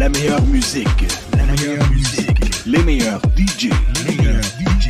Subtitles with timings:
[0.00, 1.06] La meilleure musique.
[1.36, 2.64] La meilleure musique.
[2.64, 3.68] Les meilleurs DJ.
[3.96, 4.88] Les meilleurs DJ.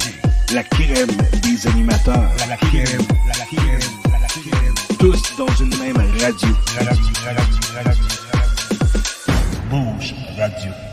[0.55, 1.11] La crème
[1.43, 2.31] des animateurs.
[2.49, 3.03] La crème.
[3.27, 3.91] La crème.
[4.05, 4.75] La crème.
[5.01, 6.49] Tous dans une même radio.
[9.69, 10.90] Bouge Radio.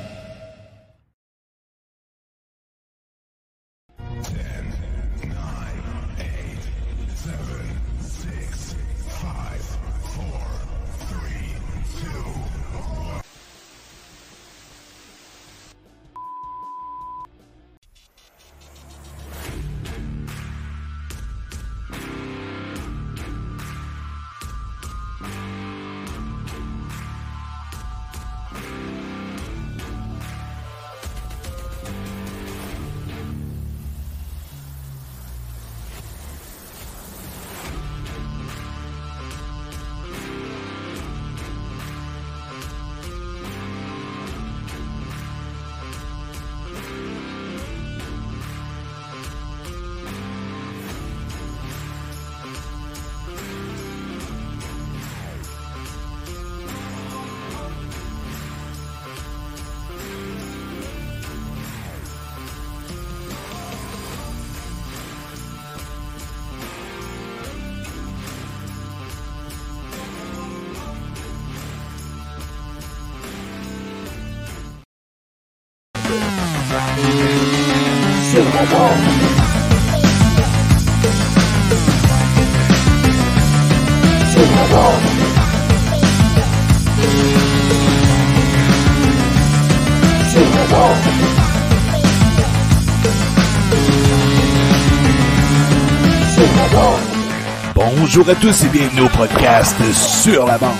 [98.17, 100.71] Bonjour à tous et bienvenue au podcast Sur la bande.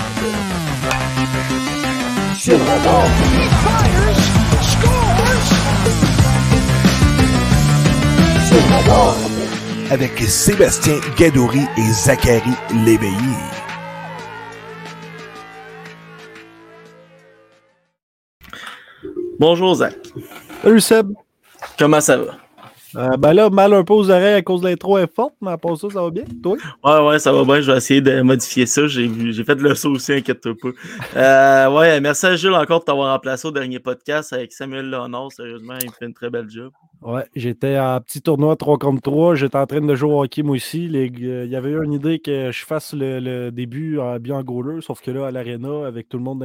[2.36, 3.12] Sur la bande.
[8.48, 9.92] Sur la bande.
[9.92, 12.42] Avec Sébastien Gadouri et Zachary
[12.84, 13.14] Léveillé.
[19.40, 19.94] Bonjour Zach.
[20.64, 21.14] Salut Seb.
[21.78, 22.47] Comment ça va?
[22.98, 25.52] Euh, ben là, mal un peu aux oreilles à cause de l'intro est forte, mais
[25.52, 26.24] à part ça, ça va bien.
[26.42, 26.58] Toi?
[26.84, 27.62] Ouais, ouais, ça va bien.
[27.62, 28.88] Je vais essayer de modifier ça.
[28.88, 30.70] J'ai, j'ai fait le saut aussi, inquiète-toi pas.
[31.16, 35.32] Euh, ouais, merci à Jules encore de t'avoir remplacé au dernier podcast avec Samuel Léonard.
[35.32, 36.72] Sérieusement, il fait une très belle job.
[37.02, 39.36] Ouais, j'étais en petit tournoi 3 contre 3.
[39.36, 40.88] J'étais en train de jouer au hockey, moi aussi.
[40.88, 44.18] Les- euh, Il y avait eu une idée que je fasse le, le début en
[44.20, 46.38] bien goaler, sauf que là, à l'aréna, avec tout le monde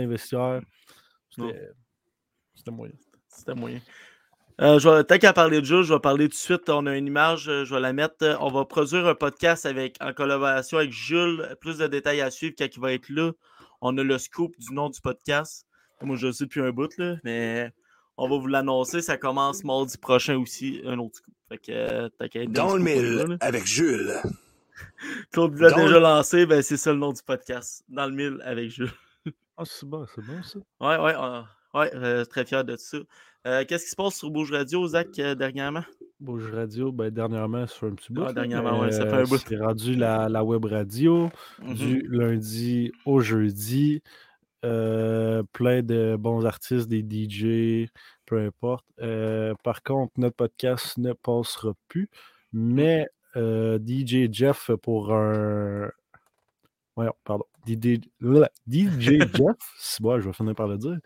[1.35, 1.71] c'était
[2.55, 2.93] c'était moyen.
[3.29, 3.81] C'était moyen.
[4.63, 6.69] Euh, je vais, tant qu'à parler de Jules, je vais parler tout de suite.
[6.69, 8.15] On a une image, euh, je vais la mettre.
[8.23, 11.57] Euh, On va produire un podcast avec, en collaboration avec Jules.
[11.61, 13.33] Plus de détails à suivre quand il va être là.
[13.81, 15.67] On a le scoop du nom du podcast.
[16.01, 17.73] Moi, je le sais depuis un bout, là, mais
[18.17, 19.03] on va vous l'annoncer.
[19.03, 21.35] Ça commence mardi prochain aussi, un autre scoop.
[21.49, 23.37] Fait que, tant qu'à être Dans le mille là.
[23.41, 24.15] avec Jules.
[25.33, 27.85] Claude l'a déjà lancé, ben, c'est ça le nom du podcast.
[27.89, 28.93] Dans le mille avec Jules.
[29.57, 30.59] Ah, c'est bon, c'est bon ça.
[30.81, 31.43] Ouais, ouais, euh,
[31.75, 32.99] ouais, euh, très fier de ça.
[33.47, 35.83] Euh, Qu'est-ce qui se passe sur Bouge Radio, Zach, euh, dernièrement?
[36.21, 38.25] Bouge Radio, ben, dernièrement, sur un petit bout.
[38.29, 39.39] Ah, dernièrement, mais, ouais, ça fait euh, un bout.
[39.39, 41.29] C'est rendu la, la web radio.
[41.61, 41.75] Mhm.
[41.75, 44.03] du lundi au jeudi.
[44.65, 47.89] Euh, plein de bons artistes, des DJ,
[48.27, 48.87] peu importe.
[49.01, 52.09] Euh, par contre, notre podcast ne passera plus,
[52.53, 55.91] mais euh, DJ Jeff pour un.
[56.95, 57.45] Voyons, pardon.
[57.67, 58.01] DJ,
[58.67, 60.97] DJ Jeff, c'est bon, je vais finir par le dire.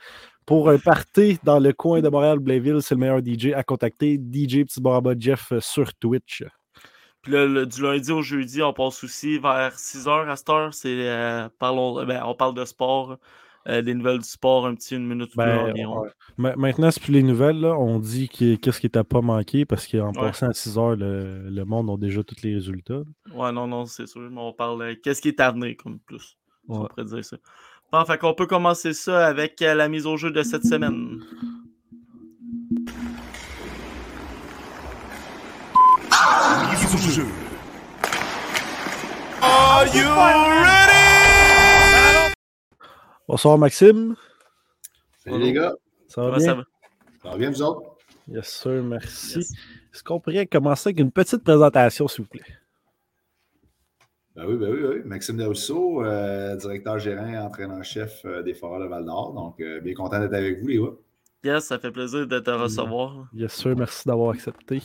[0.44, 4.14] Pour un party dans le coin de Montréal-Blainville, c'est le meilleur DJ à contacter.
[4.16, 6.44] DJ Petit Baraba Jeff sur Twitch.
[7.22, 10.72] Puis le- du lundi au jeudi, on passe aussi vers 6h à cette heure.
[10.72, 13.16] C'est, euh, parlons, ben, on parle de sport,
[13.68, 16.02] euh, des nouvelles du sport, un petit une minute ou deux Ben, environ.
[16.02, 16.10] ouais.
[16.36, 17.58] Ma- Maintenant, c'est plus les nouvelles.
[17.60, 17.76] Là.
[17.76, 20.20] On dit que- qu'est-ce qui t'a pas manqué parce qu'en Ouais.
[20.20, 23.02] passant à 6 heures, le, le monde a déjà tous les résultats.
[23.34, 24.20] Ouais, non, non, c'est sûr.
[24.30, 24.82] Mais on parle.
[24.82, 26.36] euh, Qu'est-ce qui est à venir, comme plus?
[26.66, 26.88] Si On Ouais.
[26.88, 27.36] pourrait dire ça.
[27.92, 31.22] Bon, fait qu'on peut commencer ça avec euh, la mise au jeu de cette semaine.
[36.70, 37.26] Mise au jeu.
[43.28, 44.14] Bonsoir, Maxime.
[45.24, 45.72] Salut les gars,
[46.08, 46.46] Ça va Comment bien?
[46.46, 46.62] ça va?
[47.22, 47.82] ça va bien vous autres?
[48.28, 49.38] Yes, sir, merci.
[49.38, 49.52] Yes.
[49.92, 52.44] Est-ce qu'on pourrait commencer avec une petite présentation, s'il vous plaît?
[54.36, 55.00] Ben oui, ben oui, ben oui.
[55.06, 59.32] Maxime Darousseau, euh, directeur gérant, entraîneur-chef euh, des Foreurs de Val-d'Or.
[59.32, 60.92] Donc, euh, bien content d'être avec vous, les gars.
[61.54, 63.28] Yes, ça fait plaisir de te recevoir.
[63.32, 64.82] Yes, sir, merci d'avoir accepté.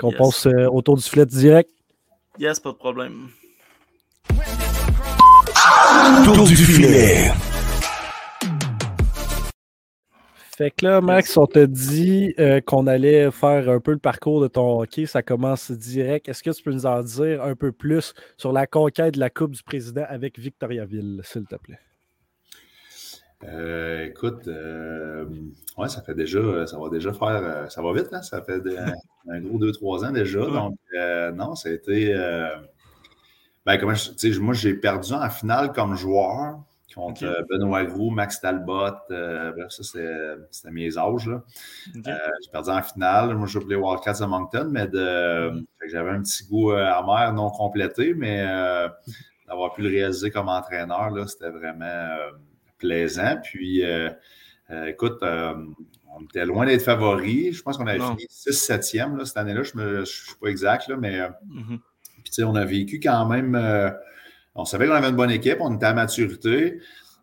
[0.00, 0.18] Qu'on Yes.
[0.18, 1.70] passe euh, autour du filet direct.
[2.38, 3.28] Yes, pas de problème.
[6.24, 7.30] Tour du filet.
[10.60, 14.42] Fait que là, Max, on t'a dit euh, qu'on allait faire un peu le parcours
[14.42, 15.06] de ton hockey.
[15.06, 16.28] Ça commence direct.
[16.28, 19.30] Est-ce que tu peux nous en dire un peu plus sur la conquête de la
[19.30, 21.78] Coupe du Président avec Victoriaville, s'il te plaît?
[23.44, 25.24] Euh, écoute, euh,
[25.78, 28.20] ouais, ça fait déjà, ça va déjà faire, ça va vite, hein?
[28.20, 28.60] Ça fait
[29.30, 30.40] un gros 2-3 ans déjà.
[30.40, 30.76] Donc,
[31.36, 32.12] non, ça a été.
[33.64, 36.60] ben, comment je, moi, j'ai perdu en finale comme joueur
[36.94, 38.94] contre euh, Benoît Groux, Max Talbot.
[39.10, 41.26] Euh, bref, ça, c'était mes âges.
[41.26, 41.42] Là.
[42.06, 43.34] Euh, j'ai perdu en finale.
[43.36, 45.64] Moi, je jouais les Wildcats de Moncton, mais mm-hmm.
[45.90, 48.44] j'avais un petit goût amer non complété, mais
[49.46, 52.16] d'avoir pu le réaliser comme entraîneur, c'était vraiment
[52.78, 53.36] plaisant.
[53.42, 53.82] Puis,
[54.86, 57.56] écoute, on était loin d'être favoris.
[57.56, 59.62] Je pense qu'on avait fini 6-7e cette année-là.
[59.62, 62.44] Je ne suis pas exact, là, mais mm-hmm.
[62.44, 63.56] on a vécu quand même
[64.54, 66.80] on savait qu'on avait une bonne équipe, on était à maturité.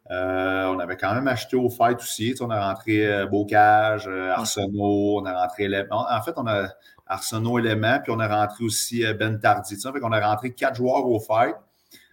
[0.09, 2.33] Euh, on avait quand même acheté au fight aussi.
[2.39, 6.69] on a rentré euh, Bocage, euh, Arsenault, on a rentré En fait, on a
[7.06, 9.75] Arsenault élément, puis on a rentré aussi Ben Tardy.
[9.75, 11.56] Fait qu'on a rentré quatre joueurs au fight.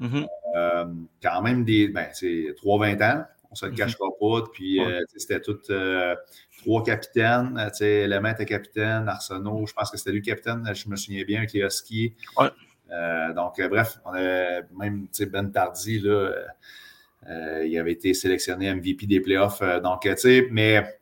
[0.01, 0.27] Mm-hmm.
[1.23, 1.89] quand même des.
[1.89, 3.77] Ben, c'est 3-20 ans, on se le mm-hmm.
[3.77, 4.43] cachera pas.
[4.53, 4.81] Puis
[5.17, 5.59] c'était tout
[6.63, 7.71] trois capitaines.
[7.81, 11.53] Élément était capitaine, Arsenault, je pense que c'était lui capitaine, je me souviens bien, avec
[11.53, 12.15] les Huskies.
[13.35, 16.33] Donc, euh, bref, on a même Ben Tardy, là,
[17.29, 19.63] euh, il avait été sélectionné MVP des playoffs.
[19.83, 20.99] donc, tu sais, mais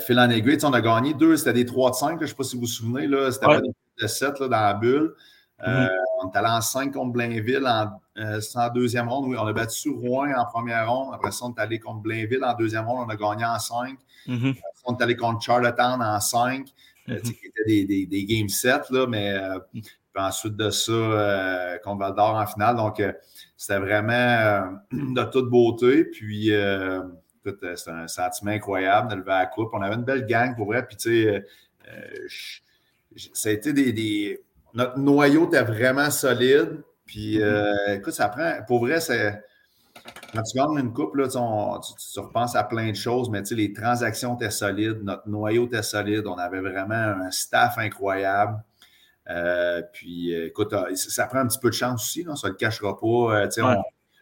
[0.00, 2.34] fil en aiguille, on a gagné deux, c'était des 3 de 5, je ne sais
[2.34, 3.70] pas si vous vous souvenez, là, c'était pas des
[4.00, 5.14] de 7 là, dans la bulle.
[5.60, 5.88] Mm-hmm.
[6.22, 9.26] On est allé en 5 contre Blainville en, en, deuxième ronde.
[9.28, 11.14] Oui, on a battu Rouen en première ronde.
[11.14, 13.06] Après ça, on est allé contre Blainville en deuxième ronde.
[13.06, 13.98] On a gagné en 5.
[14.26, 14.56] Mm-hmm.
[14.86, 16.66] on est allé contre Charlottetown en 5.
[17.08, 17.24] Mm-hmm.
[17.24, 19.38] C'était des, des, des, game 7, là, mais
[19.74, 19.80] mm.
[20.12, 22.76] Puis ensuite de ça, euh, contre Val d'Or en finale.
[22.76, 23.12] Donc, euh,
[23.56, 24.62] c'était vraiment euh,
[24.92, 26.04] de toute beauté.
[26.04, 29.70] Puis, écoute, c'était un sentiment incroyable de lever la coupe.
[29.72, 30.86] On avait une belle gang pour vrai.
[30.86, 31.46] Puis, tu sais,
[33.32, 34.40] ça a été des,
[34.74, 36.82] Notre noyau était vraiment solide.
[37.06, 37.98] Puis, mm-hmm.
[37.98, 38.60] écoute, ça prend.
[38.66, 39.42] Pour vrai, c'est.
[40.32, 41.36] Quand tu gagnes une coupe, là, tu,
[42.12, 46.26] tu, repenses à plein de choses, mais les transactions étaient solides, notre noyau était solide,
[46.26, 48.62] on avait vraiment un staff incroyable.
[49.30, 52.52] Euh, puis, euh, écoute, euh, ça prend un petit peu de chance aussi, ça ne
[52.52, 53.46] le cachera pas.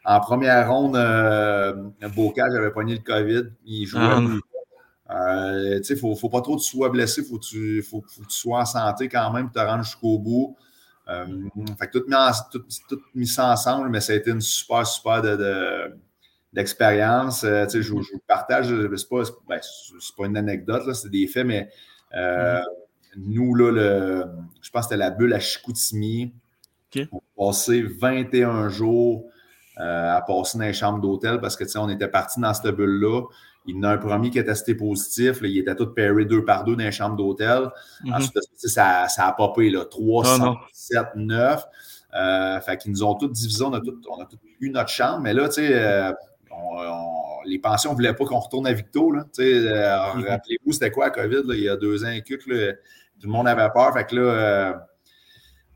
[0.04, 1.74] en première ronde, euh,
[2.14, 4.00] Bocage avait pogné le COVID, il jouait.
[5.10, 7.40] Ah, il ne faut, faut, pas trop que tu sois blessé, il faut,
[7.88, 10.54] faut, que tu sois en santé quand même, te rendre jusqu'au bout.
[11.06, 12.14] fait que tout mis,
[12.52, 15.96] tout, tout mis, ça ensemble, mais ça a été une super, super de,
[16.52, 17.40] d'expérience.
[17.40, 19.60] je, je, vous partage, c'est pas, ben,
[20.18, 21.70] pas une anecdote, c'est des faits, mais.
[23.26, 24.24] Nous, là, le,
[24.62, 26.32] je pense que c'était la bulle à Chicoutimi.
[27.12, 29.24] On a passé 21 jours
[29.80, 33.22] euh, à passer dans les chambres d'hôtel parce que, on était parti dans cette bulle-là.
[33.66, 35.40] Il y en a un premier qui a testé positif.
[35.42, 37.68] il était tout pairé deux par deux dans les chambres d'hôtel.
[38.04, 38.14] Mhm.
[38.14, 41.64] Ensuite, ça, ça a popé, là, 3, 7, 9.
[42.64, 43.64] fait qu'ils nous ont tous divisé.
[43.64, 44.26] On a tous on
[44.60, 45.20] eu notre chambre.
[45.20, 46.12] Mais là, tu sais, euh,
[47.44, 49.12] les pensions ne voulaient pas qu'on retourne à Victo.
[49.14, 50.24] Euh, mhm.
[50.26, 52.78] Rappelez-vous, c'était quoi la COVID il y a deux ans et quelques.
[53.20, 53.92] Tout le monde avait peur.
[53.92, 54.72] Fait que là, euh,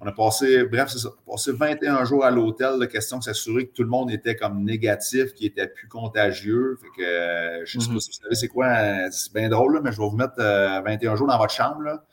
[0.01, 2.77] on a passé, bref, c'est ça, on a passé 21 jours à l'hôtel.
[2.79, 6.79] La question de s'assurer que tout le monde était comme négatif, qu'il était plus contagieux.
[6.81, 8.01] Fait que euh, je ne sais pas mhm.
[8.01, 11.17] si vous savez c'est quoi, euh, c'est bien drôle, mais je vais vous mettre 21
[11.17, 11.83] jours dans votre chambre.
[11.83, 12.05] Là.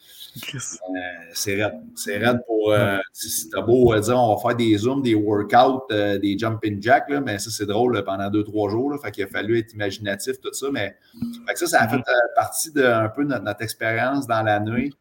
[1.34, 1.74] c'est raide.
[1.96, 2.74] C'est raide pour.
[3.14, 7.38] c'est beau dire on va faire des zooms, des workouts, des jumping jacks, là, mais
[7.38, 8.92] ça, c'est drôle pendant deux, trois jours.
[8.92, 10.68] Là, fait qu'il a fallu être imaginatif, tout ça.
[10.72, 10.96] Mais
[11.48, 12.04] fait que ça, ça a mhm.
[12.04, 14.94] fait partie de un peu notre, notre expérience dans la nuit.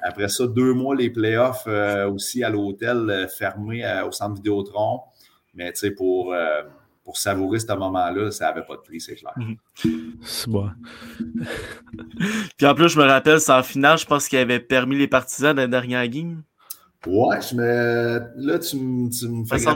[0.00, 4.34] Après ça, deux mois, les playoffs euh, aussi à l'hôtel euh, fermé euh, au centre
[4.34, 5.00] Vidéotron.
[5.54, 6.34] Mais tu sais, pour,
[7.04, 9.32] pour savourer ce moment-là, ça n'avait pas de prix, c'est clair.
[9.36, 9.56] Mhm.
[10.20, 10.68] C'est bon.
[12.58, 15.06] Puis en plus, je me rappelle, c'est en finale, je pense qu'il avait permis les
[15.06, 16.42] partisans dans la dernière game.
[17.06, 18.20] Ouais, je me...
[18.36, 18.76] là, tu,
[19.10, 19.74] tu me fais là,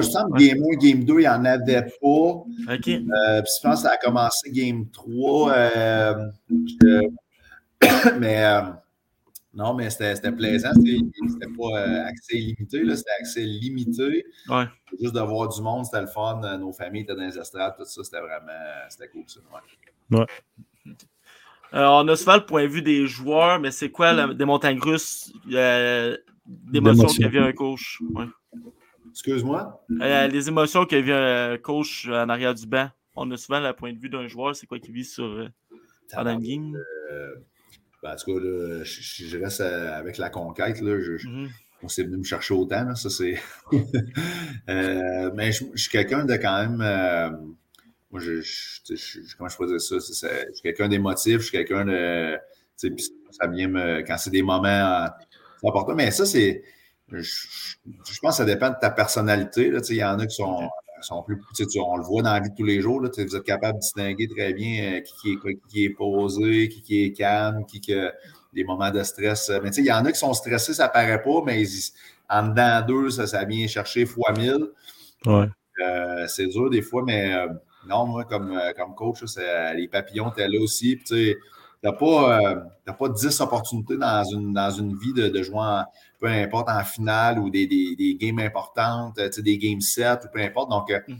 [0.00, 2.06] je sens que Game 1, Game 2, il n'y en avait pas.
[2.06, 2.46] OK.
[2.80, 5.54] puis je pense que ça a commencé Game 3.
[8.18, 8.44] mais
[9.54, 10.70] non, mais c'était plaisant.
[10.74, 14.24] C'était pas euh, accès illimité, c'était accès limité.
[14.48, 14.64] Ouais.
[14.98, 16.40] Juste de voir du monde, c'était le fun.
[16.58, 18.52] Nos familles étaient dans les estrades, tout ça, c'était vraiment
[18.88, 19.24] c'était cool.
[19.26, 19.40] Ça.
[20.10, 20.26] Ouais.
[21.70, 24.32] Alors, euh, on a souvent le point de vue des joueurs, mais c'est quoi la,
[24.32, 26.16] des montagnes russes euh,
[26.46, 28.00] d'émotions qu'il y un coach?
[28.14, 28.26] Ouais.
[29.10, 29.84] Excuse-moi?
[29.90, 32.88] les émotions qu'il y un coach en arrière du banc.
[33.14, 35.46] On a souvent le point de vue d'un joueur, c'est quoi qui vit sur
[36.10, 36.78] pendant une game?
[38.02, 40.80] Ben, en tout cas, là, je, reste avec la conquête.
[40.80, 41.48] Là, mm-hmm.
[41.84, 42.84] On s'est venu me chercher autant.
[42.84, 43.40] Là, ça, c'est...
[44.68, 46.80] euh, mais je, suis quelqu'un de quand même.
[46.80, 47.30] Euh,
[48.10, 48.40] moi, je,
[49.36, 49.96] comment je pourrais dire ça?
[49.98, 52.38] je suis quelqu'un d'émotif, je suis quelqu'un de.
[52.80, 54.02] Puis ça vient me.
[54.02, 55.08] Quand c'est des moments
[55.64, 55.94] importants.
[55.94, 56.62] Mais ça, c'est.
[57.08, 59.72] Je, pense que ça dépend de ta personnalité.
[59.90, 60.68] Il y en a qui sont,
[61.02, 61.40] sont plus.
[61.76, 63.00] On le voit dans la vie de tous les jours.
[63.00, 66.82] Là, vous êtes capable de distinguer très bien euh, qui, est, qui est posé, qui,
[66.82, 68.12] qui est calme, qui, qui a
[68.52, 69.50] des moments de stress.
[69.62, 71.64] Mais il y en a qui sont stressés, ça paraît pas, mais
[72.28, 74.68] en dedans d'eux, ça, ça vient chercher fois mille.
[75.26, 75.46] Ouais.
[75.82, 77.48] Euh, c'est dur des fois, mais euh,
[77.88, 79.22] non, moi, comme, comme coach,
[79.74, 81.00] les papillons, tu es là aussi.
[81.82, 82.64] Tu n'as pas,
[82.98, 85.84] pas 10 opportunités dans une, dans une vie de, de jouer en,
[86.20, 90.40] peu importe en finale ou des, des, des games importantes, des game sets ou peu
[90.40, 90.70] importe.
[90.70, 91.14] Donc, mm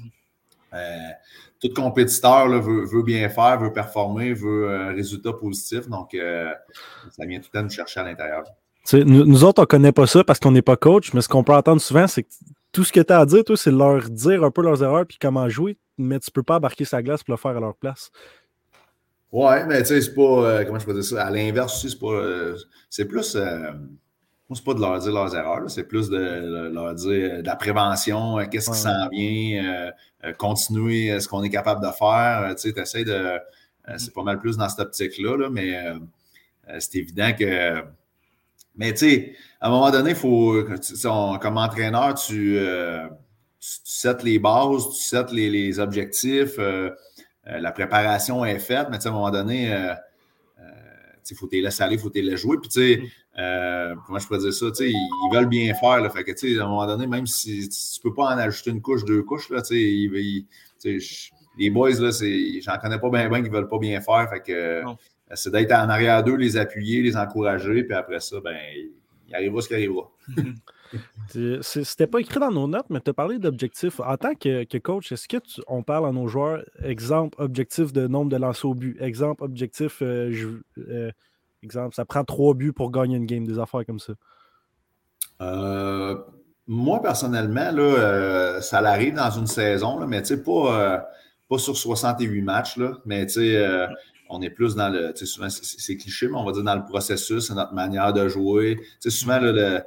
[1.61, 5.89] tout compétiteur veut, veut, bien faire, veut performer, veut un résultat positif.
[5.89, 6.17] Donc,
[7.11, 8.45] ça vient tout le temps nous chercher à l'intérieur.
[8.93, 11.29] Nous, nous, autres, on ne connaît pas ça parce qu'on n'est pas coach, mais ce
[11.29, 12.31] qu'on peut entendre souvent, c'est que
[12.73, 15.07] tout ce que tu as à dire, toi, c'est leur dire un peu leurs erreurs
[15.07, 17.61] puis comment jouer, mais tu ne peux pas embarquer sa glace pour le faire à
[17.61, 18.11] leur place.
[19.33, 20.65] Ouais, mais tu sais, c'est pas.
[20.65, 21.25] comment je peux dire ça?
[21.25, 22.57] À l'inverse aussi, c'est pas.
[22.91, 23.37] c'est plus
[24.55, 28.39] c'est pas de leur dire leurs erreurs, c'est plus de, leur dire de la prévention,
[28.39, 29.91] euh, qu'est-ce qui s'en vient, euh,
[30.25, 32.55] euh, continuer ce qu'on est capable de faire.
[32.57, 33.13] Tu sais, de.
[33.13, 33.99] Mm-hmm.
[33.99, 35.77] c'est pas mal plus dans cette optique-là, mais
[36.79, 37.83] c'est évident que.
[38.75, 40.65] Mais tu sais, à un moment donné, faut.
[41.41, 42.59] comme entraîneur, tu,
[43.61, 46.59] tu, les bases, tu sets les, objectifs,
[47.45, 49.75] la préparation est faite, mais à un moment donné,
[51.31, 52.59] il faut te laisser aller, il faut laisser jouer.
[52.59, 53.07] Puis, tu sais, mm.
[53.39, 54.67] Euh, comment je pourrais dire ça?
[54.81, 54.95] Ils,
[55.33, 56.01] veulent bien faire.
[56.01, 58.71] Là, fait que, à un moment donné, même si tu ne peux pas en ajouter
[58.71, 60.47] une couche, deux couches, là, ils,
[61.59, 64.29] les boys, là, j'en connais pas bien, bien qui ne veulent pas bien faire.
[64.29, 64.83] Fait que
[65.35, 68.57] c'est d'être en arrière d'eux, les appuyer, les encourager, puis après ça, ben,
[69.29, 70.11] il arrivera ce qui arrivera.
[71.63, 74.01] C'était pas écrit dans nos notes, mais tu as parlé d'objectifs.
[74.01, 78.31] En tant que, coach, est-ce que on parle à nos joueurs, exemple, objectif de nombre
[78.31, 80.33] de lancers au but, exemple, objectif, euh,
[80.79, 81.11] euh,
[81.63, 84.15] Exemple, ça prend trois buts pour gagner une game, des affaires comme ça?
[85.41, 86.17] Euh,
[86.67, 90.99] moi, personnellement, là, euh, ça l'arrive dans une saison, mais pas, euh,
[91.49, 92.77] pas sur 68 matchs.
[92.79, 93.27] Là, mais
[94.29, 95.15] on est plus dans le.
[95.15, 98.81] Souvent, c'est cliché, mais on va dire dans le processus, notre manière de jouer.
[99.07, 99.85] souvent, là,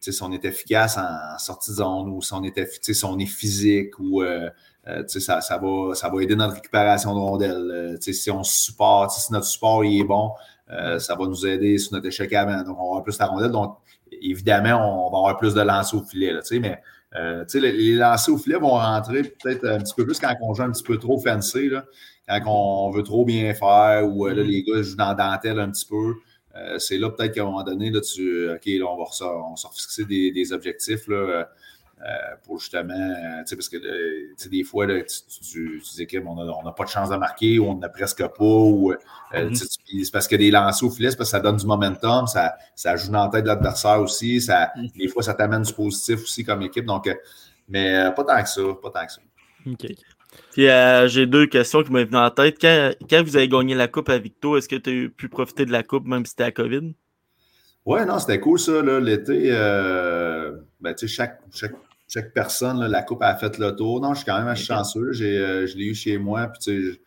[0.00, 3.26] si on est efficace en, sortie de zone ou si on est, si on est
[3.26, 4.22] physique ou
[5.06, 7.98] ça, ça, va, ça va aider notre récupération de rondelles.
[8.00, 10.32] si on supporte, si notre support est bon,
[10.70, 12.62] euh, ça va nous aider sur notre échec avant.
[12.62, 13.50] Donc, on va avoir plus la rondelle.
[13.50, 13.78] Donc,
[14.20, 16.32] évidemment, on va avoir plus de lancers au filet.
[16.32, 16.80] Là, mais
[17.16, 20.52] euh, les, les lancers au filet vont rentrer peut-être un petit peu plus quand on
[20.52, 21.84] joue un petit peu trop fancy, là,
[22.28, 25.58] quand on veut trop bien faire ou euh, là, les gars jouent dans la dentelle
[25.58, 26.14] un petit peu.
[26.78, 29.70] C'est là peut-être qu'à un moment donné, là, tu, OK, là, on va on va
[29.72, 31.06] fixer des, des objectifs.
[31.08, 31.48] Là,
[32.00, 36.62] euh, pour justement, euh, tu sais, parce que des fois, là, tu, tu, dis on
[36.62, 38.96] n'a pas de chance de marquer ou on n'a presque pas, ou euh,
[39.32, 40.04] mm-hmm.
[40.04, 42.54] c'est parce que des lancers au filet, c'est parce que ça donne du momentum, ça,
[42.76, 44.96] ça joue dans la tête de l'adversaire aussi, ça, mm-hmm.
[44.96, 46.84] des fois, ça t'amène du positif aussi comme équipe.
[46.84, 47.10] Donc,
[47.68, 49.20] mais pas tant que ça, pas tant que ça.
[49.66, 49.86] OK.
[50.52, 50.66] Puis
[51.06, 52.56] j'ai deux questions qui m'ont venues en tête.
[52.60, 55.64] Quand, quand, vous avez gagné la Coupe à Victo, est-ce que tu as pu profiter
[55.66, 56.94] de la Coupe même si c'était à COVID?
[57.86, 59.50] Ouais, non, c'était cool ça, l'été.
[60.80, 61.74] ben, tu sais, chaque, chaque
[62.08, 64.00] chaque personne, la coupe a fait le tour.
[64.00, 65.12] Non, je suis quand même assez chanceux.
[65.20, 66.98] Euh, je l'ai eu chez moi, puis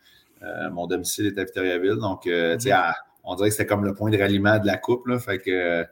[0.42, 1.96] euh, mon domicile est à Victoriaville.
[1.96, 2.74] Donc, euh, tu sais,
[3.24, 5.08] on dirait que c'était comme le point de ralliement de la coupe.
[5.08, 5.84] Là, fait que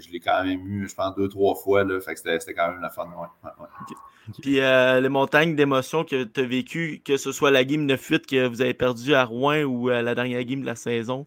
[0.00, 1.84] je l'ai quand même eu, je pense, deux, trois fois.
[1.84, 3.08] Là, fait que c'était quand même la fun.
[4.42, 8.46] Puis les montagnes d'émotions que tu as vécues, que ce soit la game 9-8 que
[8.46, 11.26] vous avez perdu à Rouen ou la dernière game de la saison,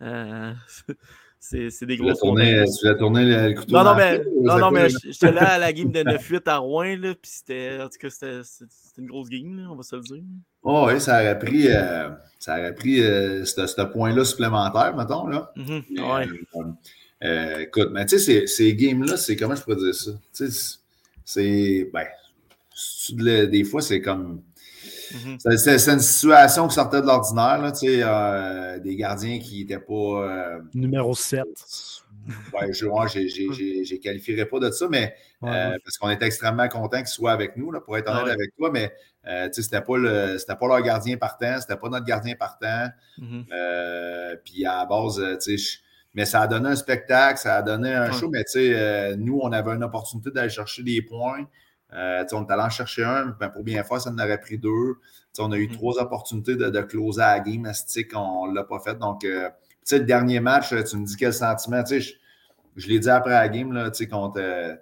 [1.40, 3.72] c'est des gros tourner, Tu l'as tourné le couteau.
[3.76, 6.96] Non, non, mais, non, non, mais j'étais là à la game de 9-8 à Rouen,
[6.96, 10.22] là, puis c'était, en tout cas, c'était une grosse game, on va se le dire.
[10.62, 15.26] Oh, oui, ça aurait pris, euh, ça aurait pris euh, ce point-là supplémentaire, mettons.
[15.26, 15.52] Là.
[15.56, 16.16] Mm -hmm.
[16.16, 16.26] ouais.
[16.56, 16.62] euh,
[17.22, 20.12] écoute, mais tu sais, ces, ces games-là, c'est comment je pourrais dire ça?
[20.34, 20.78] Tu sais,
[21.24, 22.06] c'est, ben,
[23.46, 24.42] des fois, c'est comme
[25.12, 25.38] Mhm.
[25.38, 29.92] C'est une situation qui sortait de l'ordinaire, euh, des gardiens qui n'étaient pas.
[29.92, 31.44] Euh, Numéro 7.
[32.52, 37.06] Ouais, je ne qualifierais pas de ça, mais euh, parce qu'on était extrêmement content qu'ils
[37.06, 38.92] soient avec nous, là, pour être honnête avec toi, mais
[39.24, 42.88] ce n'était pas, pas leur gardien partant, c'était pas notre gardien partant.
[43.16, 43.46] Mhm.
[44.44, 45.22] puis à la base,
[46.14, 48.44] mais ça a donné un spectacle, ça a donné un show, mais
[49.16, 51.46] nous, on avait une opportunité d'aller chercher des points.
[51.94, 54.58] Euh, on est allé en chercher un, mais pour bien faire, ça en aurait pris
[54.58, 54.96] deux.
[55.38, 55.72] on a eu mm-hmm.
[55.72, 58.98] trois opportunités de, de closer à la game, Astic, on ne l'a pas fait.
[58.98, 59.48] Donc, euh,
[59.90, 61.82] le dernier match, tu me dis quel sentiment.
[61.86, 62.12] Je,
[62.76, 64.74] je l'ai dit après la game, là, contre, euh,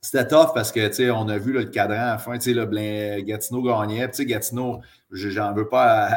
[0.00, 2.52] c'était tough parce que, tu sais, on a vu le cadran à la fin, tu
[2.52, 4.08] sais, le Gatineau gagnait.
[4.10, 6.08] Tu sais, Gatineau, j'en veux pas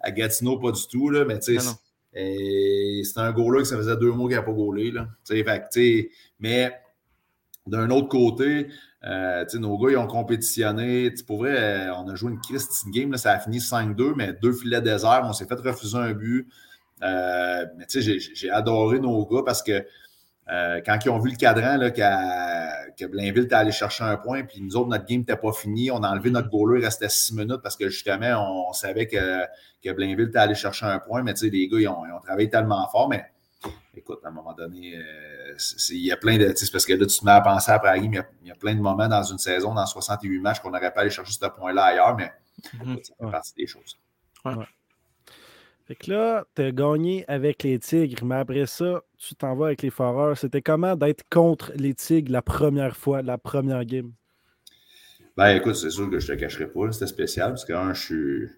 [0.00, 1.58] à, Gatineau, pas du tout, là, mais tu
[2.14, 5.08] sais, c'était un goaler que ça faisait deux mois qu'il n'a pas goalé, là.
[6.38, 6.72] Mais
[7.66, 8.68] d'un autre côté,
[9.04, 11.12] euh, nos gars, ils ont compétitionné.
[11.26, 14.52] Pour vrai, on a joué une Christine game, là, ça a fini 5-2, mais deux
[14.52, 15.22] filets désert.
[15.24, 16.48] On s'est fait refuser un but.
[17.02, 19.86] Euh, mais j'ai adoré nos gars parce que
[20.50, 24.42] euh, quand ils ont vu le cadran là, que Blainville était allé chercher un point,
[24.42, 27.08] puis nous autres, notre game n'était pas fini, on a enlevé notre goaler, il restait
[27.08, 29.44] six minutes parce que justement, on, savait que,
[29.84, 32.50] que, Blainville était allé chercher un point, mais tu sais, les gars, ils ont, travaillé
[32.50, 33.24] tellement fort, mais
[33.94, 35.56] écoute, à un moment donné, euh,
[35.90, 36.52] il y a plein de.
[36.56, 38.54] C'est parce que là, tu te mets à penser après la game, il y, a,
[38.54, 41.46] plein de moments dans une saison, dans 68 matchs, qu'on n'aurait pas allé chercher ce
[41.46, 42.32] point-là ailleurs, mais
[42.76, 43.04] mm-hmm.
[43.04, 43.98] ça fait partie des choses.
[44.44, 44.54] Ouais.
[45.90, 49.66] Fait que là, tu as gagné avec les Tigres, mais après ça, tu t'en vas
[49.66, 50.38] avec les Foreurs.
[50.38, 54.12] C'était comment d'être contre les Tigres la première fois, la première game?
[55.36, 58.48] Ben écoute, c'est sûr que je te cacherai pas, c'était spécial parce que je suis.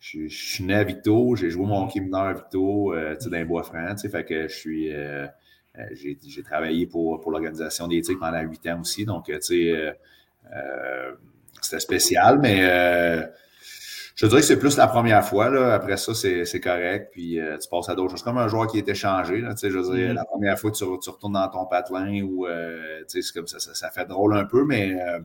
[0.00, 4.00] Je, suis né à Victo, j'ai joué mon hockey mineur à euh, dans les Bois-Francs,
[4.00, 4.92] fait que je suis.
[4.92, 5.28] Euh,
[5.78, 9.96] euh, j'ai travaillé pour, pour l'organisation des Tigres pendant huit ans aussi, donc, tu sais,
[11.60, 13.30] c'était spécial, mais
[14.14, 15.48] je dirais que c'est plus la première fois.
[15.48, 15.74] Là.
[15.74, 17.10] Après ça, c'est correct.
[17.12, 18.22] Puis euh, tu passes à d'autres choses.
[18.22, 19.40] Comme un joueur qui était changé.
[19.40, 20.14] Là, je veux dire, mm-hmm.
[20.14, 23.02] la première fois que tu, retournes dans ton patelin ou euh,
[23.34, 25.20] comme ça, ça, fait drôle un peu, mais euh,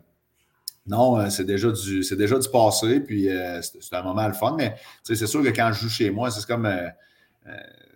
[0.86, 3.02] non, c'est déjà du c'est déjà du passé.
[3.02, 3.30] Puis
[3.62, 4.56] c'est un moment le fun.
[4.58, 6.70] Mais c'est sûr que quand je joue chez moi, c'est comme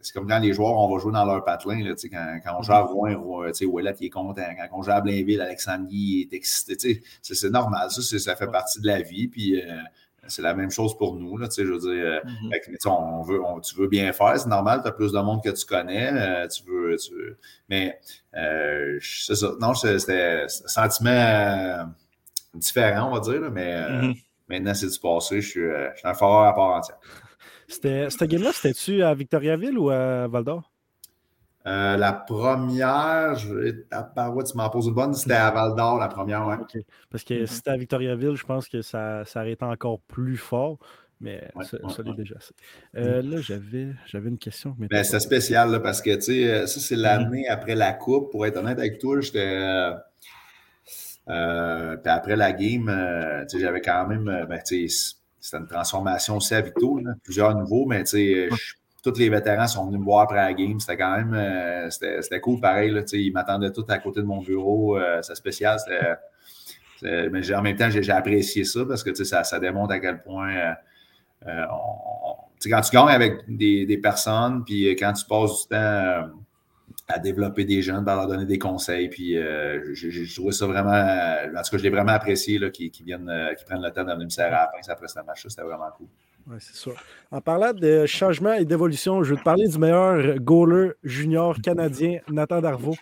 [0.02, 1.84] c'est comme quand les joueurs, on va jouer dans leur patelin.
[1.84, 4.42] Là, quand, quand on joue à Rouen, Ouellet il est content.
[4.58, 7.02] Quand on joue à Blainville, Alexandre Guy est excité.
[7.22, 7.90] C'est normal.
[7.92, 9.28] Ça, ça fait partie de la vie.
[9.30, 9.62] Puis
[10.28, 11.38] c'est la même chose pour nous.
[11.38, 12.90] Là, je veux dire, euh, mm-hmm.
[12.90, 15.66] on veut, tu veux bien faire, c'est normal, tu as plus de monde que tu
[15.66, 16.12] connais.
[16.14, 16.96] Euh, tu, veux,
[17.70, 18.00] mais
[18.36, 19.54] euh, c'est ça.
[19.60, 21.92] Non, c'était un sentiment
[22.54, 24.24] différent, on va dire, mais mm-hmm.
[24.48, 25.42] maintenant, c'est du passé.
[25.42, 27.00] Je suis, je suis un fort à part entière.
[27.68, 30.71] Cette game-là, c'était-tu à Victoriaville ou à Val d'Or?
[31.68, 36.48] Euh, la première, je, tu m'en poses une bonne, c'était à Val d'Or, la première,
[36.48, 36.58] ouais.
[37.10, 40.38] Parce que si c'était à Victoriaville, je pense que ça, ça aurait été encore plus
[40.38, 40.80] fort.
[41.20, 42.34] Mais ça, l'est déjà.
[42.98, 44.76] Euh, là, j'avais, j'avais une question.
[44.80, 47.54] Mais ben, c'est spécial là, parce que tu sais, euh, ça, c'est l'année mm-hmm.
[47.54, 48.32] après la Coupe.
[48.32, 49.92] Pour être honnête avec toi, j'étais.
[51.28, 52.88] puis après la game,
[53.48, 54.48] tu sais, j'avais quand même.
[54.50, 58.50] Ben, tu sais, c'était une transformation aussi à Victo, plusieurs nouveaux, mais tu sais,
[59.04, 60.80] tous les vétérans sont venus me voir après la game.
[60.80, 62.92] C'était quand même euh, c'était cool pareil.
[62.92, 64.98] Là, ils m'attendaient tous à côté de mon bureau.
[64.98, 65.80] Euh, c'est spécial.
[67.02, 70.76] mais en même temps, j'ai apprécié ça parce que ça, ça démontre à quel point
[71.48, 71.66] euh,
[72.64, 76.30] quand tu gagnes avec des, personnes, puis quand tu passes du temps
[77.08, 79.36] à développer des jeunes, à leur donner des conseils, puis
[79.94, 83.82] j'ai trouvé ça vraiment, en tout cas, je l'ai vraiment apprécié qu'ils viennent, qui prennent
[83.82, 86.08] le temps de venir me serrer à la fin après ce match C'était vraiment cool.
[86.48, 86.96] Oui, c'est sûr.
[87.32, 92.20] En parlant de changement et d'évolution, je vais te parler du meilleur goaler junior canadien,
[92.30, 92.96] Nathan Darvaux.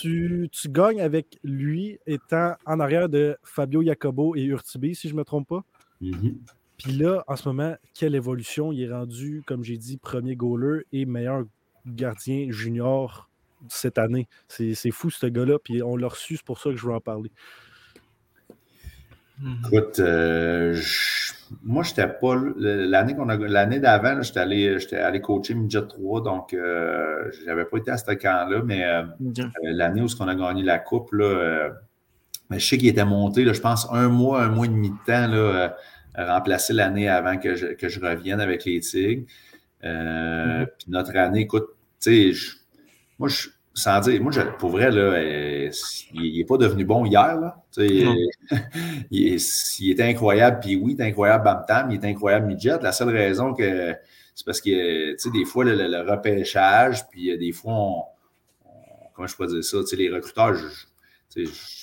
[0.00, 5.18] Tu, gagnes avec lui étant en arrière de Fabio Jacobo et Urtibi, si je ne
[5.18, 5.64] me trompe pas.
[6.00, 6.34] Mm-hmm.
[6.78, 8.72] Puis là, en ce moment, quelle évolution?
[8.72, 11.44] Il est rendu, comme j'ai dit, premier goaler et meilleur
[11.86, 13.28] gardien junior
[13.68, 14.28] cette année.
[14.48, 15.58] C'est fou, ce gars-là.
[15.58, 17.30] Puis on l'a reçu, c'est pour ça que je veux en parler.
[19.42, 20.74] Écoute, euh,
[21.62, 22.34] moi, je n'étais pas.
[22.56, 27.64] L'année qu'on a l'année d'avant, j'étais allé, allé coacher Midget 3, donc euh, je n'avais
[27.64, 31.12] pas été à ce camp-là, mais euh, euh, l'année où on a gagné la coupe,
[31.12, 31.70] là,
[32.50, 34.90] mais je sais qu'il était monté, là, je pense, un mois, un mois et demi
[34.90, 35.76] de temps, là,
[36.16, 39.26] remplacer l'année avant que je, que je, revienne avec les Tigres.
[39.84, 40.66] Mm-hmm.
[40.78, 41.66] Puis notre année, écoute,
[42.00, 42.56] tu sais,
[43.18, 45.70] moi, je, sans dire, moi, pour vrai, là, euh,
[46.14, 47.38] il n'est pas devenu bon hier.
[47.38, 47.62] Là.
[47.76, 48.16] il,
[49.10, 52.78] il, était incroyable, puis oui, il est incroyable Bam il est incroyable Midget.
[52.80, 53.94] La seule raison que
[54.34, 58.02] c'est parce que, tu sais, des fois, le, repêchage, puis euh, des fois, on,
[59.14, 60.56] comment je peux dire ça, tu sais, les recruteurs,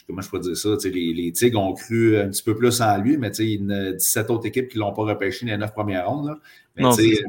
[0.08, 2.97] comment je peux dire ça, les, les Tigres ont cru un petit peu plus en
[2.97, 5.58] lui, mais il y a 17 autres équipes qui ne l'ont pas repêché dans les
[5.60, 6.27] 9 premières rondes.
[6.27, 6.39] Là.
[6.75, 6.84] Mais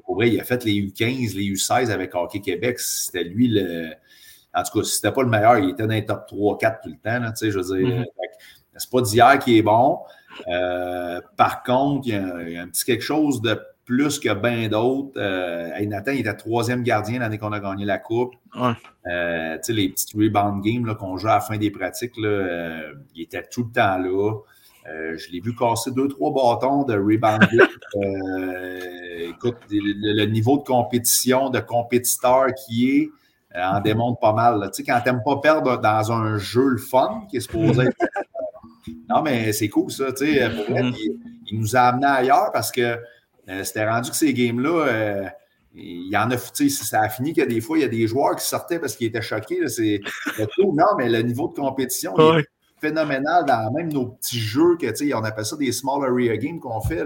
[0.07, 2.81] pour vrai, il a fait les U15, les U16 avec Hockey Québec.
[2.81, 3.91] C'était lui le
[4.55, 6.81] en tout cas, si c'était pas le meilleur, il était dans les top 3, 4
[6.83, 7.21] tout le temps.
[7.21, 8.05] Là, je veux dire, mm-hmm.
[8.77, 9.99] c'est pas d'hier qui est bon.
[10.49, 15.13] Euh, par contre, il y, a, un petit quelque chose de plus que bien d'autres.
[15.17, 18.35] Euh, Nathan, il était troisième gardien l'année qu'on a gagné la Coupe.
[19.07, 23.23] Euh, les petites rebound games qu'on joue à la fin des pratiques, là, euh, il
[23.23, 25.17] était tout le temps là.
[25.17, 27.47] je l'ai vu casser deux, trois bâtons de rebound.
[29.29, 33.11] écoute, le, niveau de compétition, de compétiteur qui est, euh,
[33.55, 34.71] en démontre pas mal.
[34.73, 37.97] Tu sais, quand t'aimes pas perdre dans un jeu le fun, qui est supposé être
[39.09, 40.07] Non, mais c'est cool, ça.
[40.07, 40.97] Pour vrai, mm-hmm.
[41.47, 42.99] il, nous a amenés ailleurs parce que
[43.63, 45.31] c'était rendu que ces games-là
[45.75, 48.37] il y en a, ça a fini que des fois, il y a des joueurs
[48.37, 49.69] qui sortaient parce qu'ils étaient choqués.
[49.69, 50.01] C'est
[50.59, 52.45] Non, mais le niveau de compétition est
[52.81, 56.81] phénoménal dans même nos petits jeux que, on appelle ça des small area games qu'on
[56.81, 57.05] fait.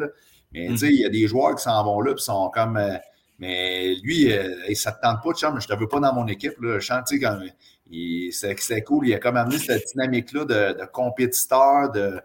[0.53, 0.77] Mais mm.
[0.83, 2.77] il y a des joueurs qui s'en vont là et sont comme.
[2.77, 2.97] Euh,
[3.39, 6.01] mais lui, euh, ça ne te tente pas de mais je ne te veux pas
[6.01, 6.61] dans mon équipe.
[6.61, 6.79] Là.
[6.81, 9.07] c'est cool.
[9.07, 11.91] Il a comme amené cette dynamique-là de, de, compétiteur.
[11.93, 12.21] De,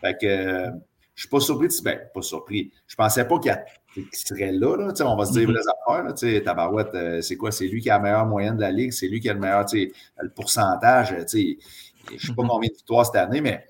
[0.00, 1.68] fait que, euh, je ne suis pas surpris.
[1.84, 2.72] Ben, pas surpris.
[2.88, 6.14] Je ne pensais pas qu'il serait là, là on va se dire les mm-hmm.
[6.14, 6.44] affaires.
[6.44, 7.52] Tabarouette, euh, c'est quoi?
[7.52, 9.40] C'est lui qui a la meilleure moyenne de la ligue, c'est lui qui a le
[9.40, 11.10] meilleur le pourcentage.
[11.10, 11.58] Je ne sais
[12.08, 12.48] pas mm-hmm.
[12.48, 13.64] combien de victoires cette année, mais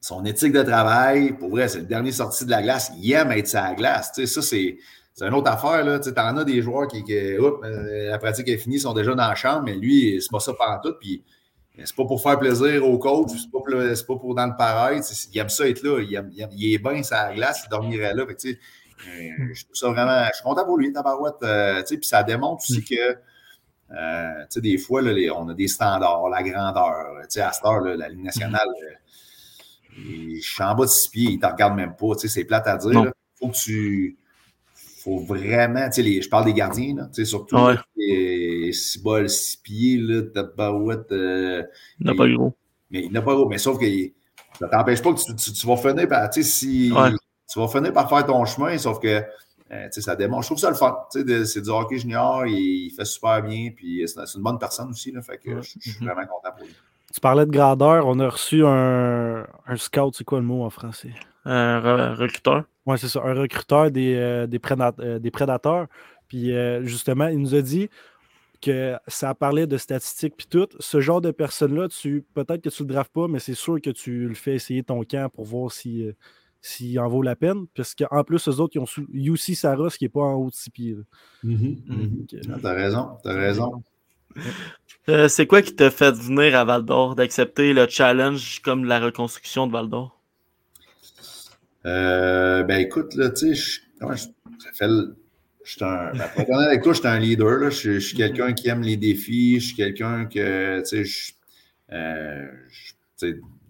[0.00, 2.92] son éthique de travail, pour vrai, c'est le dernier sorti de la glace.
[2.96, 4.12] Il aime être sur la glace.
[4.24, 4.78] Ça, c'est.
[5.26, 6.00] Une autre affaire.
[6.00, 9.28] Tu en as des joueurs qui, euh, la pratique est finie, ils sont déjà dans
[9.28, 10.94] la chambre, mais lui, c'est pas ça par tout.
[11.00, 11.24] Puis,
[11.84, 15.00] c'est pas pour faire plaisir au coach, c'est pas, pas pour dans le pareil.
[15.32, 16.00] Il aime ça être là.
[16.00, 18.26] Il, il est bien la glace, il dormirait là.
[18.26, 18.58] Fait
[19.06, 19.52] Hmm.
[19.52, 20.26] je trouve ça vraiment.
[20.28, 21.42] Je suis content pour lui, Tabarouette.
[21.42, 23.16] Euh, puis ça démontre aussi que.
[23.90, 27.18] Euh, des fois, là, on a des standards, la grandeur.
[27.18, 28.68] À cette heure, la Ligue nationale,
[29.96, 30.00] hmm.
[30.00, 32.14] euh, je suis en bas de six pieds, il ne te regarde même pas.
[32.16, 32.92] C'est plate à dire.
[32.92, 34.17] Il faut que tu.
[35.02, 35.88] Faut vraiment.
[35.96, 37.56] Les, je parle des gardiens, là, surtout.
[37.56, 37.74] Ouais.
[37.96, 41.12] Les six balles, six pieds, là, Tabarouette.
[41.12, 41.62] Euh,
[42.00, 42.54] il n'a pas gros.
[42.90, 43.48] Mais il n'a pas gros.
[43.48, 43.86] Mais sauf que
[44.58, 46.32] ça ne t'empêche pas que tu, tu, tu vas finir par.
[46.32, 46.92] Si,
[47.50, 49.22] tu vas finir par faire ton chemin, sauf que
[49.70, 50.42] euh, ça démontre.
[50.42, 50.96] Je trouve ça le fun.
[51.10, 55.12] C'est du hockey junior, il, fait super bien, puis c'est une bonne personne aussi.
[55.12, 56.04] Là, fait que je, suis mm-hmm.
[56.04, 56.74] vraiment content pour lui.
[57.12, 60.70] Tu parlais de grandeur, on a reçu un, un scout, c'est quoi le mot en
[60.70, 61.14] français?
[61.44, 62.64] Un recruteur.
[62.86, 64.60] Oui, c'est ça, un recruteur des, euh, des,
[65.00, 65.86] euh, des, prédateurs.
[66.28, 67.88] Puis justement, il nous a dit
[68.60, 70.68] que ça parlait de statistiques puis tout.
[70.78, 73.90] Ce genre de personne-là, tu peut-être que tu le drafts pas, mais c'est sûr que
[73.90, 76.04] tu le fais essayer ton camp pour voir si
[76.60, 77.66] s'il en vaut la peine.
[77.74, 80.54] Parce qu'en plus, eux autres, ils ont UC Saros qui n'est pas en haut de
[80.54, 80.96] six pieds.
[81.44, 81.86] Mm-hmm.
[81.86, 82.52] Mm-hmm.
[82.52, 83.82] Ah, t'as raison, t'as raison.
[85.08, 89.00] Euh, c'est quoi qui t'a fait venir à Val d'Or, d'accepter le challenge comme la
[89.00, 90.17] reconstruction de Val d'Or?
[91.86, 94.88] Euh, ben écoute, là, tu sais, ça fait
[95.64, 96.28] Je suis un, ben,
[96.84, 97.58] je suis un leader.
[97.58, 97.70] Là.
[97.70, 99.60] Je, suis quelqu'un qui aime les défis.
[99.60, 101.32] Je suis quelqu'un que, tu sais, je,
[101.92, 102.46] euh,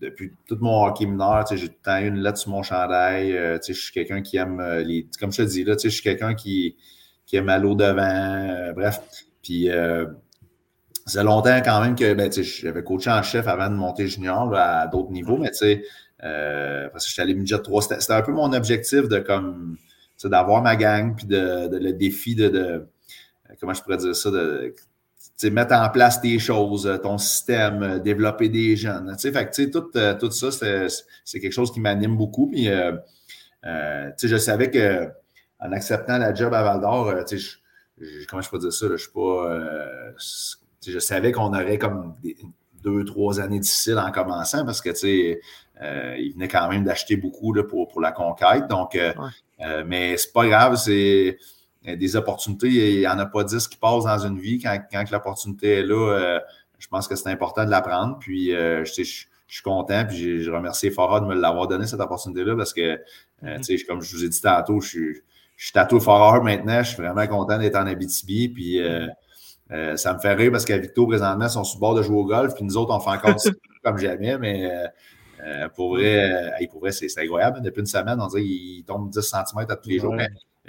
[0.01, 3.37] depuis tout mon hockey mineur, j'ai tout le temps eu une lettre sur mon chandail.
[3.37, 5.07] Euh, je suis quelqu'un qui aime euh, les.
[5.18, 6.77] Comme je te dis, là, je suis quelqu'un qui,
[7.27, 8.03] qui aime aller au devant.
[8.03, 9.01] Euh, bref.
[9.42, 9.68] Puis
[11.07, 14.87] ça longtemps quand même que ben, j'avais coaché en chef avant de monter junior à
[14.88, 15.85] d'autres niveaux, mais tu sais,
[16.20, 17.83] parce que j'étais allé midget 3.
[17.83, 19.76] C'était un peu mon objectif de comme
[20.24, 22.87] d'avoir ma gang, puis de, le défi de, de,
[23.61, 24.74] comment je pourrais dire ça, de
[25.50, 29.16] mettre en place tes choses, euh, ton système, euh, développer des jeunes.
[29.18, 30.50] Fait que, tout, euh, ça,
[31.24, 32.48] c'est quelque chose qui m'anime beaucoup.
[32.48, 32.68] Puis,
[33.64, 35.09] je savais que
[35.61, 37.14] en acceptant la job à Val d'Or,
[38.28, 38.87] comment je peux dire ça?
[38.90, 39.68] je suis pas.
[40.87, 42.14] je savais qu'on aurait comme
[42.83, 44.90] deux, trois années difficiles en commençant parce que
[45.81, 48.67] il venait quand même d'acheter beaucoup là, pour, pour la conquête.
[48.69, 48.99] Donc,
[49.87, 51.38] mais c'est pas grave, c'est
[51.97, 54.59] des opportunités, il n'y en a pas dix qui passent dans une vie.
[54.59, 56.41] Quand, l'opportunité est là, euh,
[56.79, 58.19] je pense que c'est important de la prendre.
[58.19, 60.05] Puis, euh, je, suis content.
[60.07, 62.99] Puis, je remercie Farah de me l'avoir donné, cette opportunité-là, parce que, euh,
[63.43, 63.87] mm-hmm.
[63.87, 65.14] comme je vous ai dit tantôt, je suis,
[65.57, 66.83] je suis tatoué Farah maintenant.
[66.83, 68.49] Je suis vraiment content d'être en Abitibi.
[68.49, 68.81] Puis,
[69.97, 72.17] ça me fait rire parce qu'à Victo, présentement, ils sont sur le bord de jouer
[72.17, 72.55] au golf.
[72.55, 73.37] Puis, nous autres, on fait encore
[73.83, 74.37] comme jamais.
[74.38, 74.71] Mais,
[75.74, 77.61] pour vrai, pour vrai c'est incroyable.
[77.62, 80.14] Depuis une semaine, on dirait qu'il tombe 10 cm à tous les jours.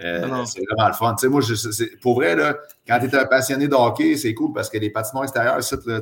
[0.03, 1.15] Euh, c'est vraiment le fun.
[1.29, 1.41] moi,
[2.01, 4.89] pour vrai, là, quand tu es un passionné de hockey, c'est cool parce que les
[4.89, 5.60] patinoires extérieurs,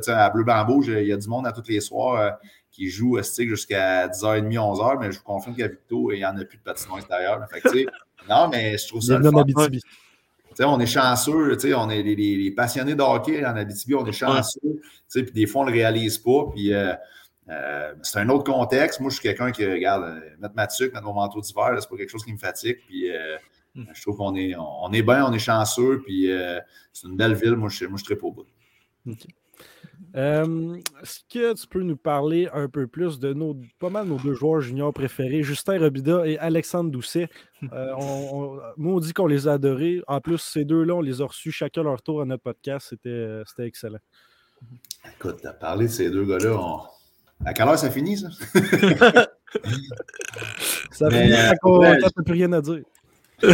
[0.08, 2.30] à Bleu Bambou, il y a du monde à tous les soirs euh,
[2.70, 6.44] qui joue jusqu'à 10h30, 11h, mais je vous confirme qu'à Victo, il n'y en a
[6.44, 7.40] plus de patinoires extérieurs.
[8.28, 9.44] non, mais je trouve ça le fun.
[10.60, 14.60] on est chanceux, on est les, passionnés de hockey en Abitibi, on est chanceux,
[15.12, 16.46] puis des fois, on ne le réalise pas.
[16.54, 16.92] Puis, euh,
[18.02, 19.00] c'est un autre contexte.
[19.00, 21.96] Moi, je suis quelqu'un qui regarde, mettre ma tuque, mettre mon manteau d'hiver, c'est pas
[21.96, 22.78] quelque chose qui me fatigue.
[22.86, 23.10] Puis,
[23.78, 23.84] Mm.
[23.94, 26.58] Je trouve qu'on est, on, est bien, on est chanceux, puis euh,
[26.92, 27.54] c'est une belle ville.
[27.54, 28.46] Moi, je, moi, je suis très au bout.
[30.16, 34.16] Euh, est-ce que tu peux nous parler un peu plus de nos, pas mal nos
[34.16, 37.28] deux joueurs juniors préférés, Justin Robida et Alexandre Doucet?
[37.72, 40.02] Euh, on, moi, on dit qu'on les a adorés.
[40.06, 42.88] En plus, ces deux-là, on les a reçus chacun leur tour à notre podcast.
[42.90, 43.98] C'était, c'était excellent.
[45.16, 46.58] Écoute, tu as parlé de ces deux gars-là.
[47.44, 48.28] À quelle heure ça finit, ça?
[50.90, 52.82] ça finit quand on n'a plus rien à dire.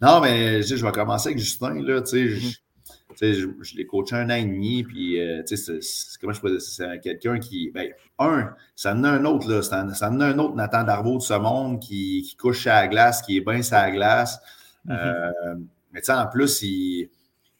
[0.00, 1.74] non, mais je vais commencer avec Justin.
[1.82, 2.56] Là, mm-hmm.
[3.20, 5.80] je, je l'ai coaché un an et demi, puis euh, c'est,
[6.20, 9.82] comment je pourrais c'est quelqu'un qui, ben, un, ça en a un autre, là, ça,
[9.82, 13.22] en a un autre Nathan Darvaux de ce monde qui, qui couche à la glace,
[13.22, 14.38] qui est bien sur la glace.
[14.86, 14.92] Mm-hmm.
[14.92, 15.54] euh,
[15.92, 17.10] mais tu sais, en plus, il,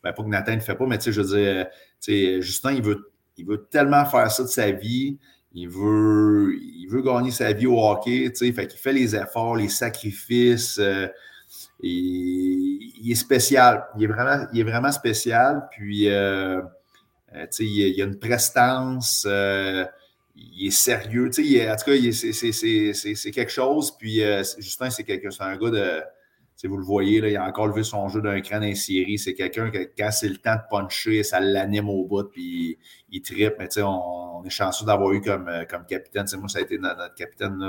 [0.02, 1.66] ben, pas que Nathan ne le fait pas, mais tu sais, je veux dire,
[2.00, 5.18] tu sais, Justin, il veut, il veut tellement faire ça de sa vie.
[5.52, 9.14] Il veut, il veut gagner sa vie au hockey, tu sais, fait qu'il fait les
[9.14, 10.78] efforts, les sacrifices.
[10.78, 11.06] Euh,
[11.80, 13.86] il, est spécial.
[13.96, 15.68] Il est vraiment, il est vraiment spécial.
[15.70, 16.60] Puis, euh,
[17.34, 19.24] euh, il, il, a une prestance.
[19.28, 19.84] Euh,
[20.36, 21.26] il est sérieux.
[21.26, 23.96] en tout cas, c'est quelque chose.
[23.96, 24.20] Puis,
[24.58, 25.08] Justin, c'est
[25.40, 26.02] un gars de.
[26.62, 29.18] Vous le voyez, là, il a encore levé son jeu d'un cran dans série.
[29.18, 32.78] C'est quelqu'un que quand c'est le temps de puncher, ça l'anime au bout, puis
[33.10, 33.54] il, trippe.
[33.58, 36.24] Mais on, on est chanceux d'avoir eu comme, comme capitaine.
[36.38, 37.60] moi, ça a été notre, capitaine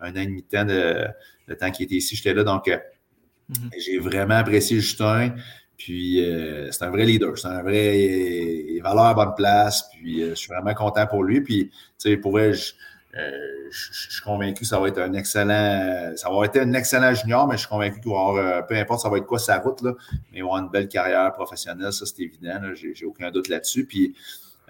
[0.00, 1.06] un an et demi de temps, de,
[1.46, 2.14] le temps qu'il était ici.
[2.14, 2.44] J'étais là.
[2.44, 2.68] Donc,
[3.48, 3.70] Mhm.
[3.78, 5.34] J'ai vraiment apprécié Justin.
[5.76, 9.88] Puis euh, c'est un vrai leader, c'est un vrai il, valeur à bonne place.
[9.92, 11.42] Puis euh, je suis vraiment content pour lui.
[11.42, 12.52] Puis tu sais, pour vrai,
[13.18, 17.14] euh, je, suis convaincu que ça va être un excellent, ça va être un excellent
[17.14, 19.58] junior, mais je suis convaincu qu'il va avoir, peu importe ça va être quoi sa
[19.58, 19.92] route, là,
[20.32, 23.86] mais il va avoir une belle carrière professionnelle, ça c'est évident, j'ai aucun doute là-dessus.
[23.86, 24.14] Puis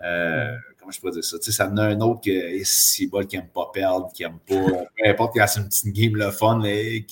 [0.04, 1.38] euh, comment je pourrais dire ça?
[1.38, 2.30] Tu sais, ça en a un autre que
[2.64, 4.84] si bol qui n'aime pas perdre, qui n'aime pas.
[4.96, 7.04] Peu importe quand c'est une petite game le fun, mais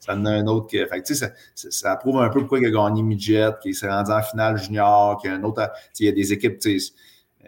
[0.00, 0.84] ça en a un autre que.
[0.86, 3.88] Fait tu sais, ça, ça, prouve un peu pourquoi il a gagné midget, qu'il s'est
[3.88, 5.70] rendu en finale junior, qu'il y a un autre.
[6.00, 6.92] Il y a des équipes, tu sais.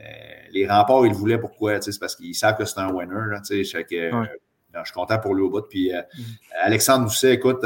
[0.00, 0.04] Euh,
[0.52, 1.80] les remparts, ils le voulaient pourquoi?
[1.80, 3.28] C'est parce qu'ils savent que c'est un winner.
[3.30, 5.62] Là, euh, je suis content pour lui au bout.
[5.62, 6.22] Puis euh, mm-hmm.
[6.62, 7.64] Alexandre Doucet, écoute,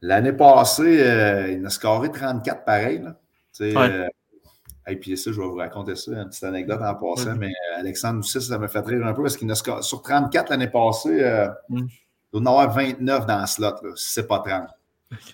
[0.00, 3.02] l'année passée, il a scoré 34 pareil.
[3.02, 3.16] Là.
[3.60, 4.08] Ouais.
[4.88, 8.20] Et puis ça, je vais vous raconter ça, une petite anecdote en passant, mais Alexandre
[8.20, 11.78] aussi, ça me fait rire un peu parce qu'il a sur 34 l'année passée, mm.
[11.78, 14.68] il doit en avoir 29 dans le slot, si c'est pas 30.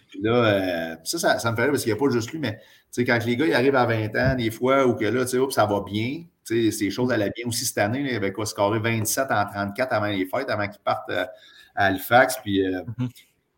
[0.09, 2.39] Puis là, euh, ça, ça, me fait rire parce qu'il n'y a pas juste lui,
[2.39, 2.61] mais
[2.97, 5.81] quand les gars ils arrivent à 20 ans, des fois, ou que là, ça va
[5.81, 9.93] bien, ces choses allaient bien aussi cette année, il avait quoi, scoré 27 en 34
[9.93, 11.31] avant les fêtes, avant qu'ils partent à
[11.75, 13.09] Halifax, puis mm-hmm.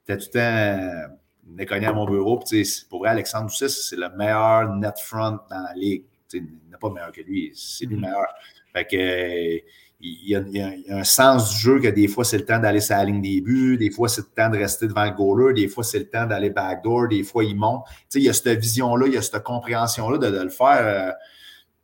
[0.07, 1.15] tout le temps
[1.59, 2.41] est connu à mon bureau.
[2.89, 6.05] pour vrai, Alexandre Doucet, c'est le meilleur net front dans la ligue.
[6.33, 8.05] il n'est pas meilleur que lui, c'est lui le mm-hmm.
[8.05, 8.35] meilleur.
[8.73, 9.65] Fait que,
[10.07, 12.95] il y, a, un sens du jeu que des fois, c'est le temps d'aller sur
[12.95, 15.67] la ligne des buts, des fois, c'est le temps de rester devant le goaler, des
[15.67, 17.85] fois, c'est le temps d'aller backdoor, des fois, il monte.
[18.15, 21.15] il y a cette vision-là, il y a cette compréhension-là de, le faire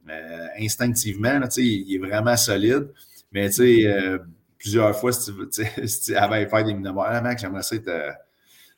[0.07, 1.41] euh, euh, instinctivement.
[1.57, 2.91] il est vraiment solide.
[3.33, 4.19] Mais euh,
[4.59, 7.89] plusieurs fois, si tu, si avant de faire des minimums, ah, mec, j'aimerais être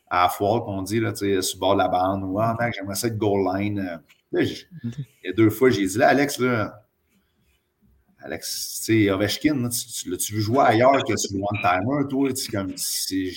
[0.09, 2.95] à la foire qu'on dit, là, sur le bord de la bande, ou ah, j'aimerais
[2.95, 4.01] ça être goal line.
[4.35, 4.47] Il
[5.25, 6.85] y a deux fois, j'ai dit, là, Alex, là,
[8.25, 12.31] Alex, tu sais, Ovechkin, tu, l'as-tu vu jouer ailleurs que sur le one-timer, toi?
[12.51, 13.35] Comme, tu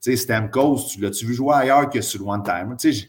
[0.00, 2.76] sais, Stamkos, tu l'as-tu vu jouer ailleurs que sur le one-timer?
[2.78, 3.08] Tu dit,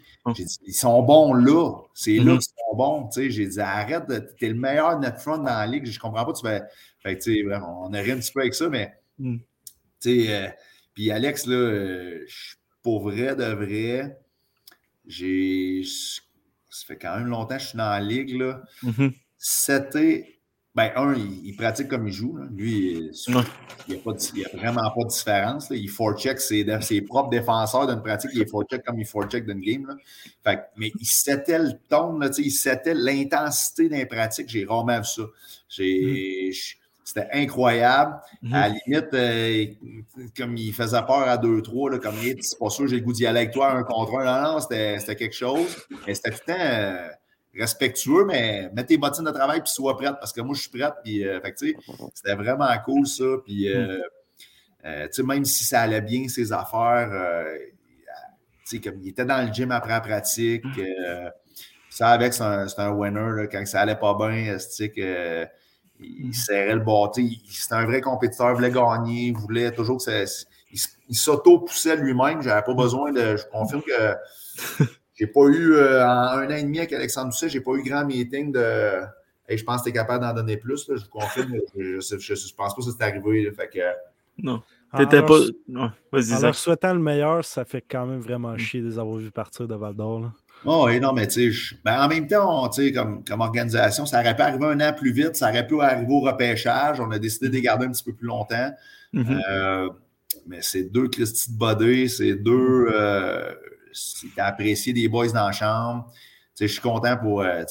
[0.65, 1.71] ils sont bons là.
[1.93, 2.37] C'est là mm-hmm.
[2.37, 3.07] qu'ils sont bons.
[3.07, 4.03] Tu sais, j'ai dit, arrête,
[4.39, 5.85] t'es le meilleur net front dans la ligue.
[5.85, 6.61] Je comprends pas, tu fais.
[7.01, 9.37] Fait tu sais, on a rien un petit peu avec ça, mais, mm.
[10.01, 10.49] tu sais, euh,
[10.93, 12.25] puis Alex, là, euh,
[12.81, 14.19] pour vrai, de vrai,
[15.05, 15.83] j'ai.
[15.83, 18.37] Ça fait quand même longtemps que je suis dans la ligue.
[18.37, 18.61] Là.
[18.83, 19.13] Mm-hmm.
[19.37, 20.34] C'était.
[20.75, 22.37] Ben, un, il, pratique comme il joue.
[22.53, 23.09] Lui,
[23.87, 25.67] il n'y a, vraiment pas de différence.
[25.71, 28.31] Il forecheck ses, ses propres défenseurs d'une pratique.
[28.33, 29.95] Il forecheck comme il forecheck d'une game.
[30.43, 34.49] Fait, mais il s'était le ton, il s'était l'intensité d'un pratique.
[34.49, 35.23] J'ai rarement vu ça.
[35.69, 36.49] J'ai.
[36.49, 36.85] Mm.
[37.05, 38.15] C'était incroyable.
[38.51, 38.79] À la mhm.
[38.87, 39.65] limite, euh,
[40.35, 43.27] comme il faisait peur à 2-3, comme il c'est pas sûr, j'ai le goût d'y
[43.27, 44.25] aller avec toi un contre un.
[44.25, 45.85] Non, non, c'était quelque chose.
[46.07, 47.07] Mais c'était tout le temps euh,
[47.57, 50.69] respectueux, mais mets tes bottines de travail puis sois prête parce que moi, je suis
[50.69, 50.93] prête.
[51.03, 51.39] Puis, euh,
[52.13, 53.23] c'était vraiment cool, ça.
[53.45, 55.25] Puis, mhm.
[55.25, 57.09] même si ça allait bien, ses affaires,
[58.83, 60.65] comme il était dans le gym après la pratique.
[60.65, 61.31] Mhm.
[61.89, 63.47] ça, avec, c'est un, un, winner.
[63.51, 64.57] quand ça allait pas bien,
[64.95, 65.47] que
[65.99, 67.41] il serrait le bâti.
[67.49, 70.43] C'était un vrai compétiteur, il voulait gagner, il voulait toujours que ça.
[70.71, 72.41] Il, s'auto-poussait lui-même.
[72.41, 73.37] J'avais pas besoin de.
[73.37, 74.83] Je confirme que
[75.15, 77.83] j'ai pas eu, euh, en un an et demi avec Alexandre Doucet, j'ai pas eu
[77.83, 79.01] grand meeting de.
[79.49, 80.85] je pense que tu es capable d'en donner plus.
[80.87, 81.53] je vous confirme.
[81.75, 83.51] je, je, pense pas que c'est arrivé.
[83.51, 83.79] fait que,
[84.37, 84.61] non.
[84.97, 85.39] T'étais pas.
[86.11, 89.31] vas-y, en souhaitant le meilleur, ça fait quand même vraiment chier de les avoir vus
[89.31, 90.31] partir de Val d'Or.
[90.63, 94.05] Oh, oui, non, mais tu sais, ben, en même temps, tu sais, comme, comme organisation,
[94.05, 96.99] ça aurait pu arriver un an plus vite, ça aurait pu arriver au repêchage.
[97.01, 98.71] On a décidé de les garder un petit peu plus longtemps.
[99.13, 99.41] Mm-hmm.
[99.49, 99.89] Euh,
[100.47, 102.87] mais c'est deux Christy de Bodé, c'est deux.
[102.93, 103.53] Euh,
[103.95, 106.11] c'est apprécié des boys dans la chambre.
[106.59, 107.41] je suis content pour.
[107.41, 107.63] Euh,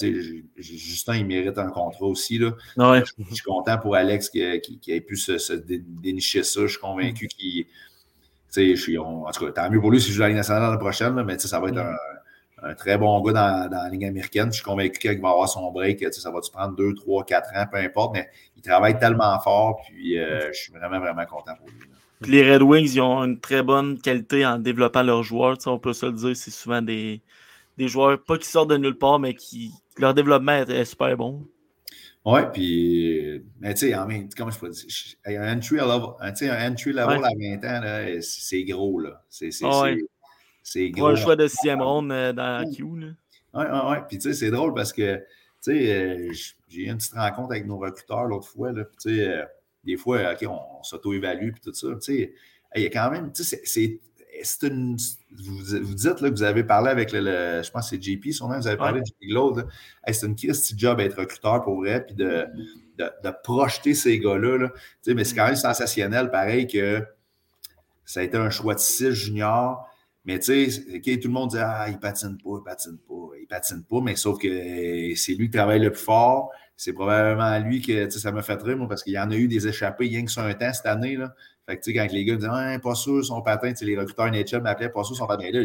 [0.57, 2.39] Justin, il mérite un contrat aussi.
[2.39, 2.53] Là.
[2.77, 3.03] Ouais.
[3.19, 6.63] Je, suis content pour Alex qui, qui, ait pu se, dénicher ça.
[6.63, 7.67] Je suis convaincu qu'il.
[8.57, 10.63] Je suis, en tout cas, tant mieux pour lui si je joue à la nationale
[10.63, 11.97] l'année prochaine, mais ça va être un
[12.65, 14.47] un très bon gars dans, dans, la Ligue américaine.
[14.47, 16.13] Je suis convaincu qu'il va avoir son break.
[16.13, 19.83] Ça va te prendre 2, 3, 4 ans, peu importe, mais il travaille tellement fort,
[19.87, 21.79] puis euh, je suis vraiment, vraiment content pour lui.
[22.27, 25.57] Les Red Wings, ils ont une très bonne qualité en développant leurs joueurs.
[25.67, 27.23] on peut se le dire, c'est souvent des,
[27.77, 31.47] des joueurs, pas qui sortent de nulle part, mais qui leur développement est, super bon.
[32.25, 34.87] Oui, puis, mais tu sais, en même comment je peux dire,
[35.27, 39.23] un entry level, un entry level à 20 ans, c'est gros, là.
[39.29, 39.51] C'est
[40.65, 41.09] c'est gros.
[41.09, 42.83] un choix de sixième ronde euh, dans Q.
[42.85, 43.15] Oui,
[43.53, 43.97] oui, oui.
[44.09, 45.23] Puis, tu sais, c'est drôle parce que, tu
[45.61, 46.33] sais, euh,
[46.69, 48.73] j'ai eu une petite rencontre avec nos recruteurs l'autre fois.
[48.73, 49.45] Là, tu sais, euh,
[49.85, 51.89] des fois, OK, on, s'auto-évalue puis tout ça.
[51.95, 52.35] Tu sais,
[52.77, 54.97] il y a quand même, tu sais, c'est une,
[55.31, 58.33] vous, vous, dites là, que vous avez parlé avec le, je pense que c'est JP,
[58.33, 59.57] sûrement, vous avez parlé de JP Glow.
[60.09, 62.47] c'est une petit job d'être recruteur pour vrai, puis de,
[62.99, 64.59] de, de projeter ces gars-là.
[64.59, 64.69] Là.
[64.69, 67.05] Tu sais, mais c'est quand même sensationnel, pareil, que
[68.05, 69.89] ça a été un choix de 6 juniors
[70.25, 73.47] mais tu sais, tout le monde dit Ah, il patine pas, il patine pas, il
[73.47, 76.51] patine pas, mais sauf que c'est lui qui travaille le plus fort.
[76.77, 79.47] C'est probablement lui que ça m'a fait rire, moi, parce qu'il y en a eu
[79.47, 81.17] des échappées rien que sur un temps cette année.
[81.17, 81.35] Là.
[81.67, 84.31] Fait que tu sais, quand les gars disent Ah, pas sûr son patin, les recruteurs
[84.31, 85.51] NHL m'appelaient pas sûr son patin.
[85.53, 85.61] Là,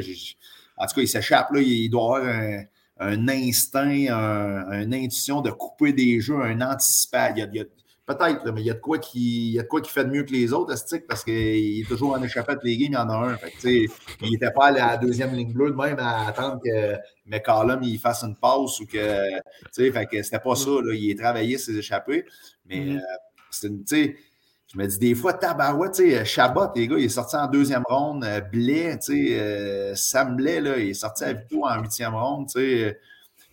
[0.78, 2.62] en tout cas, il s'échappe, là, il doit avoir
[3.00, 7.48] un, instinct, un, une intuition de couper des jeux, un anticipation.
[7.52, 7.64] Il y a,
[8.10, 10.10] Peut-être, mais il y, a de quoi qui, y a de quoi qui fait de
[10.10, 12.96] mieux que les autres, Astic, parce qu'il est toujours en échappée de les games, il
[12.96, 13.38] y en a un.
[13.38, 16.96] Fait que, il n'était pas à la deuxième ligne bleue de même à attendre que
[17.28, 19.30] McCallum il fasse une passe ou que.
[19.76, 20.72] Fait que c'était pas ça.
[20.72, 22.26] Là, il est travaillé ses échappées.
[22.66, 22.98] Mais mm-hmm.
[22.98, 23.18] euh,
[23.52, 23.84] c'est une.
[23.86, 27.46] Je me dis des fois, tabarouette, tu sais, Chabot, les gars, il est sorti en
[27.46, 28.24] deuxième ronde.
[28.24, 32.16] Euh, Blais, tu sais, euh, Sam Blais, là, il est sorti à Vito en huitième
[32.16, 33.00] ronde, tu sais.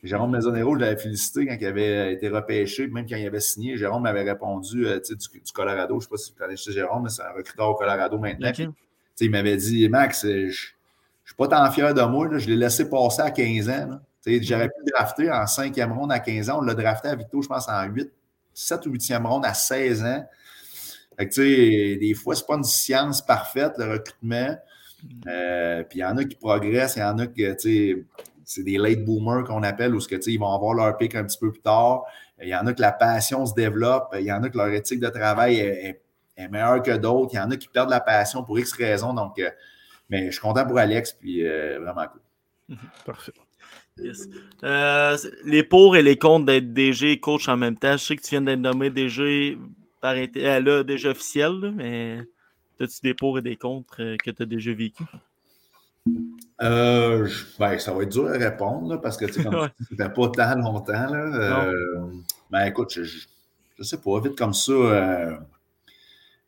[0.02, 3.76] Jérôme Maisonero, je l'avais félicité quand il avait été repêché, même quand il avait signé.
[3.76, 5.94] Jérôme m'avait répondu euh, du, du, Colorado.
[5.94, 8.52] Je ne sais pas si vous connaissez Jérôme, mais c'est un recruteur au Colorado maintenant.
[9.20, 12.28] il m'avait dit Max, euh, je ne suis pas tant fier de moi.
[12.38, 14.00] je l'ai laissé passer à 15 ans.
[14.26, 16.58] J'aurais pu le drafter en cinquième ronde à 15 ans.
[16.58, 18.10] On l'a drafté à Victo, je pense, en 8,
[18.54, 20.26] 7 ou 8e ronde à 16 ans.
[21.16, 24.56] Fait que, des fois, ce n'est pas une science parfaite, le recrutement.
[25.02, 25.08] Mm.
[25.28, 28.04] Euh, puis il y en a qui progressent, il y en a qui,
[28.46, 31.50] c'est des late boomers qu'on appelle, où ils vont avoir leur pic un petit peu
[31.50, 32.04] plus tard.
[32.40, 34.68] Il y en a que la passion se développe, il y en a que leur
[34.68, 36.00] éthique de travail est,
[36.48, 39.14] meilleure que d'autres, il y en a qui perdent la passion pour X raisons.
[39.14, 39.50] Donc, euh,
[40.08, 42.20] mais je suis content pour Alex, puis euh, vraiment cool.
[42.68, 42.78] Mhm.
[43.04, 43.32] Parfait.
[44.62, 47.92] Euh, les pour et les contre d'être DG et coach en même temps.
[47.92, 49.58] Je sais que tu viens d'être nommé DG
[50.00, 52.20] par là, déjà officiel, mais
[52.78, 55.02] as-tu des pour et des contre que tu as déjà vécu?
[56.62, 60.28] Euh, ben, ça va être dur à répondre parce que tu sais, ça fait pas
[60.28, 60.92] tant longtemps.
[60.92, 62.10] Là, euh,
[62.50, 65.36] ben écoute, je, je, sais pas, vite comme ça, euh,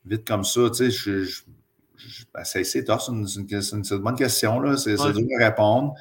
[0.07, 1.42] vite comme ça, tu sais, je,
[2.33, 5.94] ben, c'est une, une, une, bonne question, là, c'est dur à répondre.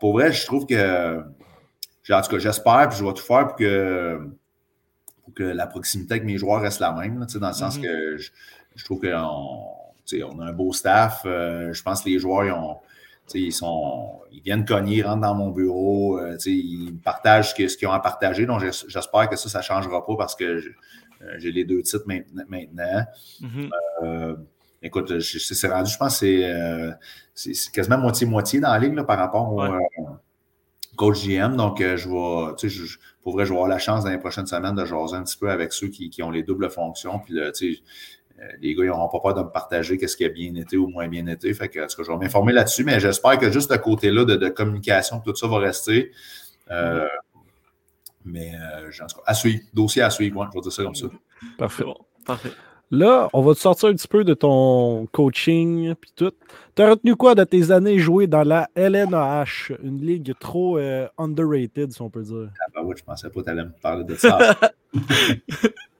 [0.00, 3.56] Pour vrai, je trouve que, en tout cas, j'espère et je vais tout faire pour
[3.56, 4.20] que,
[5.22, 7.82] pour que la proximité avec mes joueurs reste la même, là, dans le sens mm-hmm.
[7.82, 8.30] que je,
[8.74, 11.22] je trouve qu'on on a un beau staff.
[11.24, 12.78] je pense que les joueurs, ils ont
[13.32, 17.88] ils, sont, ils viennent cogner, ils rentrent dans mon bureau, euh, ils partagent ce qu'ils
[17.88, 18.46] ont à partager.
[18.46, 22.04] Donc, j'espère que ça, ça ne changera pas parce que euh, j'ai les deux titres
[22.06, 23.04] maintenant.
[23.40, 23.70] Mm-hmm.
[24.02, 24.36] Euh,
[24.82, 26.92] écoute, c'est rendu, je pense que
[27.34, 29.62] c'est quasiment moitié-moitié dans la ligue par rapport au
[30.96, 31.56] coach GM.
[31.56, 34.74] Donc, je vais, je, pour vrai, je vais avoir la chance dans les prochaines semaines
[34.74, 37.18] de jaser un petit peu avec ceux qui, qui ont les doubles fonctions.
[37.18, 37.50] Puis, euh,
[38.60, 40.88] les gars, ils n'auront pas peur de me partager qu'est-ce qui a bien été ou
[40.88, 41.52] moins bien été.
[41.54, 44.24] Fait que, en tout cas, je vais m'informer là-dessus, mais j'espère que juste ce côté-là
[44.24, 46.12] de, communication, tout ça va rester.
[46.70, 47.06] Euh,
[48.24, 50.94] mais euh, en tout cas, à suivre, dossier à suivre, je vais dire ça comme
[50.94, 51.06] ça.
[51.58, 51.84] Parfait.
[52.24, 52.50] Parfait.
[52.90, 56.32] Là, on va te sortir un petit peu de ton coaching puis tout.
[56.76, 60.78] Tu as retenu quoi de tes années jouées dans la LNAH, une ligue trop
[61.18, 62.50] underrated, si on peut dire?
[62.60, 64.38] Ah bah oui, je pensais pas que tu allais me parler de ça.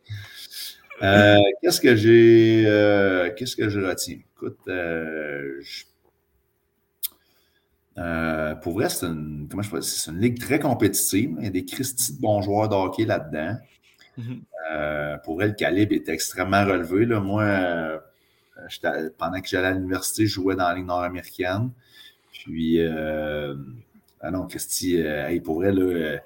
[1.03, 4.18] Euh, qu'est-ce que j'ai euh, qu'est-ce que je retiens?
[4.36, 5.61] Écoute, euh,
[8.57, 11.36] pour vrai, c'est une, comment je c'est une ligue très compétitive.
[11.38, 13.57] Il y a des Christy de bons joueurs de hockey là-dedans.
[14.18, 15.20] Mm-hmm.
[15.24, 17.05] pour vrai, le calibre est extrêmement relevé.
[17.05, 17.20] Là.
[17.20, 18.01] Moi,
[19.18, 21.70] pendant que j'allais à l'université, je jouais dans la ligue nord-américaine.
[22.32, 25.03] Puis, ah non, Christy,
[25.42, 26.20] pour vrai, là,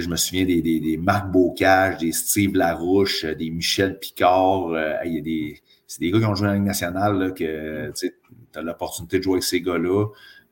[0.00, 4.68] je me souviens des, des, des, Marc Bocage, des Steve Larouche, euh, des Michel Picard.
[4.70, 7.30] Euh, il y a des, c'est des gars qui ont joué en Ligue nationale là,
[7.30, 8.12] que tu
[8.54, 10.06] as l'opportunité de jouer avec ces gars-là.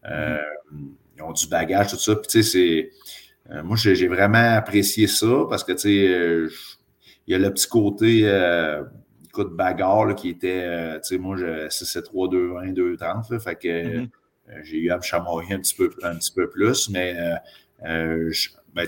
[0.05, 0.39] Euh,
[1.17, 2.15] ils ont du bagage, tout ça.
[2.17, 2.91] Puis, tu sais,
[3.49, 3.63] c'est.
[3.63, 6.53] moi, j'ai vraiment apprécié ça parce que, tu sais,
[7.27, 8.23] il y a le petit côté
[9.33, 11.37] coup de bagarre qui était, tu sais, moi,
[11.69, 14.09] 6 3 2 1 2 30 fait que mm-hmm.
[14.63, 17.17] j'ai eu à me chamoyer un petit peu, un petit peu plus, mais
[17.81, 18.87] ben,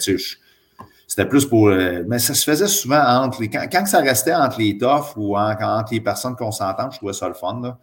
[1.15, 1.69] c'était plus pour.
[1.69, 3.49] mais ça se faisait souvent entre les.
[3.49, 7.35] Quand, ça restait entre les toughs ou entre les personnes consentantes, je trouvais ça le
[7.35, 7.61] fun.
[7.63, 7.79] Là.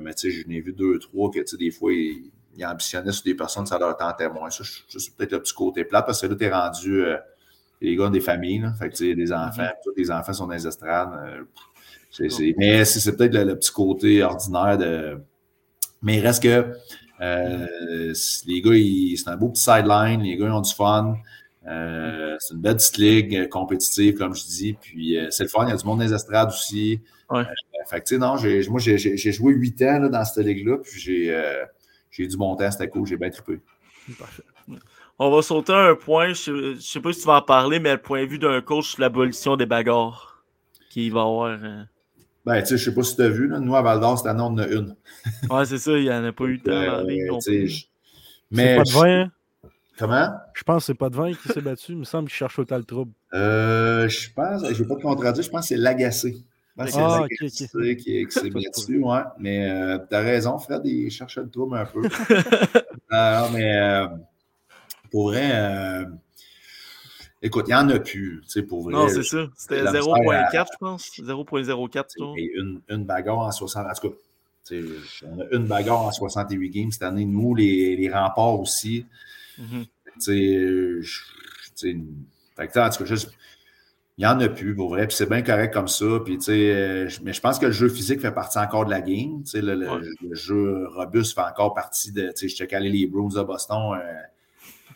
[0.00, 3.24] mais tu sais, j'en ai vu deux, trois que des fois, ils, ils, ambitionnaient sur
[3.24, 4.50] des personnes, ça leur tentait moins.
[4.50, 7.04] Ça, c'est peut-être le petit côté plat parce que là, tu es rendu
[7.82, 8.72] les gars ont des familles, là.
[8.78, 9.82] Fait que, des enfants, mm-hmm.
[9.84, 11.10] tous les enfants sont dans les estrades.
[11.26, 11.42] Euh,
[12.56, 15.18] mais c'est peut-être le, petit côté ordinaire de.
[16.02, 16.72] Mais il reste que
[17.20, 18.12] euh,
[18.46, 21.16] les gars, c'est un beau petit sideline, les gars ils ont du fun.
[21.66, 24.72] Euh, c'est une belle petite ligue compétitive, comme je dis.
[24.74, 27.00] Puis c'est le fun, il y a du monde dans les estrades aussi.
[27.30, 27.44] Ouais.
[27.88, 28.36] fait que, tu sais, non,
[28.70, 31.00] moi, j'ai joué huit ans là, dans cette ligue-là, puis
[32.10, 33.60] j'ai du bon temps, c'était cool, j'ai bien trippé.
[34.18, 34.42] Parfait.
[35.18, 37.92] On va sauter un point, je, ne sais pas si tu vas en parler, mais
[37.92, 40.42] le point de vue d'un coach sur l'abolition des bagarres
[40.90, 41.50] qui va avoir.
[41.62, 41.82] Euh,
[42.44, 44.18] ben, tu sais, je sais pas si tu as vu, là, nous à Val d'Or,
[44.18, 44.96] cette année, on en a une.
[45.50, 47.88] ouais, c'est ça, il n'y en a pas eu tant dans la non plus.
[48.50, 48.76] Mais.
[48.76, 49.30] pas de vin, hein?
[49.98, 50.30] Comment?
[50.54, 51.92] Je pense que c'est pas de vin qui s'est battu.
[51.92, 53.12] Il me semble qu'il cherche autant le trouble.
[53.34, 56.38] Euh, je pense, je vais pas te contredire, je pense que c'est l'agacé.
[56.86, 59.20] c'est ah, l'agacé qui, s'est battu, ouais.
[59.38, 62.02] Mais euh, tu as raison, Fred, il cherchait le trouble un peu.
[63.52, 63.78] mais.
[63.78, 64.06] Euh,
[65.12, 66.06] pour vrai, euh,
[67.42, 68.94] écoute, il n'y en a plus, tu sais, pour vrai.
[68.94, 69.46] Non, c'est ça.
[69.54, 71.10] C'était 0.4, je pense.
[71.18, 72.04] 0.04.
[72.38, 73.86] Une, une bagarre en 60.
[73.86, 74.16] En tout cas,
[75.26, 77.26] on a une bagarre en 68 games cette année.
[77.26, 79.04] Nous, les, les remparts aussi.
[80.20, 81.02] Tu
[81.74, 81.96] sais,
[82.58, 83.30] en tout cas, juste,
[84.18, 85.06] il n'y en a plus, pour vrai.
[85.06, 86.20] Puis c'est bien correct comme ça.
[86.24, 89.42] Puis, euh, mais je pense que le jeu physique fait partie encore de la game.
[89.54, 92.32] Le, le, jeu robuste fait encore partie de.
[92.40, 93.98] Je check aller les Bruins de Boston.
[93.98, 94.12] Euh,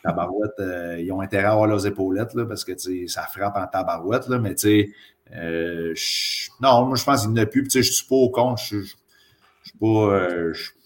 [0.05, 2.77] tabarouette, euh, ils ont intérêt à avoir leurs épaulettes là, parce que
[3.09, 4.55] ça frappe en tabarouette, là, mais
[6.61, 7.67] non, moi je pense qu'il n'y en a plus.
[7.69, 8.61] Je ne suis pas au compte.
[8.69, 10.21] Je ne suis pas.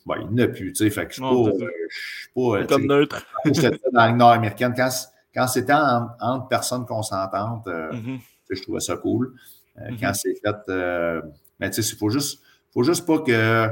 [0.09, 0.75] Euh, ben, il n'y en a plus.
[0.77, 1.51] Fait que je ne
[1.89, 2.65] suis pas.
[2.67, 3.27] comme neutre.
[3.45, 4.91] dans la nord américaine, quand,
[5.35, 8.21] quand c'était entre personnes consentantes, mm-hmm.
[8.51, 9.35] je trouvais ça cool.
[9.79, 10.01] Mm-hmm.
[10.01, 11.23] Quand c'est fait.
[11.59, 12.41] mais tu sais, il faut juste,
[12.73, 13.69] faut juste pas que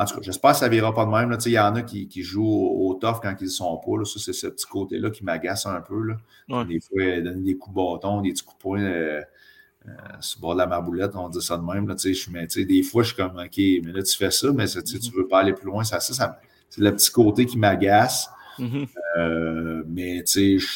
[0.00, 1.36] en tout cas, j'espère que ça ne verra pas de même.
[1.44, 3.98] Il y en a qui, jouent au, tough quand ils ne sont pas.
[3.98, 4.04] Là.
[4.06, 6.02] Ça, c'est ce petit côté-là qui m'agace un peu.
[6.48, 6.64] Là.
[6.64, 9.20] Des fois, ils donnent des coups de bâton, des petits coups de poing
[9.86, 11.88] euh, euh, sur le bord de la marboulette, on dit ça de même.
[11.88, 14.66] Là, je, mais, des fois, je suis comme OK, mais là, tu fais ça, mais
[14.66, 15.14] tu ne mm-hmm.
[15.14, 15.84] veux pas aller plus loin.
[15.84, 18.28] Ça, ça, c'est le petit côté qui m'agace.
[18.58, 18.88] Mm-hmm.
[19.18, 20.66] Euh, mais tu sais,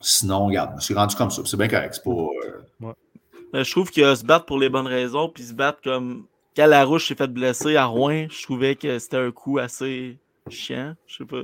[0.00, 1.42] sinon, regarde, je me suis rendu comme ça.
[1.44, 1.94] C'est bien correct.
[1.94, 2.94] C'est pas.
[3.52, 6.26] Je trouve qu'il se battre pour les bonnes raisons, puis se battre comme
[6.56, 10.18] quand Larouche s'est fait blesser à Rouen, je trouvais que c'était un coup assez
[10.48, 10.94] chiant.
[11.06, 11.42] Je sais pas.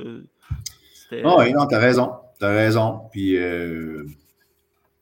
[1.24, 2.12] Ah oui, non, t'as raison.
[2.38, 3.02] T'as raison.
[3.12, 4.06] Puis, euh,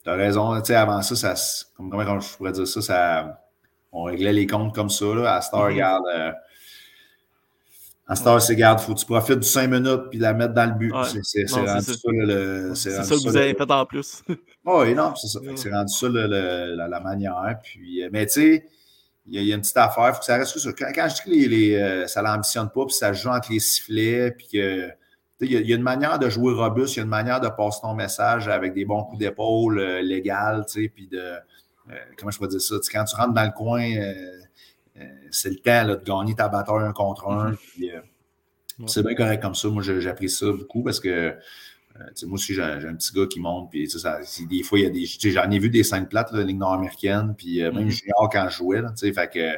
[0.04, 0.58] t'as raison.
[0.60, 3.40] Tu sais, avant ça, ça comment, je pourrais dire ça, ça,
[3.92, 5.06] on réglait les comptes comme ça.
[5.06, 5.34] Là.
[5.34, 5.72] À Star, mm-hmm.
[5.72, 6.04] regarde.
[6.14, 6.32] Euh,
[8.10, 10.66] à Star, c'est garde, faut que tu profites du 5 minutes puis la mettre dans
[10.66, 10.92] le but.
[11.22, 12.74] C'est rendu ça.
[12.74, 14.22] c'est ça que vous avez fait en plus.
[14.64, 15.38] oui, non, c'est ça.
[15.54, 17.60] C'est rendu ça la, la, manière.
[17.62, 18.66] Puis, euh, mais tu sais,
[19.28, 20.72] il y, a, une petite affaire, il faut que ça reste ça.
[20.72, 23.60] Quand, je dis que les, euh, ça ne l'ambitionne pas, puis ça joue entre les
[23.60, 24.90] sifflets, puis que.
[25.40, 27.80] Il y, a, une manière de jouer robuste, il y a une manière de passer
[27.82, 30.64] ton message avec des bons coups d'épaule euh, légal,
[30.94, 31.18] puis de.
[31.18, 32.76] Euh, comment je peux dire ça?
[32.92, 33.90] quand tu rentres dans le coin,
[35.30, 37.52] c'est le temps de gagner ta bataille un contre un.
[37.52, 38.86] Mm-hmm.
[38.86, 39.68] C'est bien correct comme ça.
[39.68, 41.34] Moi, j'apprécie ça beaucoup parce que
[42.00, 44.86] euh, moi aussi, j'ai un petit gars qui monte, puis ça, des fois, il y
[44.86, 45.04] a des.
[45.30, 47.90] J'en ai vu des scènes plates, la Ligue nord-américaine, puis euh, même mm-hmm.
[47.90, 49.56] junior quand je jouais, là, fait que euh,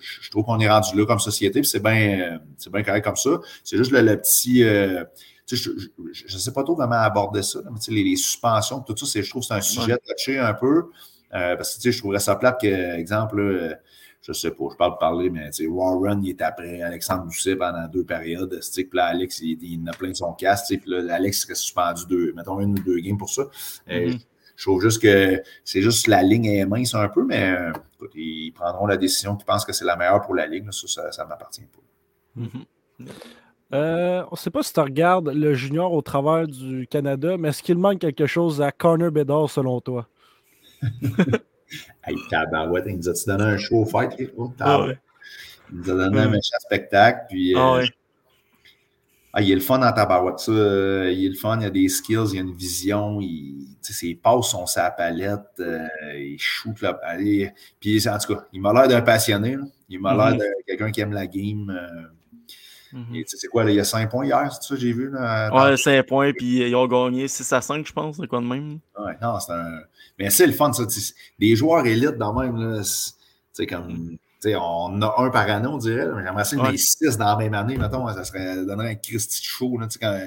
[0.00, 2.40] je trouve qu'on est rendu là comme société, puis c'est bien
[2.72, 3.40] bien correct comme ça.
[3.64, 4.60] C'est juste le, petit.
[4.60, 5.04] je
[5.52, 9.42] ne sais pas trop comment aborder ça, mais les, les, suspensions, tout ça, je trouve
[9.42, 10.90] que c'est un sujet touché un peu.
[11.30, 13.78] parce que je trouverais ça plate que, exemple,
[14.22, 17.88] je sais pas, je parle de parler, mais Warren, il est après Alexandre Doucet pendant
[17.88, 18.60] deux périodes.
[18.72, 20.66] Puis là, Alex, il, il, a plein de son casque.
[20.68, 23.42] Puis là, Alex serait suspendu deux, mettons une ou deux games pour ça.
[23.90, 24.20] Euh, mm-hmm.
[24.56, 27.72] Je trouve juste que c'est juste la ligne est mince un peu, mais euh,
[28.14, 30.70] ils prendront la décision qu'ils pensent que c'est la meilleure pour la ligne.
[30.70, 32.42] Ça, ça, ne m'appartient pas.
[32.42, 33.08] Mm-hmm.
[33.74, 37.48] Euh, on ne sait pas si tu regardes le junior au travers du Canada, mais
[37.48, 40.08] est-ce qu'il manque quelque chose à Connor Bedard selon toi?
[42.04, 44.88] Hey, tabarouette, il nous a donné un show fight, oh, ah
[45.70, 47.26] Il nous a donné un méchant spectacle.
[47.30, 47.86] Puis, ah, euh,
[49.34, 50.40] ah, il est le fun dans tabarouette.
[50.40, 53.18] Ça, euh, il est le fun, il a des skills, il a une vision.
[53.20, 55.40] Il, ses passes sont sa palette.
[55.58, 56.98] Euh, il shoot là.
[57.80, 59.56] Puis, en tout cas, il m'a l'air d'un passionné.
[59.88, 60.38] Il m'a l'air mm-hmm.
[60.38, 61.72] de quelqu'un qui aime la game.
[62.92, 63.24] Mm-hmm.
[63.26, 65.10] C'est quoi, il y a 5 points hier, c'est ça, j'ai vu?
[65.10, 68.40] Là, ouais, 5 points, puis ils ont gagné 6 à 5, je pense, c'est quoi
[68.40, 68.80] de même?
[68.98, 69.80] Ouais, non, c'est un.
[70.18, 70.84] Mais c'est le fun, ça.
[71.38, 72.82] Des joueurs élites, dans même, là,
[73.52, 74.18] c'est comme.
[74.44, 76.08] On a un par année, on dirait.
[76.24, 76.76] J'aimerais ça ouais.
[76.76, 78.06] six dans la même année, mettons.
[78.08, 79.78] Ça serait donnerait un Christy de show.
[79.78, 80.18] Là, quand,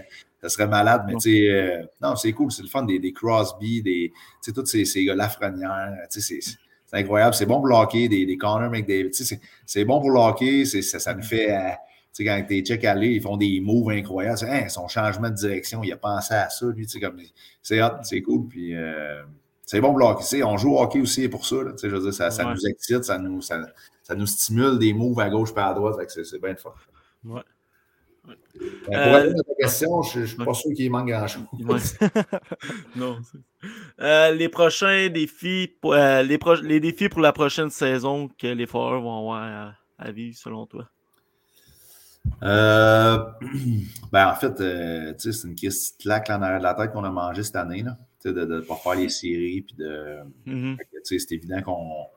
[0.45, 3.81] ça serait malade, mais tu euh, non, c'est cool, c'est le fun des, des Crosby,
[3.81, 7.33] des, tu sais, tous ces, ces gars Lafrenière, tu sais, c'est incroyable.
[7.33, 10.99] C'est bon pour locker, des, des Connor McDavid, tu sais, c'est bon pour locker, ça,
[10.99, 11.71] ça nous fait, euh,
[12.13, 14.37] tu sais, quand t'es check aller, ils font des moves incroyables.
[14.47, 17.19] Hein, son changement de direction, il a pensé à ça, lui, tu sais, comme,
[17.63, 19.23] c'est hot, c'est cool, puis euh,
[19.65, 20.43] c'est bon locker.
[20.43, 23.03] On joue au hockey aussi pour ça, sais, je veux dire, ça, ça nous excite,
[23.03, 23.61] ça nous, ça,
[24.05, 26.73] ça, nous stimule des moves à gauche et à droite, c'est bien fun.
[27.23, 27.41] Ouais.
[28.27, 28.35] Ben,
[28.83, 31.43] pour euh, répondre à ta question, je ne suis pas sûr qu'il manque grand-chose.
[32.95, 33.17] non.
[33.99, 39.01] Euh, les prochains défis, euh, les, les, défis pour la prochaine saison que les Foreurs
[39.01, 40.87] vont avoir à, vivre selon toi?
[42.41, 43.35] ben,
[44.13, 44.57] en fait,
[45.17, 47.83] c'est une question claque en arrière de la tête qu'on a mangé cette année.
[47.83, 49.61] Là, de ne pas faire les séries.
[49.61, 50.77] Puis de, mm-hmm.
[51.03, 52.07] C'est évident qu'on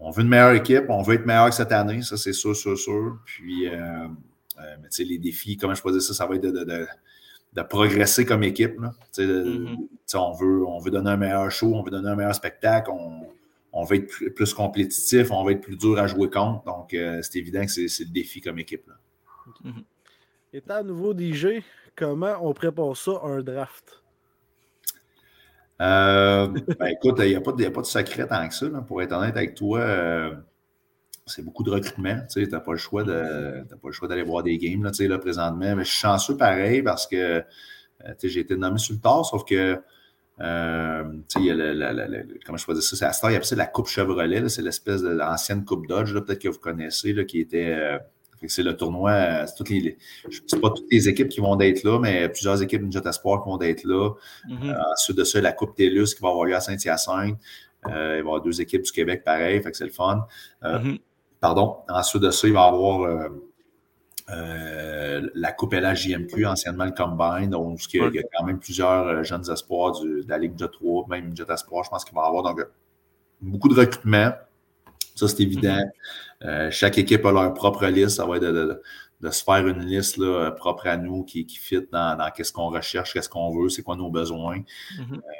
[0.00, 2.54] on veut une meilleure équipe, on veut être meilleur que cette année, ça c'est sûr,
[2.54, 3.18] sûr, sûr.
[3.24, 3.68] Puis
[4.60, 8.24] euh, mais sais, les défis, comment je peux dire ça, ça va être de, progresser
[8.24, 8.78] comme équipe.
[9.16, 9.88] Mm-hmm.
[10.14, 12.90] on, veut, on veut donner un meilleur show, on veut donner un meilleur spectacle,
[13.72, 16.64] on, veut être plus, compétitif, on veut être plus dur à jouer contre.
[16.64, 18.86] Donc, euh, c'est évident que c'est le défi comme équipe.
[18.86, 18.94] Là.
[19.64, 19.84] Mm-hmm.
[20.54, 21.62] Étant nouveau DJ,
[21.96, 24.02] comment on prépare ça un draft?
[25.80, 26.48] Euh,
[26.78, 28.66] ben, écoute, il n'y a, pas de secret tant que ça.
[28.86, 29.80] pour être honnête avec toi,
[31.28, 32.18] c'est beaucoup de recrutement.
[32.30, 35.76] Tu n'as pas le choix le d'aller voir des games là, présentement.
[35.76, 37.44] Mais je suis chanceux pareil parce que
[38.04, 39.80] euh, j'ai été nommé sur le tard, sauf que
[40.40, 41.04] euh,
[41.36, 43.66] il y a le, comment je peux ça, c'est à Star, il y a la
[43.66, 47.98] Coupe Chevrolet, c'est l'espèce de l'ancienne Coupe Dodge, peut-être que vous connaissez, là, qui était.
[48.42, 49.98] Euh, c'est le tournoi, c'est toutes les,
[50.46, 53.42] c'est pas toutes les équipes qui vont être là, mais plusieurs équipes de Jet Espoir
[53.42, 54.10] qui vont être là.
[54.48, 54.92] Mm-hmm.
[54.92, 57.38] ensuite de ça, la Coupe TELUS qui va avoir lieu à Saint-Hyacinthe.
[57.86, 60.26] il va y avoir deux équipes du Québec pareil, fait que c'est le fun.
[60.62, 60.98] Mm-hmm.
[61.40, 61.78] Pardon.
[61.88, 63.28] Ensuite de ça, il va y avoir euh,
[64.30, 69.22] euh, la Coupe LHJMQ, anciennement le Combine, donc il y, a, quand même plusieurs euh,
[69.22, 72.26] jeunes espoirs de la Ligue Jet 3, même Jet Espoir, je pense qu'il va y
[72.26, 72.42] avoir.
[72.42, 72.66] Donc,
[73.40, 74.32] beaucoup de recrutement.
[75.18, 75.78] Ça, c'est évident.
[76.42, 76.70] Mm-hmm.
[76.70, 78.16] chaque équipe a leur propre liste.
[78.16, 81.80] Ça va être de, se faire une liste là, propre à nous qui, qui fit
[81.90, 84.62] dans, dans qu'est-ce qu'on recherche, qu'est-ce qu'on veut, c'est quoi nos besoins.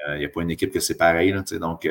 [0.08, 1.32] Il n'y a pas une équipe que c'est pareil.
[1.32, 1.86] Là, donc,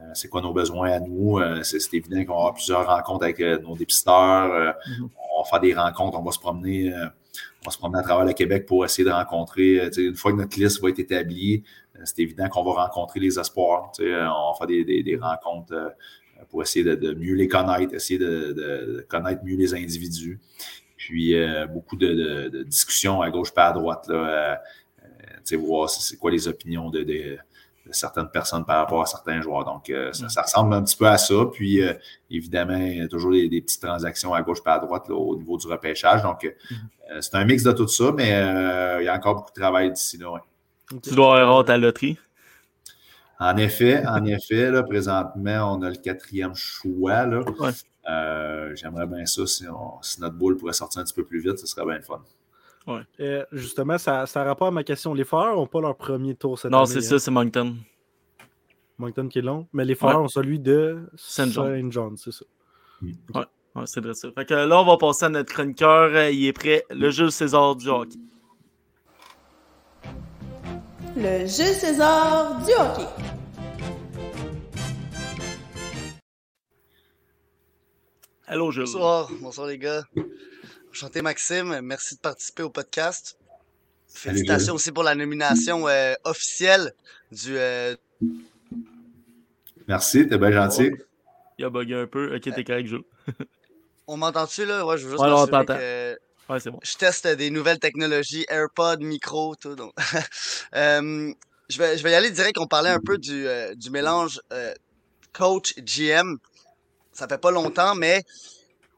[0.00, 1.38] euh, c'est quoi nos besoins à nous?
[1.38, 4.48] Euh, c'est évident qu'on va avoir plusieurs rencontres avec euh, nos dépisteurs.
[4.48, 5.08] Mm-hmm.
[5.36, 6.92] On va faire des rencontres, on va se promener.
[6.92, 9.88] on va se promener à travers le Québec pour essayer de rencontrer.
[9.96, 11.62] Une fois que notre liste va être établie,
[12.04, 13.92] c'est évident qu'on va rencontrer les espoirs.
[14.00, 15.94] On va faire des, rencontres
[16.50, 20.40] pour essayer de, mieux les connaître, essayer de, connaître mieux les individus.
[20.96, 21.34] Puis
[21.72, 24.06] beaucoup de, discussions à gauche pas à droite.
[24.08, 24.60] Là,
[25.56, 27.38] voir c'est quoi les opinions de,
[27.90, 29.64] certaines personnes par rapport à certains joueurs.
[29.64, 31.34] Donc, euh, ça, ressemble un petit peu à ça.
[31.50, 31.94] Puis, euh,
[32.30, 35.56] évidemment, il y a toujours des, petites transactions à gauche et à droite au niveau
[35.56, 36.22] du repêchage.
[36.22, 37.22] Donc, euh, mm-hmm.
[37.22, 38.28] c'est un mix de tout ça, mais
[39.00, 40.38] il y a encore beaucoup de travail d'ici là.
[41.02, 42.18] Tu dois avoir ta loterie.
[43.40, 47.24] En effet, en effet, là, présentement, on a le quatrième choix.
[48.74, 49.66] J'aimerais bien ça si,
[50.02, 52.22] si, notre boule pourrait sortir un petit peu plus vite, ce serait bien le fun.
[52.86, 53.46] Ouais.
[53.52, 55.14] justement, ça, ça rapport à ma question.
[55.14, 56.88] Les Foreurs n'ont pas leur premier tour cette non, année.
[56.88, 57.18] Non, c'est ça, hein.
[57.18, 57.76] c'est Moncton.
[58.98, 59.66] Moncton qui est long.
[59.72, 62.44] Mais les Foreurs ont celui de Saint John, c'est ça.
[63.02, 64.28] Ouais, ouais c'est vrai ça.
[64.32, 66.10] Fait que là, on va passer à notre chroniqueur.
[66.14, 66.84] Euh, il est prêt.
[66.90, 68.18] Le Jules César du hockey.
[71.20, 73.08] Le Jules César du hockey.
[78.46, 78.84] Allô, Jules.
[78.84, 79.28] Bonsoir.
[79.40, 80.04] Bonsoir, les gars.
[80.92, 83.36] Enchanté Maxime, merci de participer au podcast.
[84.06, 86.92] Félicitations aussi pour la nomination euh, officielle
[87.32, 87.58] du.
[87.58, 87.96] Euh,
[89.88, 90.92] merci, t'es bien gentil.
[91.58, 92.36] Il a bugué un peu.
[92.36, 93.02] Ok, t'es correct, Joe.
[94.06, 94.86] on m'entend-tu là?
[94.86, 96.18] Ouais, je veux juste ouais, que
[96.48, 99.74] je teste des nouvelles technologies, AirPod, micro, tout.
[99.74, 99.92] Donc.
[100.74, 101.32] Euh,
[101.70, 102.58] je, vais, je vais y aller direct.
[102.58, 104.40] On parlait un peu du, du mélange
[105.32, 106.36] coach GM.
[107.12, 108.22] Ça fait pas longtemps, mais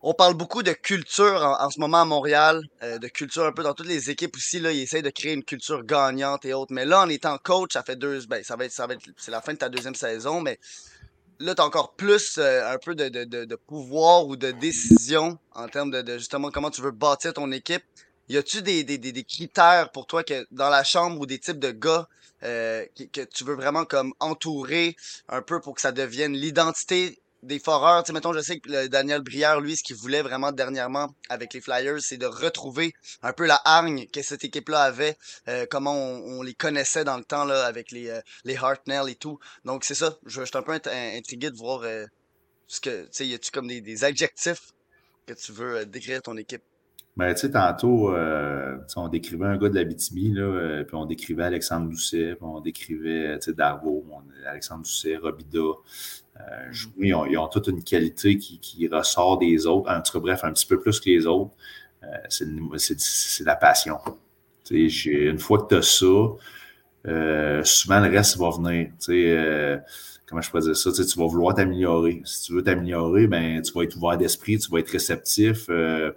[0.02, 3.62] on parle beaucoup de culture en, ce moment à Montréal, euh, de culture un peu
[3.62, 4.58] dans toutes les équipes aussi.
[4.58, 6.72] Là, ils essayent de créer une culture gagnante et autres.
[6.72, 8.24] Mais là, en étant coach, ça fait deux.
[8.26, 10.58] Ben, ça va être, ça va être, c'est la fin de ta deuxième saison, mais
[11.40, 15.68] là, tu encore plus euh, un peu de, de, de, pouvoir ou de décision en
[15.68, 17.82] termes de, justement comment tu veux bâtir ton équipe.
[18.28, 21.58] Y a-tu des, des, des, critères pour toi que dans la chambre ou des types
[21.58, 22.08] de gars
[22.44, 24.96] euh, que, que tu veux vraiment comme entourer
[25.28, 28.02] un peu pour que ça devienne l'identité des foreurs.
[28.02, 31.54] Tu sais, mettons, je sais que Daniel Brière, lui, ce qu'il voulait vraiment dernièrement avec
[31.54, 35.16] les Flyers, c'est de retrouver un peu la hargne que cette équipe-là avait,
[35.48, 39.14] euh, comment on, les connaissait dans le temps là, avec les, euh, les Hartnell et
[39.14, 39.38] tout.
[39.64, 40.16] Donc, c'est ça.
[40.26, 42.06] Je, suis un peu intrigué de voir euh,
[42.66, 44.72] ce que, y a-tu comme des, adjectifs
[45.26, 46.62] que tu veux décrire ton équipe?
[47.16, 48.14] Ben, tu sais, tantôt,
[48.96, 52.60] on décrivait un gars de la BTB, là, puis on décrivait Alexandre Doucet, puis on
[52.60, 54.06] décrivait Darbo,
[54.46, 55.58] Alexandre Doucet, Robida.
[55.58, 56.86] Mm-hmm.
[56.96, 60.52] oui, ils ont, toute une qualité qui, ressort des autres, en tout cas, bref, un
[60.52, 61.54] petit peu plus que les autres.
[62.28, 63.98] c'est la passion.
[64.70, 68.90] Une fois que tu as ça, souvent le reste va venir.
[69.08, 69.78] Euh,
[70.26, 70.92] comment je peux dire ça?
[70.92, 72.22] tu vas vouloir t'améliorer.
[72.24, 75.66] Si tu veux t'améliorer, ben, tu vas être ouvert d'esprit, tu vas être réceptif.
[75.70, 76.12] Euh,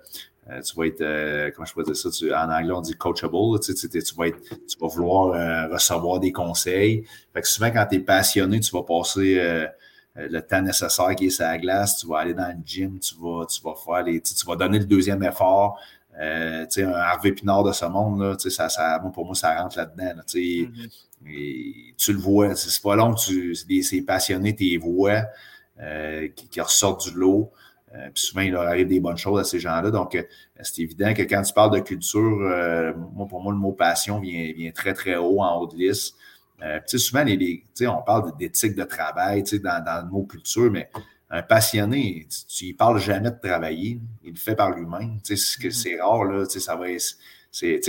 [0.50, 2.10] euh, tu vas être, euh, comment je peux dire ça?
[2.10, 3.60] en anglais, on dit coachable.
[3.62, 7.06] Tu, tu, vas, être, tu vas vouloir recevoir des conseils.
[7.34, 9.68] Fait que souvent, quand tu es passionné, tu vas passer
[10.16, 11.98] le temps nécessaire qui est sur la glace.
[11.98, 14.80] Tu vas aller dans le gym, tu vas, tu vas faire les, tu vas donner
[14.80, 15.80] le deuxième effort.
[16.20, 20.14] Euh, un Harvey Pinard de ce monde, là, ça, ça, pour moi, ça rentre là-dedans.
[20.18, 21.96] Là, mm-hmm.
[21.98, 25.24] tu le vois, c'est pas long tu, c'est passionné, tes voix
[25.82, 27.52] euh, qui, qui, ressortent du lot.
[27.96, 29.92] Euh, puis souvent, il leur arrive des bonnes choses à ces gens-là.
[29.92, 30.24] Donc, euh,
[30.62, 34.20] c'est évident que quand tu parles de culture, euh, moi, pour moi, le mot passion
[34.20, 36.16] vient, vient très, très haut en haut de liste.
[36.96, 40.90] souvent, les, les on parle d'éthique de travail dans, dans le mot culture, mais
[41.30, 45.20] un passionné, tu, ne parles jamais de travailler, il le fait par lui-même.
[45.24, 45.72] Tu sais, mm-hmm.
[45.72, 46.86] c'est rare, là, tu sais, ça va
[47.52, 47.80] c'est,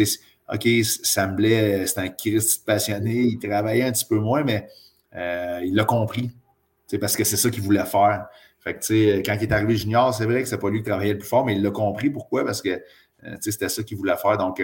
[0.52, 0.68] OK,
[1.02, 4.68] semblait, c'est un Christ passionné, il travaillait un petit peu moins, mais
[5.14, 6.30] il l'a compris,
[7.00, 8.26] parce que c'est ça qu'il voulait faire.
[8.64, 10.88] Fait que, sais, quand il est arrivé junior, c'est vrai que c'est pas lui qui
[10.88, 12.10] travaillait le plus fort, mais il l'a compris.
[12.10, 12.44] Pourquoi?
[12.44, 14.38] Parce que, euh, c'était ça qu'il voulait faire.
[14.38, 14.62] Donc,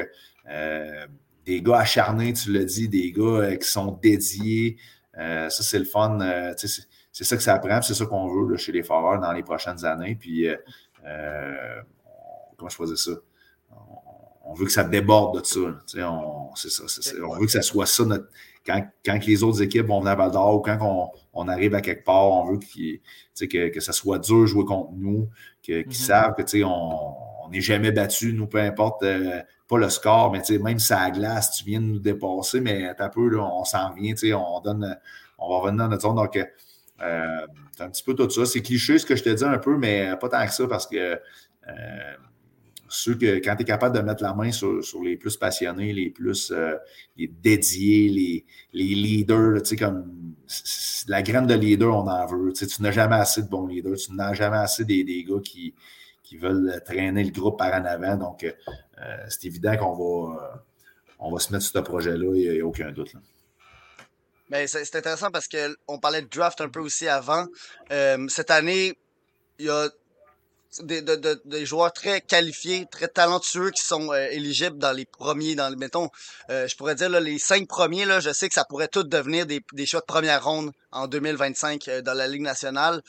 [0.49, 1.07] euh,
[1.45, 4.77] des gars acharnés, tu l'as dit, des gars qui sont dédiés,
[5.15, 6.19] ça, c'est le fun.
[6.57, 9.85] c'est ça que ça prend, c'est ça qu'on veut chez les Foreurs dans les prochaines
[9.85, 10.17] années.
[10.19, 10.57] Puis, euh,
[11.07, 11.83] euh
[12.57, 13.13] comment je faisais ça?
[14.45, 15.61] On, veut que ça déborde de ça.
[16.09, 16.83] On, ça,
[17.25, 18.05] on veut que ça soit ça.
[18.67, 21.75] quand, quand, les autres équipes vont venir à Val d'Or ou quand on, on, arrive
[21.75, 25.29] à quelque part, on veut que, que ça soit dur de jouer contre nous,
[25.63, 25.93] qu'ils mm-hmm.
[25.93, 29.03] savent que on n'est jamais battu, nous, peu importe.
[29.03, 32.61] Euh, pas le score, mais même si à la glace, tu viens de nous dépasser,
[32.61, 34.99] mais un peu, là, on s'en vient, on donne,
[35.39, 36.17] on va revenir dans notre zone.
[36.17, 38.45] Donc, euh, c'est un petit peu tout ça.
[38.47, 40.89] C'est cliché ce que je te dis un peu, mais pas tant que ça parce
[40.89, 42.17] que euh,
[42.91, 46.11] ceux que quand tu es capable de mettre la main sur, les plus passionnés, les
[46.11, 46.77] plus euh,
[47.17, 50.35] dédiés, les, les leaders, tu sais, comme
[51.09, 52.53] la graine de leader, on en veut.
[52.53, 55.75] Tu, n'as jamais assez de bons leaders, tu n'as jamais assez des, des gars qui,
[56.23, 58.17] qui, veulent traîner le groupe par en avant.
[58.17, 58.47] Donc,
[59.29, 60.65] c'est évident qu'on va,
[61.21, 63.15] on va se mettre sur ce projet-là, il n'y a, aucun doute.
[63.15, 63.21] Là.
[64.51, 67.47] Mais c'est intéressant parce qu'on parlait de draft un peu aussi avant.
[67.93, 68.99] Euh, cette année,
[69.59, 69.89] il y a
[70.83, 75.75] des, des, joueurs très qualifiés, très talentueux qui sont euh, éligibles dans les premiers, dans
[75.77, 76.09] mettons,
[76.51, 79.03] euh, je pourrais dire là, les cinq premiers, là, je sais que ça pourrait tout
[79.03, 83.03] devenir des, des choix de première ronde en 2025 dans la Ligue nationale.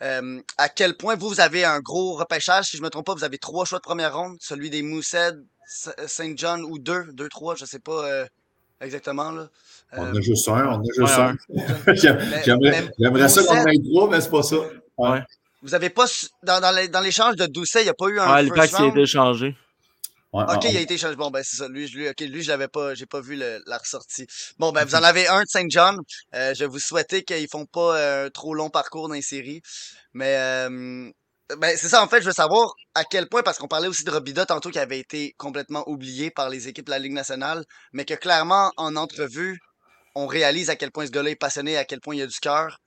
[0.00, 3.24] à quel point vous, vous avez un gros repêchage, si je me trompe pas, vous
[3.24, 7.54] avez trois choix de première ronde, celui des Moosehead, Saint John ou deux, deux, trois,
[7.54, 8.26] je sais pas
[8.80, 9.48] exactement là.
[9.96, 11.36] On a juste un, on a juste un.
[12.98, 14.56] J'aimerais ça qu'on ait trois, mais c'est pas ça.
[15.64, 16.04] Vous n'avez pas,
[16.42, 18.34] dans, l'échange de Doucet, il n'y a pas eu un.
[18.34, 19.56] Ouais, le pack a été changé.
[20.30, 21.16] ok, il a été changé.
[21.16, 21.68] Bon, ben, c'est ça.
[21.68, 24.26] Lui, lui, okay, lui je l'avais pas, j'ai pas vu la ressortie.
[24.58, 25.98] Bon, ben, vous en avez un de Saint John.
[26.34, 29.62] Euh, je vous souhaitais qu'ils font pas un trop long parcours dans les séries.
[30.12, 31.10] Mais, euh,
[31.56, 34.04] ben, c'est ça, en fait, je veux savoir à quel point, parce qu'on parlait aussi
[34.04, 37.64] de Robida tantôt qui avait été complètement oublié par les équipes de la Ligue nationale,
[37.94, 39.60] mais que clairement, en entrevue,
[40.14, 42.38] on réalise à quel point ce gars-là est passionné, à quel point il a du
[42.38, 42.80] cœur.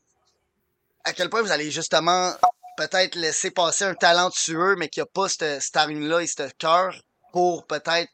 [1.06, 2.34] À quel point vous allez justement
[2.78, 7.02] peut-être laisser passer un talentueux, mais qui n'a pas cette, cette là et ce cœur
[7.34, 8.10] pour peut-être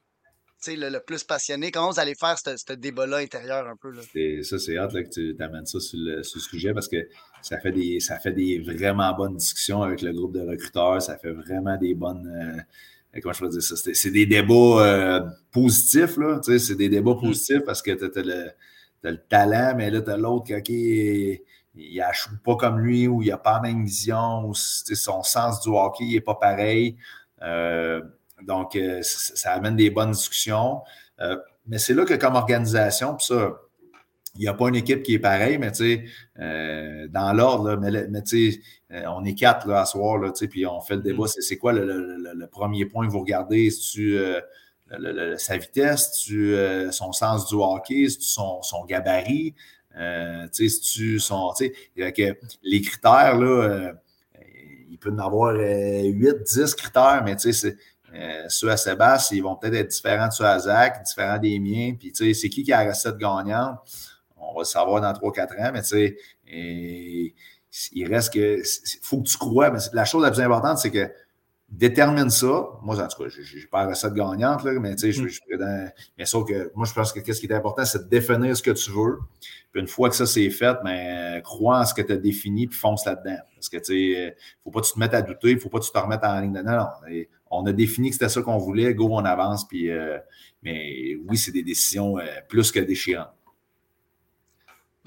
[0.72, 1.72] le, le plus passionné.
[1.72, 3.92] Comment vous allez faire ce débat-là intérieur un peu?
[3.92, 4.02] Là?
[4.44, 7.08] Ça, c'est hâte que tu amènes ça sur le, sujet parce que
[7.42, 11.02] ça fait, des, ça fait des vraiment bonnes discussions avec le groupe de recruteurs.
[11.02, 12.28] Ça fait vraiment des bonnes.
[12.28, 13.76] Euh, comment je peux dire ça?
[13.94, 16.40] C'est des débats euh, positifs, là.
[16.44, 17.22] C'est des débats mm.
[17.22, 18.24] positifs parce que tu as,
[19.04, 21.42] le talent, mais là, tu as l'autre qui
[21.76, 25.62] il n'achoue pas comme lui ou il n'a pas la même vision ou son sens
[25.62, 26.98] du hockey n'est pas pareil.
[27.42, 28.02] Euh,
[28.46, 30.82] donc, euh, ça, amène des bonnes discussions.
[31.22, 33.54] Euh, mais c'est là que comme organisation, puis ça,
[34.36, 36.06] il n'y a pas une équipe qui est pareille, mais tu sais,
[36.40, 38.62] euh, dans l'ordre, mais, tu sais,
[39.08, 41.26] on est quatre là, à soir, là, puis on fait le débat.
[41.26, 41.42] Mm.
[41.42, 43.70] C'est quoi le, premier point que vous regardez?
[43.72, 44.20] tu
[45.38, 46.56] sa vitesse, tu
[46.92, 49.56] son sens du hockey, son, son gabarit,
[49.94, 52.34] tu sais, tu son, tu sais,
[52.64, 53.94] les critères, là,
[54.90, 57.76] il peut y en avoir 8, 10 critères, mais tu sais,
[58.16, 61.60] euh, ceux à Sébastien, ils vont peut-être être différents de ceux à Zach, différents des
[61.60, 61.96] miens.
[61.98, 63.80] Puis, tu sais, c'est qui qui a la recette gagnante?
[64.38, 66.18] On va le savoir dans 3-4 ans, mais tu sais,
[67.94, 68.60] il reste que.
[68.60, 71.12] Il faut que tu crois, mais la chose la plus importante, c'est que
[71.74, 72.70] détermine ça.
[72.84, 75.28] Moi, en tout cas, je n'ai pas la recette gagnante, là, mais tu sais, je,
[75.28, 75.92] suis dans.
[76.18, 78.62] Mais sauf que moi, je pense que ce qui est important, c'est de définir ce
[78.62, 79.20] que tu veux.
[79.72, 82.18] Puis une fois que ça c'est fait, mais ben, crois en ce que tu as
[82.18, 83.38] défini puis fonce là-dedans.
[83.56, 84.32] Parce que tu sais, euh,
[84.64, 86.24] faut pas que tu te mettes à douter, il faut pas que tu te remettes
[86.24, 87.24] en ligne de non, non.
[87.50, 89.68] On a défini que c'était ça qu'on voulait, go, on avance.
[89.68, 90.18] Puis, euh,
[90.62, 93.30] mais oui, c'est des décisions euh, plus que déchirantes.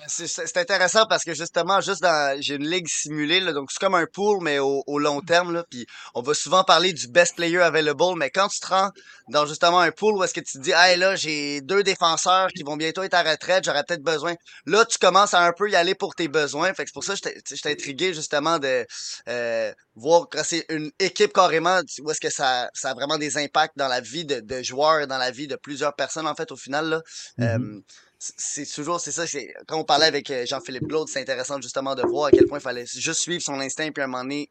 [0.09, 3.95] C'est intéressant parce que justement, juste dans j'ai une ligue simulée, là, donc c'est comme
[3.95, 5.55] un pool, mais au, long terme.
[5.55, 8.91] Là, puis on va souvent parler du best player available, mais quand tu te rends
[9.29, 12.49] dans justement un pool où est-ce que tu te dis Hey là, j'ai deux défenseurs
[12.49, 14.35] qui vont bientôt être à retraite, j'aurais peut-être besoin.
[14.67, 16.75] Là, tu commences à un peu y aller pour tes besoins.
[16.75, 18.87] Fait que c'est pour ça que j'étais intrigué justement de
[19.31, 23.39] euh, voir que c'est une équipe carrément où est-ce que ça, ça a vraiment des
[23.39, 26.53] impacts dans la vie de, de joueurs, dans la vie de plusieurs personnes, en fait,
[26.53, 26.89] au final.
[26.91, 27.03] Là.
[27.39, 27.77] Mm-hmm.
[27.77, 27.81] Euh,
[28.19, 29.25] c'est toujours, c'est ça,
[29.67, 32.59] quand on parlait avec euh, Jean-Philippe Claude, c'est intéressant justement de voir à quel point
[32.59, 34.51] il fallait juste suivre son instinct, puis à un moment donné,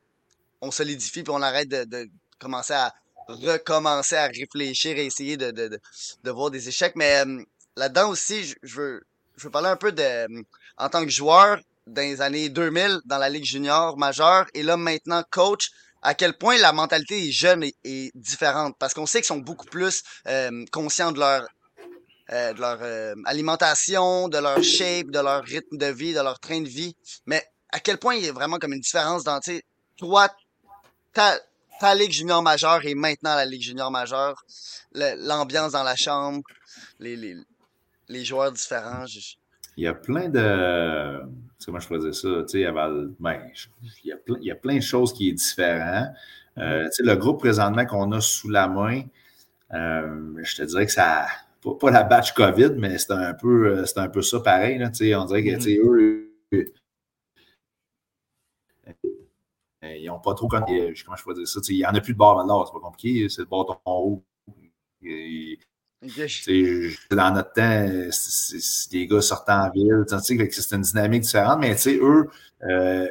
[0.61, 2.09] on solidifie, puis on arrête de,
[2.39, 2.93] commencer à
[3.27, 6.93] recommencer à réfléchir et essayer de, de, voir des échecs.
[6.95, 7.43] Mais euh,
[7.75, 9.01] là-dedans aussi, je, veux,
[9.37, 10.43] je veux parler un peu de, euh,
[10.77, 14.77] en tant que joueur dans les années 2000 dans la Ligue junior majeure, et là
[14.77, 15.71] maintenant coach,
[16.03, 18.75] à quel point la mentalité des jeunes est, différente?
[18.77, 20.03] Parce qu'on sait qu'ils sont beaucoup plus
[20.71, 21.47] conscients de leur
[22.31, 26.39] euh, de leur euh, alimentation, de leur shape, de leur rythme de vie, de leur
[26.39, 26.95] train de vie.
[27.27, 29.63] Mais à quel point il y a vraiment comme une différence dans, tu sais,
[29.95, 30.27] toi,
[31.13, 31.37] ta,
[31.93, 34.43] ligue junior majeure et maintenant la ligue junior majeure,
[34.93, 36.41] l'ambiance dans la chambre,
[36.99, 37.35] les, les,
[38.09, 39.05] les joueurs différents.
[39.77, 41.21] Il y a plein de.
[41.63, 42.43] Comment je dire ça?
[42.49, 42.71] Tu sais,
[43.19, 43.39] ben,
[44.03, 46.09] il, y a plein, il y a plein de choses qui sont différentes.
[46.57, 49.03] Euh, tu sais, le groupe présentement qu'on a sous la main,
[49.71, 51.27] je te dirais que ça
[51.73, 54.77] pas, la batch COVID, mais c'est un peu, euh, un peu ça pareil.
[54.77, 55.79] Là, on dirait que mm-hmm.
[55.79, 56.31] eux,
[59.83, 61.59] euh, ils n'ont pas trop comment, comment je peux dire ça.
[61.69, 64.23] Il n'y en a plus de bar maintenant, c'est pas compliqué, c'est le bâton haut.
[67.11, 67.87] Dans notre temps,
[68.91, 72.29] des gars sortant en ville, c'est une dynamique différente, mais eux,
[72.63, 73.07] euh,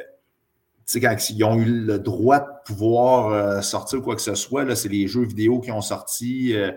[0.93, 5.07] quand ils ont eu le droit de pouvoir sortir quoi que ce soit, c'est les
[5.07, 6.55] jeux vidéo qui ont sorti.
[6.55, 6.71] Euh,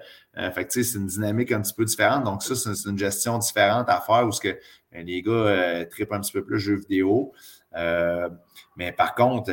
[0.52, 2.24] fait c'est une dynamique un petit peu différente.
[2.24, 4.58] Donc, ça, c'est une gestion différente à faire où que,
[4.92, 7.32] ben, les gars euh, trippent un petit peu plus jeux vidéo.
[7.76, 8.28] Euh,
[8.76, 9.52] mais par contre,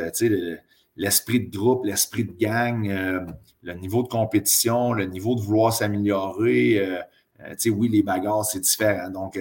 [0.96, 2.88] l'esprit de groupe, l'esprit de gang,
[3.62, 7.02] le niveau de compétition, le niveau de vouloir s'améliorer,
[7.66, 9.10] oui, les bagarres, c'est différent.
[9.10, 9.38] Donc,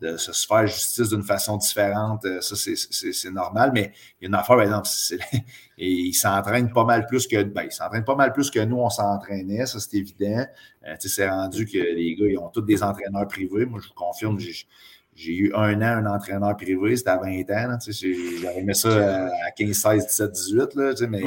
[0.00, 3.70] de se faire justice d'une façon différente, euh, ça, c'est normal.
[3.72, 4.88] Mais il y a une affaire, par exemple,
[5.78, 7.42] et ils s'entraînent pas mal plus que.
[7.42, 10.44] Ben, ils s'entraînent pas mal plus que nous, on s'entraînait, ça, c'est évident.
[10.86, 13.66] Euh, c'est rendu que les gars, ils ont tous des entraîneurs privés.
[13.66, 17.78] Moi, je vous confirme, j'ai eu un an un entraîneur privé, c'était à 20 ans.
[17.80, 21.22] J'avais aimé ça à 15, 16, 17, 18, là, mais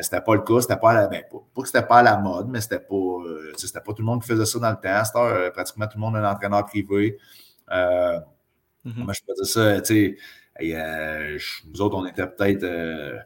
[0.00, 0.60] c'était pas le cas.
[0.60, 3.52] C'était pas, la, ben, pas, que c'était pas à la mode, mais c'était pas, euh,
[3.56, 5.52] c'était pas tout le monde qui faisait ça dans le temps.
[5.52, 7.18] pratiquement tout le monde un entraîneur privé.
[7.70, 8.18] Euh,
[8.86, 9.14] mm-hmm.
[9.14, 9.80] je peux dire ça?
[9.80, 11.38] Tu sais, euh,
[11.72, 12.64] nous autres, on était peut-être.
[12.64, 13.18] Euh,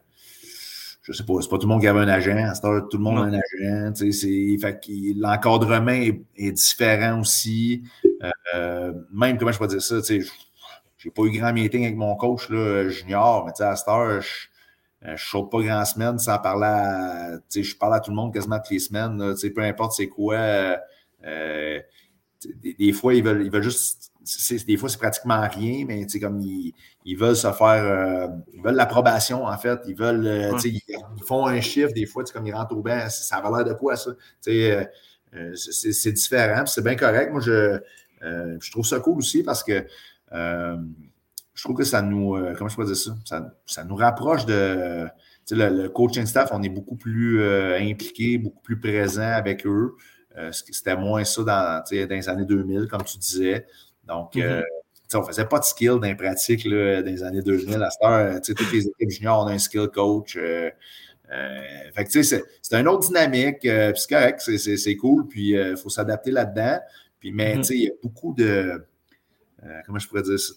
[1.03, 2.53] je sais pas, c'est pas tout le monde qui avait un agent.
[2.89, 3.93] tout le monde a un agent.
[3.93, 4.81] Tu sais, fait
[5.15, 7.83] l'encadrement est, différent aussi.
[9.11, 10.01] même, comment je peux dire ça?
[10.01, 10.31] Tu sais,
[10.97, 13.87] j'ai pas eu grand meeting avec mon coach là, junior, mais tu sais, à cette
[13.87, 14.47] heure, je
[15.11, 17.39] ne saute pas grand semaine sans parler à.
[17.53, 19.35] Je parle à tout le monde quasiment toutes les semaines.
[19.55, 20.37] peu importe c'est quoi.
[21.23, 24.11] des, fois, ils veulent, ils veulent juste
[24.65, 26.73] des fois, c'est pratiquement rien, mais comme ils,
[27.05, 29.79] ils, veulent se faire, euh, ils veulent l'approbation, en fait.
[29.87, 30.81] Ils veulent, euh, ils,
[31.25, 33.95] font un chiffre, des fois, comme ils rentrent au bain, ça a l'air de quoi,
[33.95, 34.11] ça?
[34.47, 34.83] Euh,
[35.55, 37.31] c'est différent, c'est bien correct.
[37.31, 37.79] Moi, je,
[38.21, 39.85] je trouve ça cool aussi parce que
[41.57, 43.15] je trouve que ça nous, comment je peux dire ça?
[43.25, 45.07] Ça, ça nous rapproche de,
[45.51, 49.95] le, le, coaching staff, on est beaucoup plus impliqué, beaucoup plus présent avec eux.
[50.51, 53.65] C'était moins ça dans, dans les années 2000, comme tu disais.
[54.07, 54.43] Donc, mm-hmm.
[54.43, 54.63] euh,
[55.13, 57.81] on ne faisait pas de skill dans les pratiques là, dans les années 2000.
[57.81, 60.37] À cette heure, toutes les équipes juniors ont un skill coach.
[60.37, 60.69] Euh,
[61.31, 61.61] euh,
[61.93, 63.59] fait que, c'est, c'est une autre dynamique.
[63.59, 65.27] puis c'est correct, c'est, cool.
[65.27, 66.79] Puis il faut s'adapter là-dedans.
[67.19, 67.73] Puis, mais mm-hmm.
[67.73, 68.85] il y a beaucoup de.
[69.85, 70.53] Comment je pourrais dire ça?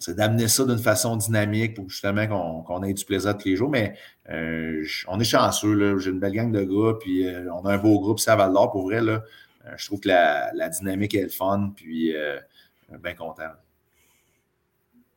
[0.00, 3.70] C'est, d'amener ça d'une façon dynamique pour justement qu'on, ait du plaisir tous les jours.
[3.70, 3.96] Mais
[4.28, 5.98] on est chanceux.
[5.98, 8.70] J'ai une belle gang de gars, puis on a un beau groupe, ça Val d'Or
[8.70, 9.00] pour vrai.
[9.68, 12.38] Euh, je trouve que la, dynamique est le fun, puis euh,
[12.98, 13.50] bien content.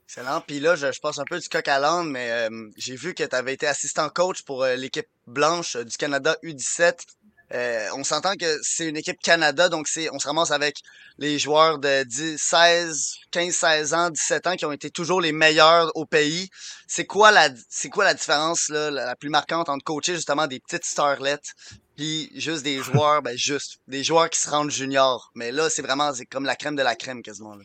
[0.06, 0.42] Excellent.
[0.42, 3.24] Puis là, je, passe un peu du coq à l'âne, mais euh, j'ai vu que
[3.24, 7.06] tu avais été assistant coach pour l'équipe blanche du Canada U17.
[7.54, 10.78] Euh, on s'entend que c'est une équipe Canada, donc c'est, on se ramasse avec
[11.18, 15.34] les joueurs de 10, 16, 15, 16 ans, 17 ans qui ont été toujours les
[15.34, 16.50] meilleurs au pays.
[16.88, 20.60] C'est quoi la, c'est quoi la différence là, la, plus marquante entre coacher justement des
[20.60, 21.54] petites starlettes
[21.98, 25.32] puis juste des joueurs, ben juste des joueurs qui se rendent juniors?
[25.36, 27.58] Mais là, c'est vraiment c'est comme la crème de la crème quasiment.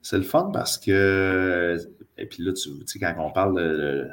[0.00, 1.76] C'est le fun parce que
[2.16, 4.08] et puis là, tu sais, quand on parle de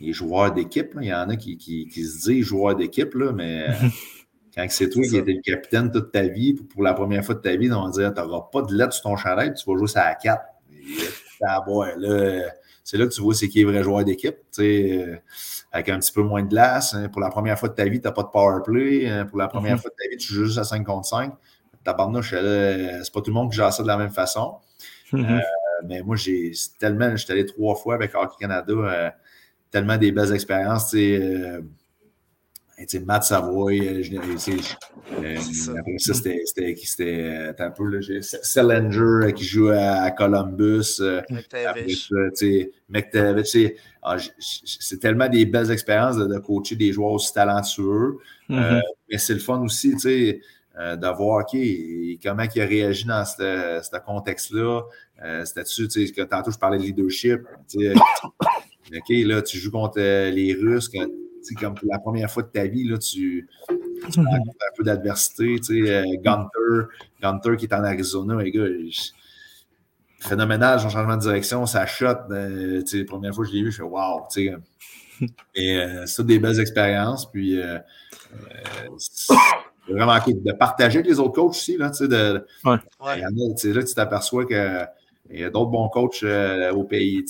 [0.00, 0.94] les joueurs d'équipe.
[1.00, 3.68] Il y en a qui, qui, se disent joueurs d'équipe, mais
[4.54, 7.40] quand c'est toi qui étais le capitaine toute ta vie, pour la première fois de
[7.40, 9.76] ta vie, on va dire tu n'auras pas de lettre sur ton chalet, tu vas
[9.76, 10.42] jouer ça à 4.
[12.84, 14.36] c'est là que tu vois c'est qui est vrai joueur d'équipe.
[14.58, 15.16] Euh,
[15.72, 16.94] avec un petit peu moins de glace.
[16.94, 17.08] Hein.
[17.08, 19.08] pour la première fois de ta vie, tu n'as pas de power play.
[19.08, 19.26] Hein.
[19.26, 19.80] pour la première mm-hmm.
[19.80, 21.32] fois de ta vie, tu joues juste à 5 contre 5.
[21.82, 24.56] Tabarnouche, c'est pas tout le monde qui gère ça de la même façon.
[25.12, 25.40] Mm-hmm.
[25.40, 25.42] Euh,
[25.86, 28.72] mais moi, j'ai tellement, j'étais allé trois fois avec Hockey Canada.
[28.72, 29.10] Euh,
[29.74, 30.94] tellement des belles expériences.
[30.94, 31.60] Euh,
[33.04, 34.02] Matt Savoy, euh,
[35.18, 35.36] euh,
[35.78, 41.00] après ça, c'était un peu là, Selinger qui joue à, Columbus.
[42.88, 43.56] McTavish.
[44.02, 48.18] Ah, c'est tellement des belles expériences de, coacher des joueurs aussi talentueux.
[48.48, 48.80] Mm-hmm.
[49.10, 50.40] mais c'est le fun aussi, tu sais,
[50.76, 51.46] de voir
[52.22, 54.82] comment il a réagi dans ce contexte-là.
[55.44, 57.40] C'était-tu, tu sais, que tantôt je parlais de leadership.
[58.92, 60.90] OK, là, tu joues contre euh, les Russes,
[61.60, 63.48] comme pour la première fois de ta vie, là, tu,
[64.10, 64.26] tu mhm.
[64.26, 65.56] un peu d'adversité.
[65.60, 66.88] Tu sais, euh, Gunter,
[67.20, 68.66] Gunter qui est en Arizona, les gars,
[70.20, 72.06] phénoménal, son changement de direction, ça shot.
[72.30, 74.54] Euh, tu sais, la première fois que je l'ai vu, je fais wow, tu sais.
[75.54, 77.30] Et euh, c'est des belles expériences.
[77.30, 77.78] Puis, euh,
[79.88, 81.76] vraiment de partager avec les autres coachs aussi.
[81.76, 82.76] Là, tu sais, de, ouais.
[83.20, 84.84] là, tu t'aperçois que
[85.34, 87.24] il y a d'autres bons coachs euh, au pays,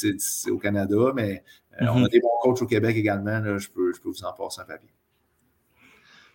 [0.48, 1.42] au Canada, mais
[1.80, 2.10] euh, on a mm-hmm.
[2.10, 3.58] des bons coachs au Québec également.
[3.58, 4.90] je, peux, je peux vous en passer un papier.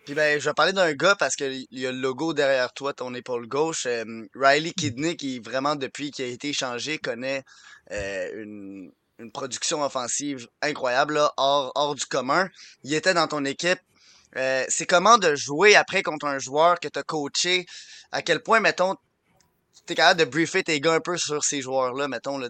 [0.05, 2.93] Puis ben, je vais parler d'un gars parce qu'il y a le logo derrière toi,
[2.93, 3.85] ton épaule gauche.
[3.85, 7.43] Euh, Riley Kidney, qui vraiment, depuis qu'il a été échangé, connaît
[7.91, 8.91] une,
[9.33, 12.49] production offensive incroyable, hors, hors du commun.
[12.83, 13.79] Il était dans ton équipe.
[14.33, 17.65] c'est comment de jouer après contre un joueur que tu as coaché?
[18.11, 18.95] À quel point, mettons,
[19.89, 22.47] tu es capable de briefer tes gars un peu sur ces joueurs-là, mettons, là,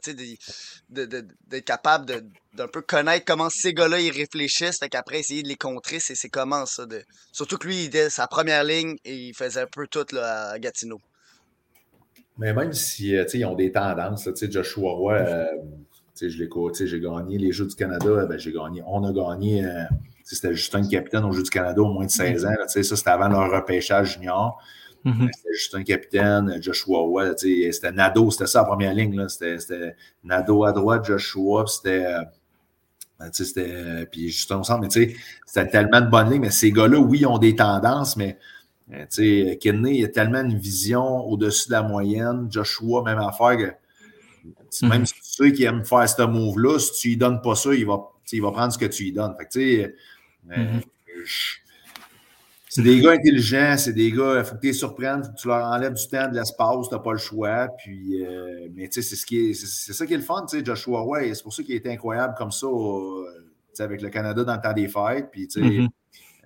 [0.89, 2.05] d'être capable
[2.53, 6.29] d'un peu connaître comment ces gars-là ils réfléchissent, fait qu'après essayer de les contrer, c'est
[6.29, 6.85] comment ça.
[6.85, 7.01] De...
[7.31, 10.49] Surtout que lui, il était sa première ligne et il faisait un peu tout là,
[10.49, 10.99] à Gatineau.
[12.37, 15.45] Mais même si euh, ils ont des tendances, sais Joshua Roy, euh,
[16.21, 19.83] je l'ai j'ai gagné les Jeux du Canada, ben, j'ai gagné, on a gagné, euh,
[20.23, 23.29] c'était Justin capitaine aux Jeux du Canada au moins de 16 ans, ça c'était avant
[23.29, 24.61] leur repêchage junior.
[25.05, 25.29] Mm-hmm.
[25.33, 27.39] C'était juste un capitaine, Joshua Watt.
[27.39, 29.27] C'était Nado, c'était ça la première ligne.
[29.29, 32.05] C'était Nado à droite, Joshua, c'était.
[32.05, 32.21] Euh,
[33.19, 34.05] ben, c'était.
[34.11, 36.41] Puis Justin ensemble, mais c'était tellement de bonnes lignes.
[36.41, 38.37] Mais ces gars-là, oui, ont des tendances, mais.
[38.91, 42.47] Euh, sais, Kidney, il a tellement une vision au-dessus de la moyenne.
[42.49, 44.85] Joshua, même affaire que.
[44.85, 45.05] Même mm-hmm.
[45.05, 47.85] si tu sais qu'il aime faire ce move-là, si tu lui donnes pas ça, il
[47.85, 49.35] va, il va prendre ce que tu lui donnes.
[49.37, 49.95] Fait que, tu sais,
[50.51, 51.58] euh, mm-hmm.
[52.71, 55.37] C'est des gars intelligents, c'est des gars, il faut que tu les surprennes, faut que
[55.37, 57.67] tu leur enlèves du temps, de l'espace, tu n'as pas le choix.
[57.79, 60.45] Puis, euh, mais tu sais, c'est, ce qui est, c'est, ça qui est le fun,
[60.47, 61.33] tu sais, Joshua Way.
[61.33, 63.25] C'est pour ça qu'il été incroyable comme ça euh,
[63.79, 65.29] avec le Canada dans le temps des fêtes.
[65.31, 65.87] Puis, tu sais, mm-hmm.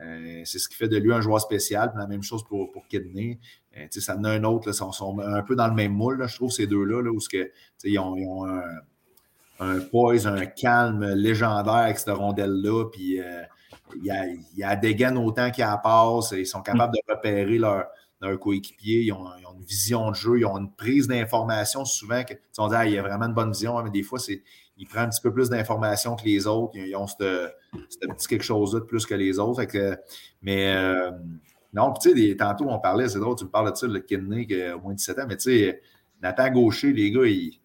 [0.02, 1.92] euh, c'est ce qui fait de lui un joueur spécial.
[1.92, 3.38] Puis la même chose pour, pour Kidney.
[3.74, 5.92] tu sais, ça en a un autre, là, ils sont, un peu dans le même
[5.92, 7.52] moule, je trouve, ces deux-là, là, où que,
[7.84, 8.64] ils ont, ils ont un,
[9.60, 12.86] un poise, un calme légendaire avec cette rondelle-là.
[12.94, 13.20] Puis
[13.98, 16.32] il y a, il y a des gains autant qu'ils a passe.
[16.32, 17.86] Ils sont capables de repérer leur,
[18.22, 19.02] leur coéquipier.
[19.02, 19.26] Ils ont,
[19.56, 22.24] une vision de jeu, ils ont une prise d'information souvent.
[22.24, 24.44] Que, on dit, ah, il y a vraiment une bonne vision, mais des fois, c'est,
[24.78, 26.74] il prend un petit peu plus d'informations que les autres.
[26.76, 27.16] Ils, ont ce
[27.72, 29.64] petit quelque chose-là de plus que les autres.
[29.66, 29.98] que,
[30.42, 31.12] mais euh,
[31.74, 34.46] non, tu sais, tantôt, on parlait, c'est drôle, tu me parles de ça, le Kidney
[34.46, 35.82] qui a au moins 17 ans, mais tu sais,
[36.22, 37.60] Nathan Gaucher, les gars, il,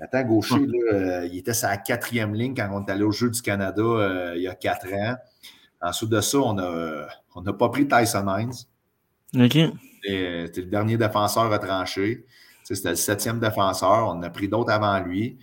[0.00, 3.30] Nathan Gaucher, là, euh, il était sa quatrième ligne quand on est allé au Jeu
[3.30, 5.14] du Canada euh, il y a quatre ans.
[5.82, 8.54] Ensuite de ça, on n'a on pas pris Tyson Hines.
[9.34, 9.58] OK.
[10.02, 12.24] C'était le dernier défenseur retranché.
[12.62, 14.08] C'était le septième défenseur.
[14.08, 15.38] On a pris d'autres avant lui.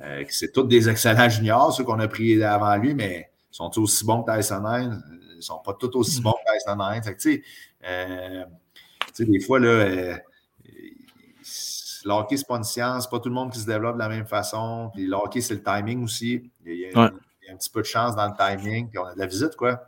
[0.00, 3.78] Euh, c'est tous des excellents juniors, ceux qu'on a pris avant lui, mais ils sont
[3.78, 5.02] aussi bons que Tyson Hines?
[5.30, 7.02] Ils ne sont pas tous aussi bons que Tyson Hines.
[7.02, 7.42] Fait que,
[7.84, 8.44] euh,
[9.18, 10.16] des fois, là, euh,
[12.04, 13.08] le hockey, c'est pas une science.
[13.08, 14.90] pas tout le monde qui se développe de la même façon.
[14.94, 16.50] Puis le hockey, c'est le timing aussi.
[16.64, 17.12] Il y a,
[17.52, 19.82] un petit peu de chance dans le timing, puis on a de la visite, quoi.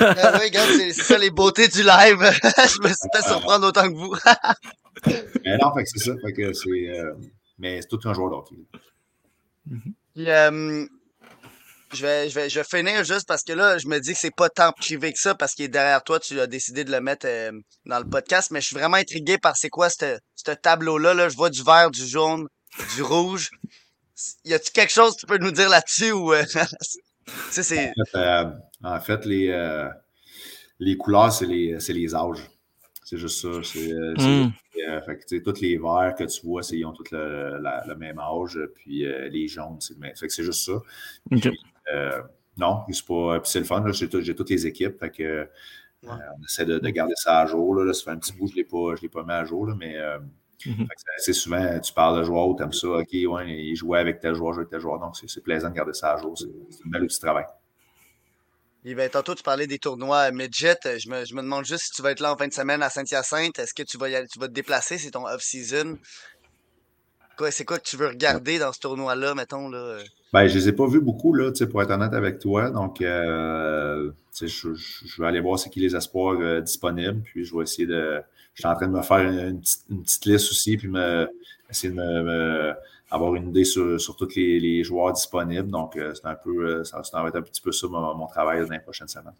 [0.00, 2.18] ah oui, regarde, c'est ça les beautés du live.
[2.20, 4.14] je me suis fait surprendre autant que vous.
[5.44, 6.12] mais non, c'est ça.
[6.24, 7.14] Fait que c'est, euh,
[7.58, 8.56] mais c'est tout un joueur d'hockey.
[10.18, 10.86] Euh,
[11.92, 14.18] je vais, je, vais, je vais finir juste parce que là, je me dis que
[14.18, 16.90] c'est pas tant privé que ça parce qu'il est derrière toi, tu as décidé de
[16.90, 17.52] le mettre euh,
[17.86, 20.18] dans le podcast, mais je suis vraiment intrigué par c'est quoi ce
[20.62, 21.14] tableau-là.
[21.14, 21.28] Là.
[21.28, 22.48] Je vois du vert, du jaune,
[22.94, 23.50] du rouge.
[24.44, 26.44] Y a-tu quelque chose que tu peux nous dire là-dessus ou euh,
[27.50, 27.92] c'est.
[28.14, 28.44] Euh,
[28.82, 29.88] en fait, les,
[30.78, 32.50] les couleurs, c'est les, les âges.
[33.04, 33.62] C'est juste ça.
[33.62, 34.52] C'est, mm.
[35.04, 38.58] fait tous les verts que tu vois, ils ont tous le, même âge.
[38.76, 40.16] Puis les jaunes, c'est le même.
[40.16, 40.80] Fait que c'est juste ça.
[41.92, 42.22] Euh,
[42.56, 43.40] non, c'est pas.
[43.44, 44.98] c'est le fun, j'ai, toutes les équipes.
[44.98, 45.46] Fait que, euh,
[46.02, 47.74] on essaie de, garder ça à jour.
[47.74, 48.64] Là, ça fait un petit bout, je ne l'ai
[49.08, 49.96] pas, pas mis à jour, mais
[50.66, 50.86] mhm.
[51.18, 54.34] c'est souvent, tu parles de joueur, tu aimes ça, OK, ouais, il jouait avec tel
[54.34, 54.98] joueur, jouait avec tel joueur.
[54.98, 56.36] Donc, c'est, plaisant de garder ça à jour.
[56.36, 57.44] C'est, un bel outil de travail.
[58.86, 60.76] Et ben, tantôt, tu parlais des tournois midget.
[60.84, 62.82] Je me, je me, demande juste si tu vas être là en fin de semaine
[62.82, 63.58] à Saint-Hyacinthe.
[63.58, 64.98] Est-ce que tu vas, tu vas te déplacer?
[64.98, 65.98] C'est ton off-season?
[67.50, 69.68] c'est quoi que tu veux regarder dans ce tournoi-là, mettons?
[69.68, 69.98] Là?
[70.32, 72.70] Ben, je ne les ai pas vus beaucoup, là, pour être honnête avec toi.
[72.70, 77.22] Donc, euh, je, je, vais aller voir c'est qui les espoirs euh, disponibles.
[77.22, 78.20] Puis, je vais essayer de.
[78.54, 81.28] Je suis en train de me faire une, petite, liste aussi, puis me,
[81.68, 82.72] essayer de me,
[83.10, 85.70] avoir une idée sur, sur tous les, les, joueurs disponibles.
[85.70, 88.60] Donc, euh, c'est un peu, ça, va être un petit peu ça mon, mon travail
[88.64, 89.34] dans les prochaines semaines.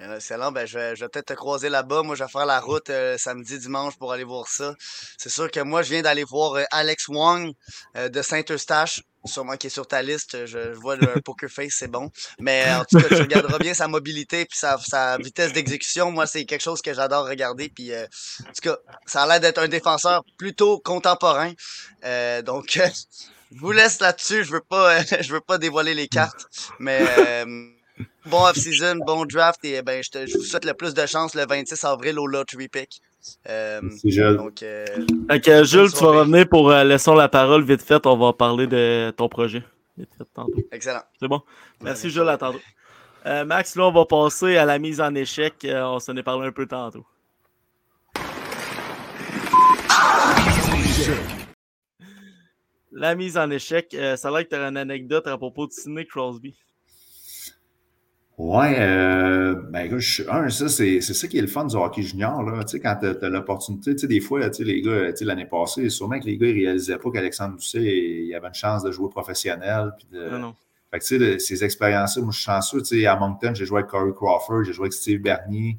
[0.00, 0.50] Excellent.
[0.50, 2.02] Ben, je vais, vais peut-être te croiser là-bas.
[2.02, 4.74] Moi, je vais faire la route euh, samedi, dimanche pour aller voir ça.
[5.18, 7.52] C'est sûr que moi, je viens d'aller voir euh, Alex Wong
[7.96, 9.02] euh, de Saint-Eustache.
[9.24, 10.46] Sûrement qui est sur ta liste.
[10.46, 12.10] Je, vois le poker face, c'est bon.
[12.38, 16.10] Mais en tout cas, tu regarderas bien sa mobilité puis sa, sa vitesse d'exécution.
[16.10, 17.68] Moi, c'est quelque chose que j'adore regarder.
[17.68, 21.52] Puis, en tout cas, ça a l'air d'être un défenseur plutôt contemporain.
[22.44, 22.80] donc,
[23.52, 24.44] je vous laisse là-dessus.
[24.44, 26.46] Je veux pas, je veux pas dévoiler les cartes.
[26.78, 27.04] Mais
[28.26, 31.34] bon off-season, bon draft et ben, je, te, je, vous souhaite le plus de chance
[31.34, 33.00] le 26 avril au lottery pick.
[33.48, 34.36] Euh, Jules.
[34.36, 38.04] Donc, euh, Jules, tu vas revenir pour euh, laisser la parole vite fait.
[38.06, 39.62] On va parler de ton projet.
[39.96, 40.62] Vite fait, tantôt.
[40.72, 41.02] Excellent.
[41.18, 41.42] C'est bon?
[41.82, 42.28] Merci, Jules.
[42.28, 42.60] À tantôt.
[43.26, 45.66] Euh, Max, là, on va passer à la mise en échec.
[45.68, 47.04] on s'en est parlé un peu tantôt.
[52.92, 55.72] La mise en échec, ça a l'air que tu as une anecdote à propos de
[55.72, 56.56] Sidney Crosby.
[58.42, 62.00] Ouais, euh, ben écoute, un, ça, c'est, c'est ça qui est le fun du hockey
[62.00, 62.64] junior, là.
[62.64, 65.18] Tu sais, quand tu as, l'opportunité, tu sais, des fois, tu sais, les gars, tu
[65.18, 68.54] sais, l'année passée, sûrement que les gars, ils réalisaient pas qu'Alexandre Doucet, il avait une
[68.54, 69.92] chance de jouer professionnel.
[69.98, 70.38] Puis de...
[70.38, 70.54] Non,
[70.90, 73.66] Fait que, tu sais, ces expériences-là, moi, je suis chanceux, tu sais, à Moncton, j'ai
[73.66, 75.76] joué avec Corey Crawford, j'ai joué avec Steve Bernier,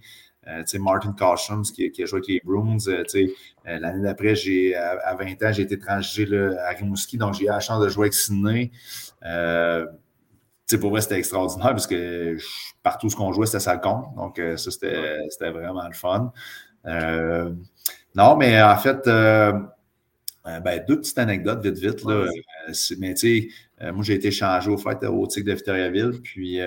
[0.47, 2.77] euh, tu sais, Martin Cautions qui, qui, a joué avec les Bruins.
[2.89, 3.33] Euh, tu sais,
[3.65, 6.27] euh, l'année d'après, j'ai, à, 20 ans, j'ai été transgé
[6.59, 8.69] à Rimouski, donc j'ai eu la chance de jouer avec Sydney.
[10.73, 12.37] Euh, pour moi, c'était extraordinaire parce que
[12.83, 14.13] partout ce qu'on jouait, c'était ça le compte.
[14.15, 16.31] Donc, euh, ça, c'était vraiment le fun.
[16.85, 17.51] Euh,
[18.15, 19.53] non, mais en fait, euh,
[20.45, 22.03] ben, deux petites anecdotes vite, vite.
[22.03, 22.27] Là.
[22.99, 23.49] mais tu
[23.79, 26.21] sais, moi, j'ai été changé au fait au TIC de Victoriaville.
[26.21, 26.59] Puis,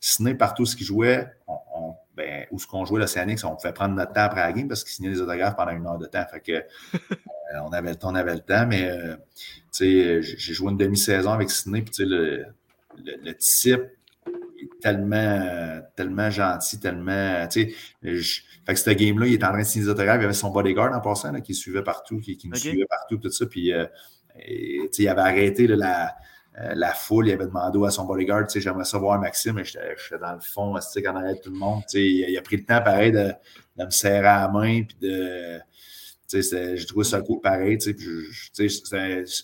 [0.00, 3.94] signer partout ce qu'ils jouait, on, ben, où ce qu'on jouait l'Océanique, on pouvait prendre
[3.94, 6.24] notre temps après la game parce qu'ils signaient des autographes pendant une heure de temps.
[6.30, 6.98] Fait que,
[7.62, 8.88] on, avait, on avait le temps, mais
[9.72, 10.22] j'ai
[10.54, 11.82] joué une demi-saison avec Sydney.
[11.82, 12.44] Puis, tu sais,
[12.98, 13.82] le le, type
[14.26, 17.46] est tellement, tellement gentil, tellement.
[17.48, 18.28] Tu sais,
[18.66, 20.20] fait que ce game-là, il est en train de signer des autographes.
[20.20, 23.18] Il avait son bodyguard en passant, là, qui suivait partout, qui, qui nous suivait partout,
[23.18, 23.46] tout ça.
[23.46, 23.86] Puis, euh,
[24.46, 26.14] il avait arrêté la,
[26.60, 30.34] euh, la foule, il avait demandé à son bodyguard, j'aimerais savoir Maxime, mais j'étais dans
[30.34, 33.10] le fond, sais, quand arrête tout le monde, sais, il, a pris le temps, pareil,
[33.10, 33.32] de,
[33.76, 35.58] de me serrer à la main, puis de,
[36.32, 37.78] j'ai trouvé ça cool pareil.
[37.80, 37.96] C'est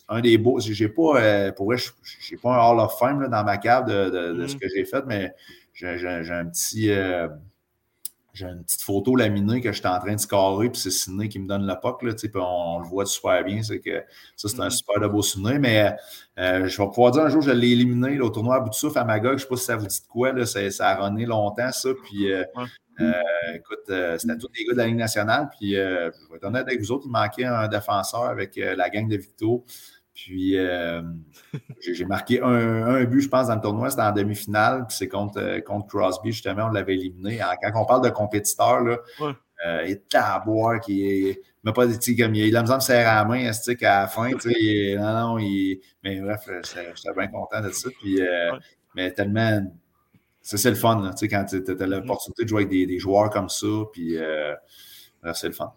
[0.08, 0.60] un des beaux.
[0.60, 4.10] J'ai pas, euh, pour j'ai pas un Hall of Fame là, dans ma cave de,
[4.10, 4.58] de, de ce mm-hmm.
[4.58, 5.32] que j'ai fait, mais
[5.74, 6.90] j'ai un petit.
[6.90, 7.28] Euh,
[8.32, 11.40] j'ai une petite photo laminée que j'étais en train de scorer, puis c'est Sidney qui
[11.40, 13.60] me donne le puck, là, puis on, on, le voit super bien.
[13.62, 14.04] C'est que
[14.36, 14.70] ça, c'est un mm-hmm.
[14.70, 15.58] super de beau souvenir.
[15.60, 15.96] Mais
[16.38, 18.74] euh, je vais pouvoir dire un jour, je l'ai éliminé au tournoi à bout de
[18.74, 19.32] souffle à Magog.
[19.32, 20.32] Je ne sais pas si ça vous dit de quoi.
[20.32, 21.90] Là, ça, ça a runné longtemps, ça.
[22.04, 22.44] Puis euh,
[23.54, 25.48] écoute, euh, c'était tous les gars de la Ligue nationale.
[25.58, 28.88] Puis, euh, je vais être honnête avec vous autres, il manquait un défenseur avec la
[28.90, 29.64] gang de Victo.
[30.14, 30.56] Puis,
[31.80, 33.90] j'ai marqué un, but, je pense, dans le tournoi.
[33.90, 34.86] C'était en demi-finale.
[34.86, 36.66] Puis, c'est contre, contre Crosby, justement.
[36.66, 37.40] On l'avait éliminé.
[37.62, 38.98] quand on parle de compétiteur, là,
[39.84, 41.40] il est à boire qui est.
[41.62, 44.30] Mais pas comme il a la misère de serrer à la main à la fin.
[44.30, 46.48] non, non, il, mais bref,
[46.94, 47.88] j'étais bien content de ça.
[48.00, 48.20] Puis,
[48.94, 49.62] Mais tellement
[50.42, 53.48] c'est le fun, là, quand tu as l'opportunité de jouer avec des, des, joueurs comme
[53.48, 54.54] ça, puis euh,
[55.34, 55.72] c'est le fun.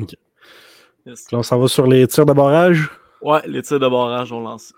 [0.00, 0.14] OK.
[1.32, 2.90] on s'en va sur les tirs de barrage?
[3.22, 4.72] Ouais, les tirs de barrage, on lance.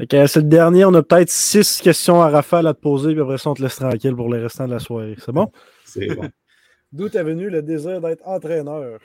[0.00, 0.84] Okay, c'est le dernier.
[0.84, 3.62] On a peut-être six questions à rafale à te poser, puis après ça, on te
[3.62, 5.16] laisse tranquille pour les restants de la soirée.
[5.18, 5.50] C'est bon?
[5.84, 6.28] C'est bon.
[6.92, 9.00] D'où est venu le désir d'être entraîneur?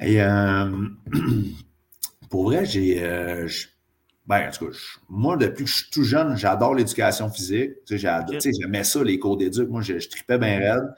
[0.00, 0.70] Et euh,
[2.30, 3.00] pour vrai, j'ai.
[4.26, 4.76] Ben, en tout cas,
[5.08, 7.72] moi, depuis que je suis tout jeune, j'adore l'éducation physique.
[7.86, 9.68] Tu sais, j'aimais ça, les cours d'éduc.
[9.68, 10.94] Moi, je, je tripais bien raide.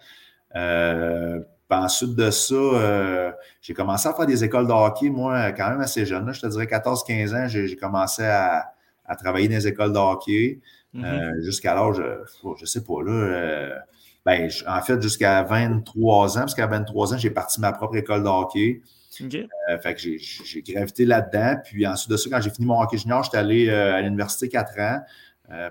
[0.57, 5.71] Euh, ensuite de ça, euh, j'ai commencé à faire des écoles de hockey, moi, quand
[5.71, 6.31] même assez jeune.
[6.33, 8.75] je te dirais 14-15 ans, j'ai commencé à,
[9.19, 10.61] travailler dans les écoles de hockey.
[10.95, 11.05] Mm-hmm.
[11.05, 12.03] Euh, jusqu'à l'âge,
[12.43, 13.83] oh, je sais pas, là.
[14.27, 18.23] ben, en fait, jusqu'à 23 ans, parce qu'à 23 ans, j'ai parti ma propre école
[18.23, 18.83] de hockey.
[19.83, 21.61] Fait que j'ai gravité là-dedans.
[21.65, 24.79] Puis ensuite de ça, quand j'ai fini mon hockey junior, j'étais allé à l'université 4
[24.81, 25.01] ans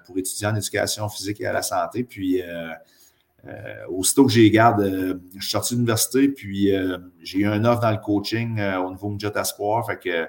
[0.06, 2.04] pour étudier en éducation physique et à la santé.
[2.04, 2.42] Puis
[3.48, 7.48] euh, aussitôt que j'ai garde, euh, je suis sorti de l'université, puis euh, j'ai eu
[7.48, 9.86] un offre dans le coaching au niveau Midget Espoir.
[9.86, 10.28] Fait que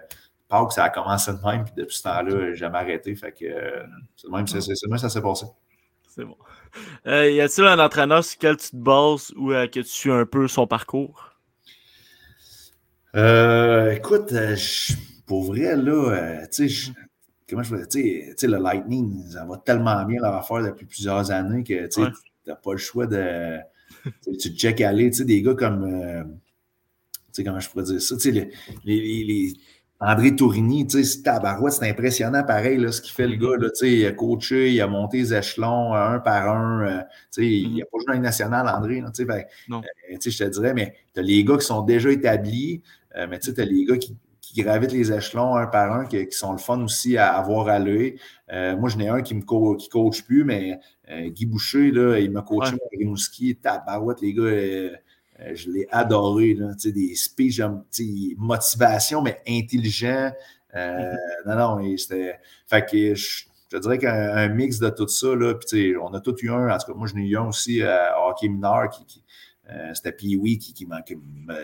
[0.49, 3.15] pas que ça a commencé de même, puis depuis ce temps-là, j'ai jamais arrêté.
[3.15, 3.47] Fait que
[4.17, 5.47] c'est même, c'est, même ça s'est passé.
[6.09, 6.37] C'est bon.
[7.07, 10.49] y a-t-il un entraîneur sur lequel tu te bases ou que tu suis un peu
[10.49, 11.32] son parcours?
[13.15, 14.33] Écoute,
[15.27, 16.93] pour vrai, là, tu sais,
[17.53, 21.63] comment je tu sais, le Lightning, ça va tellement bien leur affaire depuis plusieurs années
[21.63, 22.01] que, tu
[22.47, 23.59] n'as pas le choix de.
[24.41, 25.85] tu check aller, tu sais, des gars comme.
[25.85, 28.17] Euh, tu sais, comment je pourrais dire ça?
[28.17, 28.31] Tu sais,
[28.85, 29.55] les, les,
[30.05, 33.71] André Tourini, tu sais, tabarouette, c'est impressionnant, pareil, là, ce qu'il fait le gars, là,
[33.71, 37.01] tu sais, il a coaché, il a monté les échelons un par un, euh,
[37.33, 37.85] tu sais, il n'a mm-hmm.
[37.85, 39.79] pas joué dans une nationale, André, tu sais, euh,
[40.19, 42.83] tu sais, je te dirais, mais tu as les gars qui sont déjà établis,
[43.15, 46.07] mais tu sais, tu as les gars qui, qui gravitent les échelons un par un,
[46.07, 48.19] qui, sont le fun aussi à avoir à l'œil.
[48.51, 50.79] moi, je n'ai un qui me qui coach plus, mais
[51.13, 52.99] euh, Guy Boucher, là, il m'a coaché ouais.
[52.99, 53.57] Rimouski.
[53.57, 54.91] Tabarouette, les gars, euh,
[55.41, 56.55] euh, je l'ai adoré.
[56.55, 57.61] Là, des speeches,
[58.37, 60.33] motivation, mais intelligent.
[60.75, 61.17] Mm-hmm.
[61.47, 62.39] Non, non, c'était.
[62.67, 66.43] Fait que je, te dirais qu'un mix de tout ça, là, puis on a tous
[66.43, 69.22] eu un, en tout cas, moi, je n'ai eu un aussi à hockey mineur qui,
[69.95, 70.87] c'était Pee-Wee qui, qui,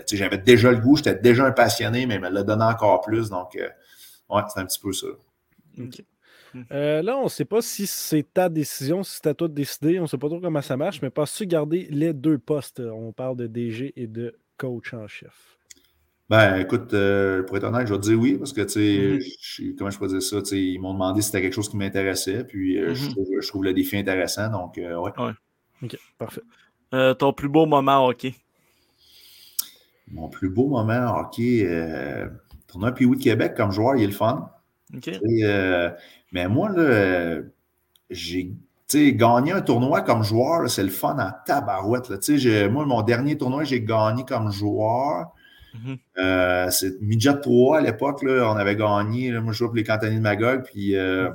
[0.06, 3.00] qui J'avais déjà le goût, j'étais déjà un passionné, mais il me l'a donné encore
[3.00, 3.30] plus.
[3.30, 5.08] Donc, ouais, c'est un petit peu ça.
[5.78, 6.02] OK.
[6.54, 6.62] Mmh.
[6.72, 9.54] Euh, là, on ne sait pas si c'est ta décision, si c'est à toi de
[9.54, 9.98] décider.
[9.98, 12.80] On ne sait pas trop comment ça marche, mais penses-tu garder les deux postes?
[12.80, 15.56] On parle de DG et de coach en chef.
[16.28, 19.62] Ben, écoute, euh, pour être honnête, je vais te dire oui, parce que, tu sais,
[19.62, 19.76] mmh.
[19.76, 20.38] comment je peux dire ça?
[20.52, 23.72] Ils m'ont demandé si c'était quelque chose qui m'intéressait, puis euh, mmh je, trouve, le
[23.72, 24.94] défi intéressant, donc, ouais.
[24.94, 25.32] ouais.
[25.82, 26.42] OK, parfait.
[26.90, 28.34] Ton plus beau moment hockey?
[30.10, 31.68] Mon plus beau moment hockey,
[32.66, 34.50] tournoi Puis de Québec comme joueur, il est le fun.
[34.94, 35.10] OK.
[36.32, 36.70] Mais moi,
[38.10, 38.52] j'ai
[39.14, 42.08] gagné un tournoi comme joueur, c'est le fun en tabarouette.
[42.08, 42.68] Là.
[42.68, 45.32] Moi, mon dernier tournoi, j'ai gagné comme joueur.
[45.74, 45.98] Mm-hmm.
[46.18, 49.32] Euh, c'est Midget 3 à l'époque, on avait gagné.
[49.40, 51.30] moi, je jouais pour les cantonniers de Magog, puis euh,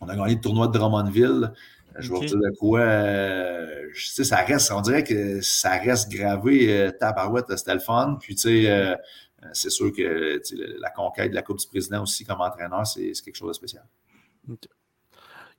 [0.00, 1.52] on a gagné le tournoi de Drummondville.
[1.98, 2.80] Je vais vous dire de quoi.
[2.80, 6.90] Euh, ça reste, on dirait que ça reste gravé.
[6.98, 8.18] tabarouette, c'était le fun.
[8.20, 8.96] Puis, tu sais,
[9.52, 10.40] c'est sûr que
[10.80, 13.84] la conquête de la Coupe du Président aussi comme entraîneur, c'est quelque chose de spécial.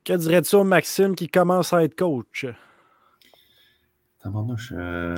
[0.04, 2.46] Que dirais-tu au Maxime qui commence à être coach?
[4.72, 5.16] Euh...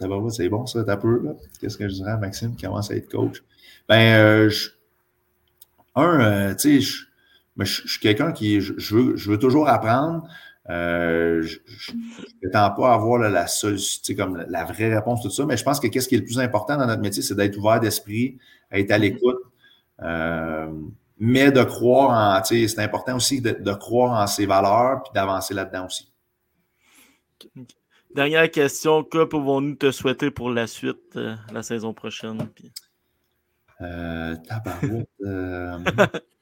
[0.30, 1.34] c'est bon ça, t'as peu.
[1.60, 3.42] Qu'est-ce que je dirais à Maxime qui commence à être coach?
[3.88, 4.50] Ben, euh,
[5.94, 7.05] un, euh, tu sais, je,
[7.64, 10.28] suis quelqu'un qui, je, veux, je veux toujours apprendre.
[10.68, 11.92] Euh, je
[12.42, 13.78] ne pas avoir la, seule,
[14.16, 16.40] comme la, vraie réponse, tout ça, mais je pense que qu'est-ce qui est le plus
[16.40, 18.38] important dans notre métier, c'est d'être ouvert d'esprit,
[18.72, 19.38] être à l'écoute.
[20.02, 20.70] Euh,
[21.18, 25.12] mais de croire en, tu sais, c'est important aussi de, croire en ses valeurs puis
[25.14, 26.12] d'avancer là-dedans aussi.
[28.14, 32.38] Dernière question, que pouvons-nous te souhaiter pour la suite, euh, la saison prochaine?
[33.78, 35.08] Tabarouette.
[35.24, 35.78] Euh,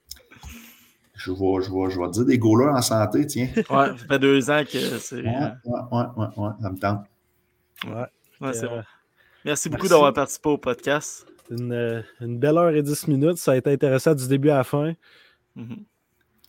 [1.25, 3.49] je, vais, je, vais, je vais dire des goalers en santé, tiens.
[3.57, 5.23] Ouais, ça fait deux ans que c'est.
[5.23, 7.05] Ouais, ouais, ouais, ouais, ça me tente.
[7.87, 8.07] Ouais,
[8.41, 8.83] ouais c'est bon.
[9.45, 11.27] Merci beaucoup d'avoir participé au podcast.
[11.51, 13.37] Une, une, belle heure et dix minutes.
[13.37, 14.93] Ça a été intéressant du début à la fin.
[15.57, 15.85] Mhm.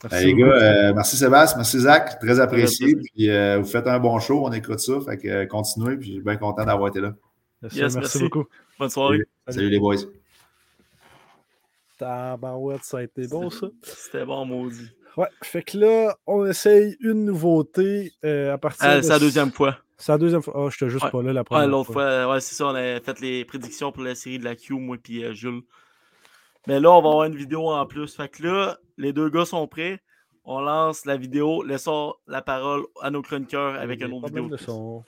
[0.04, 2.96] Merci les gars, euh, merci Sébastien, merci Zach, très apprécié.
[2.96, 4.94] Puis, euh, vous faites un bon show, on écoute ça.
[5.02, 7.14] Fait que euh, continuez, puis je suis bien content d'avoir été là.
[7.62, 8.44] Merci, beaucoup.
[8.78, 9.22] Bonne soirée.
[9.48, 9.96] Salut, les boys.
[11.98, 13.68] Tabarouette, ça a été bon ça.
[13.84, 14.90] C'était bon, maudit.
[15.18, 19.02] Ouais, fait que là, on essaye une nouveauté à partir de.
[19.02, 19.78] C'est la deuxième fois.
[19.98, 20.54] C'est la deuxième fois.
[20.58, 22.30] Oh, je juste pas là la première ouais, l'autre fois.
[22.30, 22.68] Ouais, c'est ça.
[22.68, 25.62] On a fait les prédictions pour la série de la Q, moi et euh, Jules.
[26.68, 28.14] Mais là, on va avoir une vidéo en plus.
[28.14, 30.02] Fait que là, les deux gars sont prêts.
[30.44, 31.64] On lance la vidéo.
[31.64, 34.50] Laissons la parole à nos chroniqueurs avec une autre vidéo.
[34.50, 35.04] De son...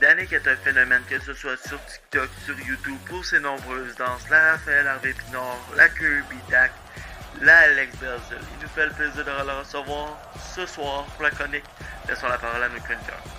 [0.00, 4.28] Danick est un phénomène, que ce soit sur TikTok, sur YouTube, pour ses nombreuses danses,
[4.28, 6.72] la Raphaël Harvey Pinard, la Kirby Dak,
[7.40, 8.38] la Alex Berzel.
[8.54, 10.18] Il nous fait le plaisir de le recevoir
[10.54, 11.64] ce soir pour la chronique
[12.08, 13.35] laissons la parole à nos chroniqueurs.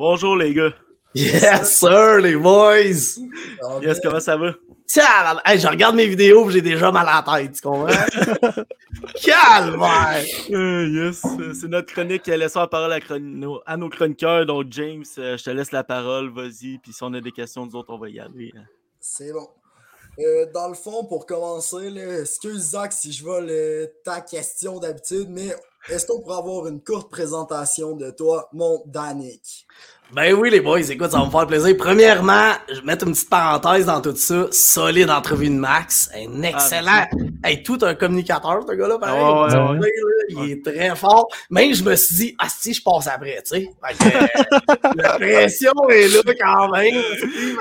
[0.00, 0.72] Bonjour les gars.
[1.14, 3.20] Yes, sir, les boys!
[3.82, 4.54] Yes, comment ça va?
[4.86, 5.04] Tiens,
[5.58, 7.86] je regarde mes vidéos et j'ai déjà mal à la tête, tu comprends?
[9.22, 9.84] Calme!
[10.52, 11.20] Euh, yes,
[11.52, 12.98] c'est notre chronique qui a laissé la parole
[13.66, 14.46] à, nos chroniqueurs.
[14.46, 16.78] Donc, James, euh, je te laisse la parole, vas-y.
[16.78, 18.54] Puis si on a des questions, nous autres, on va y aller.
[18.56, 18.64] Hein.
[19.00, 19.50] C'est bon.
[20.18, 23.52] Euh, dans le fond, pour commencer, excuse Zach si je vole
[24.02, 25.54] ta question d'habitude, mais
[25.88, 29.66] est-ce qu'on pourrait avoir une courte présentation de toi, mon Danick?
[30.12, 31.76] Ben oui, les boys, écoute, ça va me faire plaisir.
[31.78, 34.46] Premièrement, je vais mettre une petite parenthèse dans tout ça.
[34.50, 36.10] Solide entrevue de Max.
[36.12, 37.06] Un ah, excellent.
[37.44, 39.80] hey, tout un communicateur, ce gars-là, pareil.
[40.30, 41.28] il est très fort.
[41.48, 43.70] Même, je me suis dit, ah, si, je passe après, tu sais.
[44.96, 47.02] la pression est là quand même.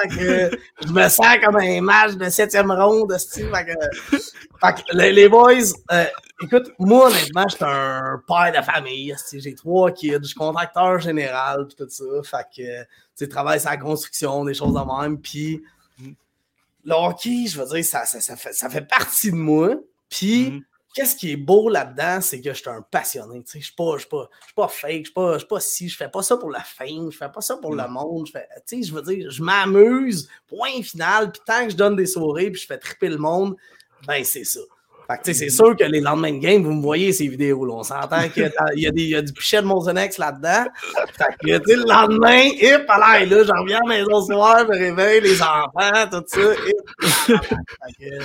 [0.02, 4.98] Fait que, je me sens comme un match de septième ronde, fait que, fait que,
[4.98, 5.54] les, boys,
[5.92, 6.06] euh,
[6.42, 7.66] Écoute, moi, honnêtement, je suis
[8.10, 9.16] un père de famille.
[9.34, 12.04] J'ai trois kids, je suis contracteur général, puis tout ça.
[12.24, 15.20] Fait que, tu sais, travaille sur la construction, des choses de même.
[15.20, 15.62] Puis,
[16.86, 19.76] le hockey, je veux dire, ça, ça, ça, fait, ça fait partie de moi.
[20.10, 20.64] Puis, mm-hmm.
[20.96, 23.44] qu'est-ce qui est beau là-dedans, c'est que je suis un passionné.
[23.44, 25.90] Tu sais, je suis pas, je suis pas, pas fake, je suis pas, pas si,
[25.90, 27.92] je fais pas ça pour la fame, je fais pas ça pour le mm.
[27.92, 28.28] monde.
[28.28, 31.32] Je fais, tu sais, je veux dire, je m'amuse, point final.
[31.32, 33.56] Puis, tant que je donne des sourires, puis je fais triper le monde,
[34.08, 34.62] ben, c'est ça.
[35.10, 37.66] Fait c'est sûr que les lendemains de game, vous me voyez ces vidéos.
[37.66, 37.74] Là.
[37.74, 38.44] On s'entend qu'il
[38.76, 40.66] y, a y a du pichet de Mozonex là-dedans.
[41.18, 44.74] Fait que, le lendemain, hip, là, là, j'en reviens à la maison ce soir, je
[44.74, 47.34] me réveille, les enfants, tout ça.
[48.02, 48.20] Euh,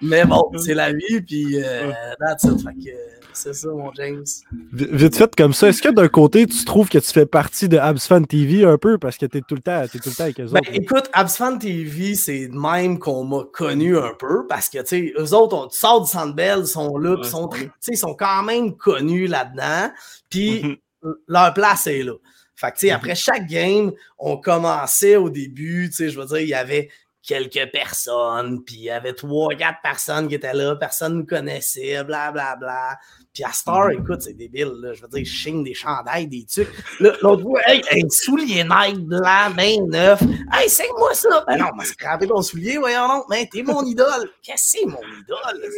[0.00, 2.62] mais bon, c'est la vie, puis euh, that's it.
[2.62, 2.96] Fait que,
[3.32, 4.24] c'est ça, mon James.
[4.72, 7.78] Vite fait comme ça, est-ce que d'un côté, tu trouves que tu fais partie de
[7.78, 8.98] Absfan TV un peu?
[8.98, 10.70] Parce que tu es tout le temps, es tout le temps avec eux ben, autres?
[10.72, 15.34] Écoute, Absfan TV, c'est même qu'on m'a connu un peu parce que, tu sais, eux
[15.34, 17.50] autres, on sort du Sandbell, ils sont là, ils sont,
[17.88, 19.92] ils sont quand même connus là-dedans,
[20.30, 20.80] puis
[21.28, 22.14] leur place est là.
[22.54, 26.26] Fait que, tu sais, après chaque game, on commençait au début, tu sais, je veux
[26.26, 26.88] dire, il y avait
[27.28, 32.02] quelques personnes, puis il y avait trois, quatre personnes qui étaient là, personne ne connaissait,
[32.02, 32.32] blablabla.
[32.32, 32.98] Bla, bla.
[33.34, 34.00] Puis à Star, mhm.
[34.00, 34.94] écoute, c'est débile, là.
[34.94, 36.68] Je veux dire, je chigne des chandails, des trucs.
[36.98, 40.22] L'autre fois, hey, un soulier Nike blanc, ben neuf.
[40.52, 41.44] Hey, c'est moi ça.
[41.46, 43.24] Ben non, m'a scrapé ton soulier, voyons non.
[43.28, 44.30] Mais t'es mon idole.
[44.42, 45.70] Qu'est-ce que c'est mon idole?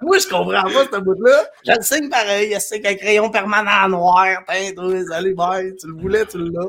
[0.00, 1.44] Moi, je comprends pas ce bout-là.
[1.66, 2.56] Je le signe pareil.
[2.60, 4.44] C'est qu'un crayon permanent noir?
[4.46, 4.72] Peint,
[5.08, 5.74] salut, bye.
[5.76, 6.68] Tu le voulais, tu l'as.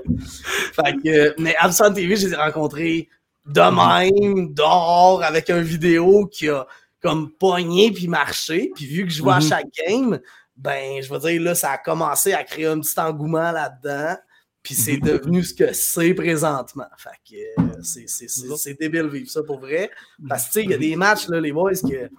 [0.73, 3.09] Fait que, mais Absent TV, j'ai rencontré
[3.45, 6.65] de même, dehors, avec un vidéo qui a
[7.01, 8.71] comme pogné puis marché.
[8.75, 9.47] Puis vu que je vois à mhm.
[9.47, 10.19] chaque game,
[10.57, 14.17] ben, je veux dire, là, ça a commencé à créer un petit engouement là-dedans.
[14.63, 15.01] Puis c'est mhm.
[15.01, 16.87] devenu ce que c'est présentement.
[16.97, 19.91] Fait que euh, c'est débile vivre ça pour vrai.
[20.27, 22.09] Parce que, tu sais, il y a des matchs, là, les boys, que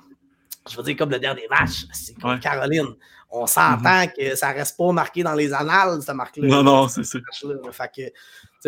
[0.71, 2.95] je veux dire, comme le dernier match, c'est comme Caroline.
[3.29, 4.13] On s'entend mhm.
[4.17, 6.47] que ça reste pas marqué dans les annales, cette marque-là.
[6.47, 7.19] Non, non, c'est ça.
[7.73, 8.13] Fait que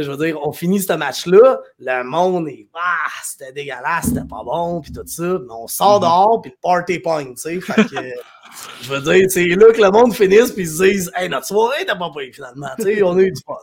[0.03, 4.43] je veux dire, on finit ce match-là, le monde est, ah, c'était dégueulasse, c'était pas
[4.45, 6.03] bon, puis tout ça, mais on sort mhm.
[6.03, 7.97] dehors, puis le party point, tu sais, fait que,
[8.83, 11.47] je veux dire, c'est là que le monde finisse, puis ils se disent, hey, notre
[11.47, 13.55] soirée t'as pas pris, finalement, tu sais, on a eu du fun.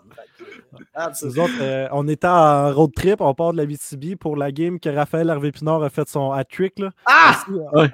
[1.23, 4.52] Nous autres, euh, on était en road trip, on part de la BTB pour la
[4.52, 6.80] game que Raphaël Hervé Pinard a fait son hat-trick.
[6.80, 6.89] Là.
[7.06, 7.43] Ah!
[7.76, 7.88] Euh,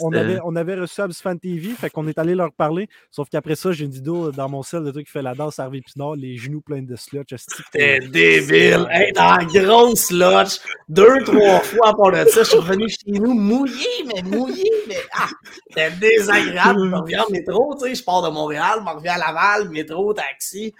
[0.00, 2.88] on, avait, on avait reçu Fan TV, fait qu'on est allé leur parler.
[3.10, 5.58] Sauf qu'après ça, j'ai une vidéo dans mon sel de truc qui fait la danse
[5.58, 7.34] Hervé Pinard, les genoux pleins de slotch.
[7.36, 8.86] C'était débile!
[8.90, 12.88] Hey, dans la grosse slotch, deux, trois fois à part de ça, je suis revenu
[12.88, 15.28] chez nous mouillé, mais mouillé, mais ah!
[15.68, 16.90] C'était désagréable.
[16.90, 20.12] Je reviens en métro, tu sais, je pars de Montréal, je reviens à Laval, métro,
[20.12, 20.74] taxi.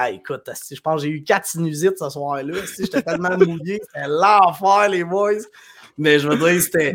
[0.00, 2.54] Ah, écoute, je pense que j'ai eu quatre sinusites ce soir-là.
[2.78, 3.80] J'étais tellement mouillé.
[3.84, 5.42] C'était l'enfer, les boys.
[5.96, 6.94] Mais je veux dire, c'était.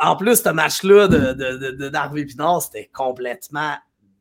[0.00, 3.74] En plus, ce match-là de, de, de, Pinard, c'était complètement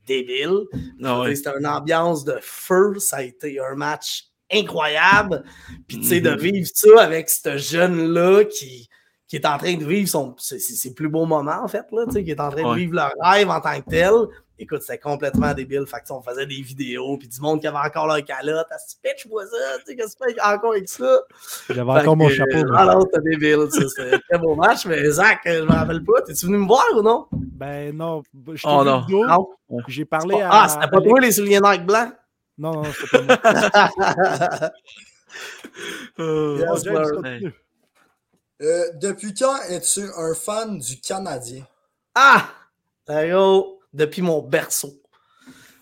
[0.06, 0.66] débile.
[1.02, 2.96] Ah c'était une ambiance de feu.
[3.00, 5.44] Ça a été un match incroyable.
[5.88, 6.40] Puis, tu sais, de mm-hmm.
[6.40, 8.90] vivre ça avec ce jeune-là qui,
[9.28, 12.30] qui est en train de vivre son, ses, plus beaux moments, en fait, là, qui
[12.30, 14.14] est en train de vivre leur rêve en tant que tel.
[14.64, 15.84] Écoute, c'était complètement débile.
[15.86, 18.66] Fait que, on faisait des vidéos, puis du monde qui avait encore leur calotte.
[18.72, 21.20] Ah, tu pitch, moi ça, tu sais, qu'est-ce que tu fais encore avec ça?
[21.70, 22.74] J'avais encore mon chapeau.
[22.74, 26.22] Alors, ah c'était débile, c'était un très beau match, mais Zach, je me rappelle pas.
[26.22, 27.28] T'es-tu venu me voir ou non?
[27.34, 28.24] Ben non.
[28.54, 29.06] Je oh non.
[29.90, 30.50] J'ai parlé à.
[30.50, 32.14] Ah, c'était pas toi les souliers Nike blancs?
[32.58, 33.38] Non, non, c'est pas moi.
[36.20, 36.66] euh,
[38.62, 41.66] euh, depuis quand es-tu un fan du Canadien?
[42.16, 42.48] Ah!
[43.94, 44.94] Depuis mon berceau.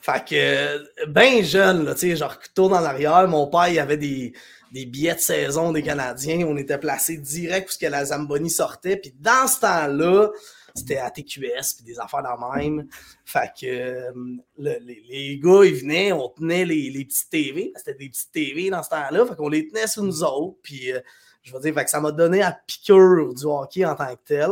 [0.02, 4.34] Fait que, ben jeune, tu sais, genre, tourne en arrière, mon père, il avait des,
[4.72, 6.46] des billets de saison des Canadiens.
[6.48, 8.98] On était placé direct où la Zamboni sortait.
[8.98, 10.30] Puis dans ce temps-là,
[10.76, 12.88] c'était à TQS, puis des affaires dans même.
[13.26, 14.12] Fait que euh,
[14.58, 17.74] les, gars, ils venaient, on tenait les, les petites TV.
[17.76, 19.26] C'était des petites TV dans ce temps-là.
[19.26, 20.58] Fait qu'on les tenait sur nous autres.
[20.64, 21.00] Puis, euh,
[21.44, 24.50] je veux dire, ça m'a donné la piqûre du hockey en tant que tel.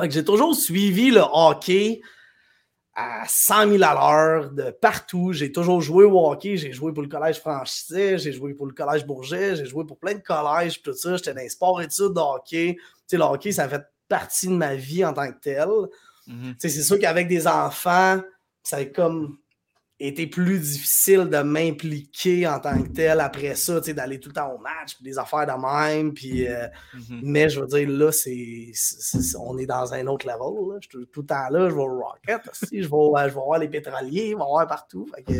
[0.00, 2.00] Fait que j'ai toujours suivi le hockey
[2.96, 5.32] à 100 000 à l'heure de partout.
[5.32, 6.56] J'ai toujours joué au hockey.
[6.56, 9.98] J'ai joué pour le collège français, j'ai joué pour le collège Bourget, j'ai joué pour
[9.98, 11.16] plein de collèges, tout ça.
[11.16, 12.76] J'étais dans les sports études de hockey.
[12.76, 15.68] Tu sais, le hockey, ça fait partie de ma vie en tant que tel.
[16.26, 16.54] Mm-hmm.
[16.58, 18.20] C'est sûr qu'avec des enfants,
[18.62, 19.36] ça a comme
[19.98, 24.52] été plus difficile de m'impliquer en tant que tel après ça, d'aller tout le temps
[24.52, 26.12] au match, puis des affaires de même.
[26.12, 27.20] Puis, euh, mm-hmm.
[27.22, 28.72] Mais je veux dire, là, c'est,
[29.38, 30.80] on est dans un autre level.
[30.90, 33.68] Tout, le temps là, je vais au Rocket, aussi, je, vais, je vais voir les
[33.68, 35.06] pétroliers, je vais voir partout.
[35.14, 35.32] Fait que,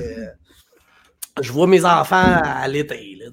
[1.43, 3.19] je vois mes enfants à l'été.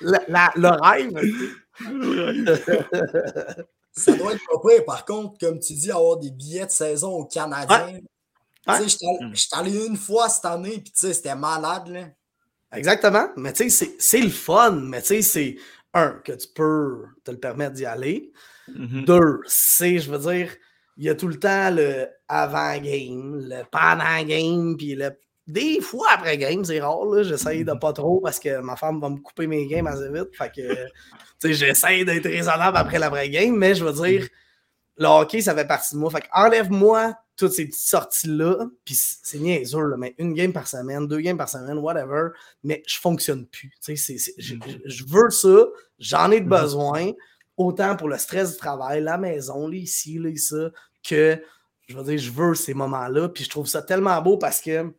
[0.00, 1.12] le rêve.
[3.92, 4.80] Ça doit être pas prêt.
[4.82, 8.00] Par contre, comme tu dis, avoir des billets de saison au Canadien.
[8.68, 8.88] Je
[9.34, 11.88] suis allé une fois cette année, puis c'était malade.
[11.88, 12.06] Là.
[12.76, 13.28] Exactement.
[13.36, 14.72] Mais tu sais, c'est le fun.
[14.72, 15.56] Mais tu sais, c'est
[15.94, 18.32] un, que tu peux te le permettre d'y aller.
[18.70, 19.04] Mm-hmm.
[19.04, 20.50] Deux, c'est, je veux dire,
[20.96, 25.10] il y a tout le temps le avant-game, le pendant-game, puis le
[25.46, 29.10] des fois après game, c'est rare, j'essaye de pas trop parce que ma femme va
[29.10, 30.34] me couper mes games assez vite.
[30.36, 34.28] Fait que, j'essaye d'être raisonnable après l'après-game, mais je veux dire,
[34.96, 36.10] le hockey, ça fait partie de moi.
[36.10, 41.06] Fait que enlève-moi toutes ces petites sorties-là, puis c'est niaiseux, mais une game par semaine,
[41.06, 42.30] deux games par semaine, whatever,
[42.64, 43.72] mais je fonctionne plus.
[43.86, 44.80] Mm-hmm.
[44.84, 45.66] je, veux ça,
[45.98, 46.62] j'en ai mm-hmm.
[46.62, 47.12] besoin,
[47.56, 50.70] autant pour le stress du travail, la maison, là, ici, là, ça,
[51.06, 51.38] que
[51.88, 54.92] je veux dire, je veux ces moments-là, puis je trouve ça tellement beau parce que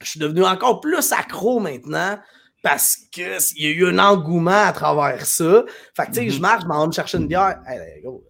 [0.00, 2.18] je suis devenu encore plus accro maintenant
[2.62, 3.24] parce qu'il
[3.56, 5.64] y a eu un engouement à travers ça.
[5.94, 6.40] Fait que, tu sais, je mm-hmm.
[6.40, 7.58] marche, je m'en vais me chercher une bière.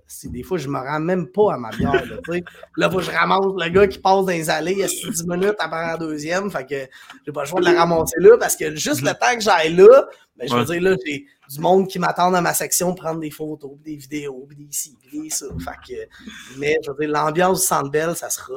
[0.07, 2.44] si des fois, je me rends même pas à ma bière, là, tu
[2.77, 4.86] Là, faut que je ramasse le gars qui passe dans les allées, il y a
[4.86, 6.51] 10 minutes après la deuxième.
[6.51, 6.89] Fait que
[7.27, 9.74] j'ai pas le choix de la ramasser là parce que juste le temps que j'aille
[9.74, 13.20] là, ben, je veux dire, là, j'ai du monde qui m'attend dans ma section prendre
[13.20, 15.47] des photos, des vidéos, des ci, des ça.
[15.59, 16.09] Fait que,
[16.59, 18.55] mais je veux dire, l'ambiance du Centre Bell, ça sera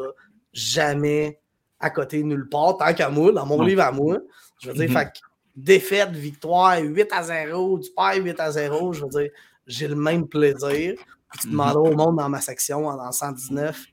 [0.54, 1.40] jamais
[1.80, 4.20] à côté nulle part, tant qu'à moi, dans mon livre à moi.
[4.62, 4.94] Je veux dire, mm-hmm.
[4.94, 5.22] fait
[5.56, 9.30] défaite, victoire, 8 à 0, tu perds 8 à 0, je veux dire,
[9.68, 10.96] j'ai le même plaisir.
[11.30, 13.86] Puis tu demanderas au monde dans ma section, en 119,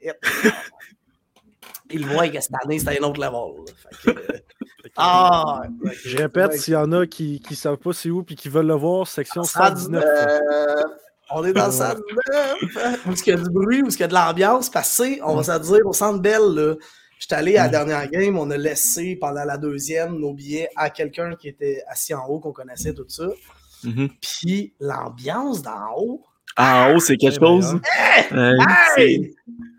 [1.91, 3.65] ils voient que cette année, c'est un autre level.
[4.97, 5.63] ah,
[6.05, 8.67] je répète, s'il y en a qui ne savent pas c'est où et qui veulent
[8.67, 10.05] le voir, section 119.
[11.31, 14.15] on est dans 119, où il y a du bruit, où il y a de
[14.15, 16.75] l'ambiance, parce que, on va se dire, au centre belle, là,
[17.33, 21.35] Allé à la dernière game, on a laissé pendant la deuxième nos billets à quelqu'un
[21.37, 23.29] qui était assis en haut, qu'on connaissait, tout ça.
[23.85, 24.11] Mm-hmm.
[24.21, 26.23] Puis l'ambiance d'en haut.
[26.57, 27.79] En haut, c'est quelque chose.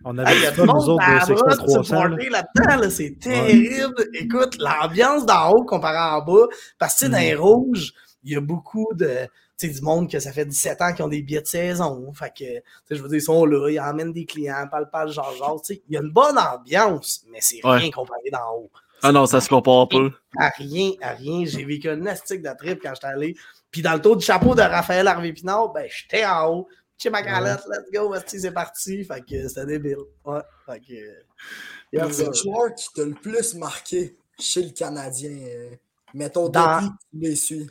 [0.04, 2.08] On avait hey, nous autres de section 300.
[2.08, 4.08] là-dedans, c'est terrible.
[4.14, 6.48] Écoute, l'ambiance d'en haut comparé en bas,
[6.80, 9.28] parce que dans les rouges, il y a beaucoup de
[9.70, 12.12] du monde que ça fait 17 ans qui ont des billets de saison.
[12.14, 15.12] Fait que, je veux dire, ils sont là, ils emmènent des clients, parlent pas de
[15.12, 18.72] genre, genre, il y a une bonne ambiance, mais c'est rien comparé d'en haut.
[19.04, 20.10] Ah non, ça se compare pas.
[20.38, 21.44] À rien, à rien.
[21.46, 23.36] J'ai vécu un astique de trip quand j'étais allé.
[23.72, 26.68] Puis dans le tour du chapeau de Raphaël Harvey Pinard, ben, j'étais en haut.
[26.98, 29.04] Chez ma galette, let's go, c'est parti.
[29.04, 29.98] Fait que c'était débile.
[30.24, 32.12] Ouais, fait que.
[32.12, 35.32] C'est le joueur qui t'a le plus marqué chez le Canadien.
[35.32, 35.72] Euh,
[36.14, 37.68] mettons, depuis que tu les suis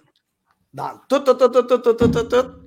[0.72, 2.60] dans tout, tout, tout, tout, tout, tout, tout, tout.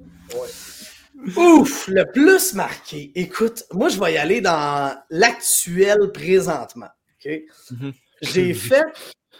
[1.38, 3.12] Ouf, le plus marqué.
[3.16, 6.90] Écoute, moi, je vais y aller dans l'actuel présentement.
[7.26, 7.94] Mm-hmm.
[8.22, 8.84] J'ai fait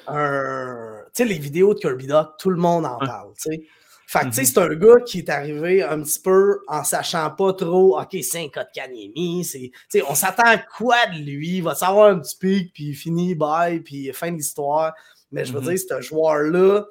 [0.08, 1.02] un.
[1.08, 3.64] Tu sais, les vidéos de Kirby Duck, tout le monde en parle, tu sais.
[4.08, 4.46] Fait que, tu sais, mm-hmm.
[4.46, 8.44] c'est un gars qui est arrivé un petit peu en sachant pas trop, OK, c'est
[8.44, 11.74] un cas de Kanyemi, c'est, tu sais, on s'attend à quoi de lui, il va
[11.74, 14.94] savoir un petit pic, puis fini, bye, puis fin de l'histoire.
[15.32, 15.70] Mais je veux mm-hmm.
[15.70, 16.86] dire, c'est un joueur-là,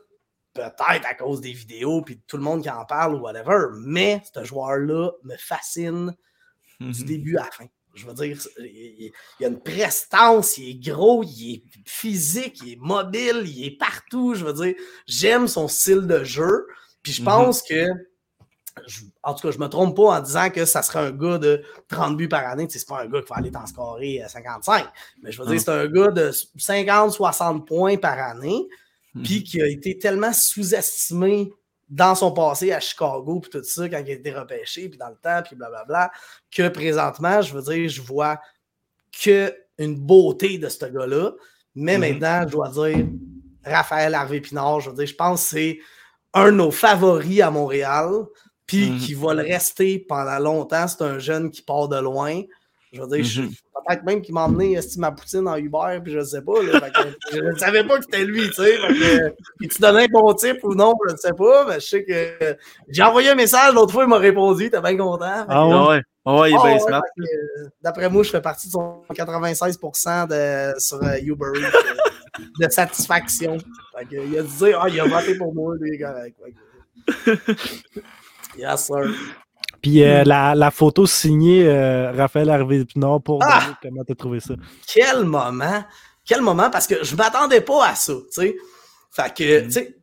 [0.55, 4.23] peut-être à cause des vidéos puis tout le monde qui en parle ou whatever, mais
[4.35, 6.15] ce joueur-là me fascine
[6.81, 7.07] du mhm.
[7.07, 7.67] début à la fin.
[7.95, 12.73] Je veux dire, il, y a une prestance, il est gros, il est physique, il
[12.73, 14.35] est mobile, il est partout.
[14.35, 14.75] Je veux dire,
[15.07, 16.67] j'aime son style de jeu.
[17.03, 17.27] Puis je mhm.
[17.27, 17.87] pense que
[19.23, 21.63] en tout cas, je me trompe pas en disant que ça serait un gars de
[21.89, 22.67] 30 buts par année.
[22.71, 24.87] C'est pas un gars qui va aller t'en scorer 55.
[25.23, 28.67] Mais je veux dire, c'est un gars de 50-60 points par année,
[29.15, 29.23] hmm.
[29.23, 31.53] puis qui a été tellement sous-estimé
[31.89, 35.11] dans son passé à Chicago, puis tout ça, quand il a été repêché, puis dans
[35.11, 36.11] le temps, puis blablabla,
[36.51, 38.41] que présentement, je veux dire, je vois
[39.23, 41.33] que une beauté de ce gars-là.
[41.75, 42.01] Mais hmm.
[42.01, 43.07] maintenant, je dois dire,
[43.65, 45.79] Raphaël Harvey-Pinard, je veux dire, je pense que c'est
[46.35, 48.25] un de nos favoris à Montréal
[48.67, 48.99] puis mhm.
[48.99, 50.89] qui va le rester pendant longtemps.
[50.89, 52.43] C'est un jeune qui part de loin.
[52.93, 53.49] Je veux dire, mhm.
[53.49, 56.55] peut-être même qu'il m'a emmené ma poutine en Uber, puis je ne sais pas.
[57.33, 58.77] je ne savais pas que c'était lui, tu sais.
[59.61, 62.57] tu donnais un bon type ou non, je ne sais pas, mais je sais que
[62.89, 65.47] j'ai envoyé un message l'autre fois, il m'a répondu, t'es bien content.
[65.49, 66.03] Ah ouais?
[66.25, 67.03] Ah ouais, il est ah bien smart.
[67.83, 73.57] D'après moi, je fais partie de son 96% de, sur uh, Uber Eats, de satisfaction.
[74.11, 76.15] il a dit, ah, il a voté pour moi, les gars.
[78.57, 79.11] Yes, sir.
[79.83, 83.77] Puis euh, la, la, photo signée euh, Raphaël Harvey Pinard pour ah!
[83.83, 84.55] comment t'as trouvé ça?
[84.87, 85.85] Quel moment!
[86.25, 88.57] Quel moment, parce que je m'attendais pas à ça, tu sais.
[89.11, 89.67] Fait que, mm.
[89.67, 89.97] tu sais,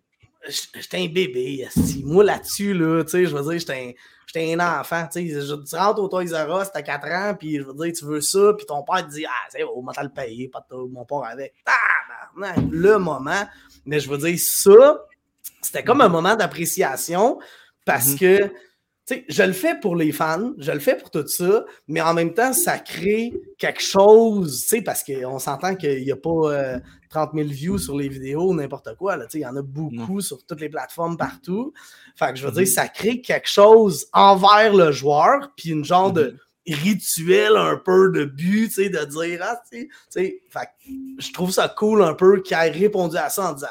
[0.76, 1.68] j'étais un bébé,
[2.04, 3.96] moi là-dessus, là, tu sais, je veux dire, j'étais
[4.36, 7.58] un, un, enfant, tu sais, tu rentres au Toys R Us, t'as 4 ans, puis
[7.58, 10.04] je veux dire, tu veux ça, puis ton père te dit, ah, c'est bon, on
[10.04, 11.54] le payer, pas de mon père avec.
[11.66, 13.48] Ah, le moment.
[13.86, 15.06] Mais je veux dire, ça,
[15.62, 17.40] c'était comme un moment d'appréciation,
[17.86, 18.52] parce que,
[19.28, 22.34] je le fais pour les fans, je le fais pour tout ça, mais en même
[22.34, 26.80] temps, ça crée quelque chose, tu sais, parce qu'on s'entend qu'il n'y a pas
[27.10, 30.46] 30 euh, 000 views sur les vidéos, n'importe quoi, il y en a beaucoup sur
[30.46, 31.74] toutes les plateformes partout.
[32.16, 32.74] Fait que je veux dire, mm-hmm.
[32.74, 36.38] ça crée quelque chose envers le joueur, puis une genre de mm-hmm.
[36.74, 40.42] Rituel un peu de but, tu sais, de dire, ah, tu sais,
[41.20, 43.68] je trouve ça cool un peu qu'il ait répondu à ça en disant,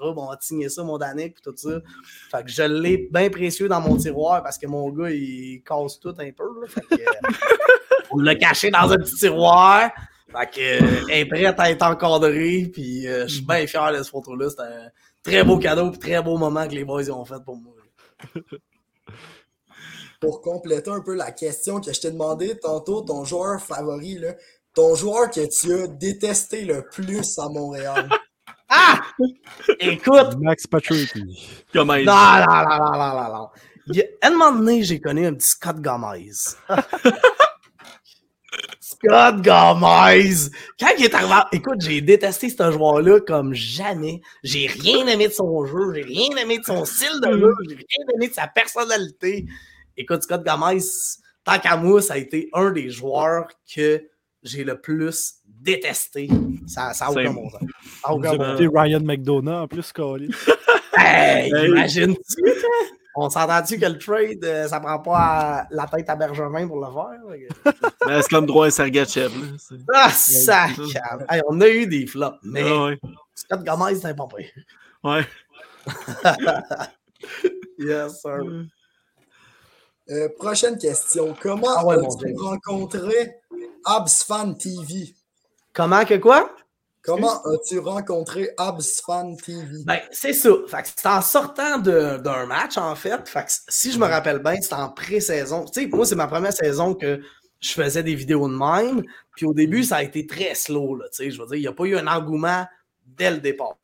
[0.00, 1.80] on va signer ça, mon Danick, puis tout ça.
[2.30, 6.00] Fait que je l'ai bien précieux dans mon tiroir parce que mon gars, il casse
[6.00, 6.66] tout un peu.
[8.10, 9.90] on l'a caché dans un petit tiroir.
[10.32, 13.98] Fait que, euh, est prête à être encadré, puis euh, je suis bien fier de
[13.98, 14.48] cette photo-là.
[14.48, 14.90] C'est un
[15.24, 17.74] très beau cadeau, et très beau moment que les boys ont fait pour moi.
[20.20, 24.34] Pour compléter un peu la question que je t'ai demandé tantôt, ton joueur favori, là,
[24.74, 28.08] ton joueur que tu as détesté le plus à Montréal?
[28.72, 29.00] Ah!
[29.80, 30.36] Écoute!
[30.38, 31.12] Max Patrick.
[31.74, 33.48] Non, non, non, non, non, non, non.
[33.88, 36.30] Il a un moment donné, j'ai connu un petit Scott Gomez.
[38.80, 40.50] Scott Gomez!
[40.78, 44.20] Quand il est arrivé, écoute, j'ai détesté ce joueur-là comme jamais.
[44.44, 47.74] J'ai rien aimé de son jeu, j'ai rien aimé de son style de jeu, j'ai
[47.74, 49.46] rien aimé de sa personnalité.
[50.00, 50.80] Écoute, Scott Gomez,
[51.44, 54.02] tant qu'à moi, ça a été un des joueurs que
[54.42, 56.26] j'ai le plus détesté.
[56.66, 57.60] Ça n'a aucun bon sens.
[58.74, 60.30] Ryan McDonough en plus, Colin.
[60.96, 62.42] hey, imagine-tu?
[63.14, 66.86] On s'entend-tu que le trade, euh, ça prend pas la tête à Bergevin pour le
[66.86, 67.74] faire?
[68.22, 69.32] c'est comme droit à Sergachev.
[69.92, 70.68] Ah, ça
[71.28, 72.98] hey, On a eu des flops, mais ah, ouais.
[73.34, 74.48] Scott Gomez, c'est pas pire.
[75.04, 75.26] Ouais.
[77.78, 78.64] yes, sir.
[80.10, 81.36] Euh, prochaine question.
[81.40, 83.36] Comment ah as-tu rencontré
[83.84, 85.14] Absfan TV?
[85.72, 86.50] Comment que quoi?
[87.02, 89.84] Comment as-tu rencontré Absfan TV?
[89.86, 90.50] Ben, c'est ça.
[90.84, 93.22] c'est en sortant d'un match, en fait.
[93.68, 95.64] si je me rappelle bien, c'était en pré-saison.
[95.66, 97.20] Tu sais, moi, c'est ma première saison que
[97.60, 99.04] je faisais des vidéos de même.
[99.36, 100.96] Puis au début, ça a été très slow.
[100.96, 102.66] Là, je veux dire, il n'y a pas eu un engouement
[103.06, 103.76] dès le départ.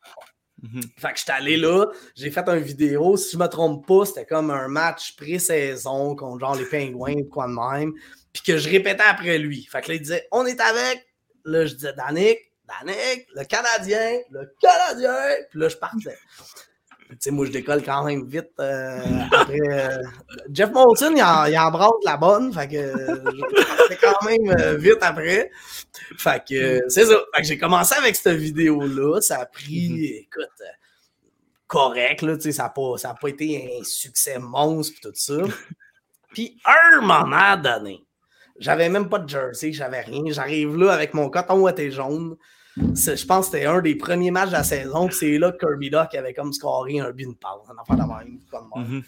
[0.73, 0.83] Mhm.
[0.99, 3.17] Fait que j'étais allé là, j'ai fait une vidéo.
[3.17, 7.25] Si je me trompe pas, c'était comme un match pré-saison contre genre les pingouins ou
[7.25, 7.93] quoi de même.
[8.33, 9.67] Puis que je répétais après lui.
[9.71, 11.07] Fait que là, il disait On est avec
[11.45, 15.15] Là, je disais Danick, Danick, le Canadien, le Canadien.
[15.49, 16.19] Puis là, je partais.
[17.19, 18.51] Sais, moi, je décolle quand même vite.
[18.59, 18.99] Euh,
[19.33, 20.03] après, euh,
[20.53, 22.53] Jeff Moulton, il, en, il embrasse la bonne.
[22.53, 22.93] Fait que
[23.91, 25.51] je quand même euh, vite après.
[26.19, 27.15] Fait que c'est ça.
[27.35, 29.21] Fait que j'ai commencé avec cette vidéo-là.
[29.21, 30.21] Ça a pris, mm-hmm.
[30.23, 30.63] écoute,
[31.67, 32.23] correct.
[32.23, 35.39] Là, ça n'a pas, ça pas été un succès monstre tout ça.
[36.33, 38.05] Puis, un moment donné,
[38.59, 40.23] j'avais même pas de jersey, j'avais rien.
[40.27, 42.37] J'arrive là avec mon coton ouaté jaune.
[42.77, 45.09] Je pense que c'était un des premiers matchs de la saison.
[45.11, 47.61] C'est là que Kirby Doc avait comme scoré un but de passe.
[47.69, 48.41] Un de même.
[48.51, 49.03] Comme mm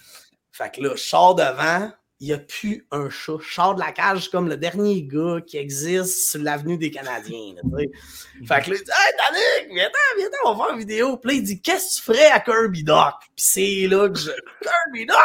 [0.53, 1.90] Fait que là, je sors devant.
[2.20, 3.36] Il n'y a plus un chat.
[3.40, 7.55] Je sors de la cage comme le dernier gars qui existe sur l'avenue des Canadiens.
[7.57, 11.16] fait que là, il dit Hey, Danick, viens-t'en, viens-t'en, on va faire une vidéo.
[11.19, 13.15] Puis là, il dit Qu'est-ce que tu ferais à Kirby Doc?
[13.36, 14.31] Puis c'est là que je.
[14.62, 15.19] Kirby Doc!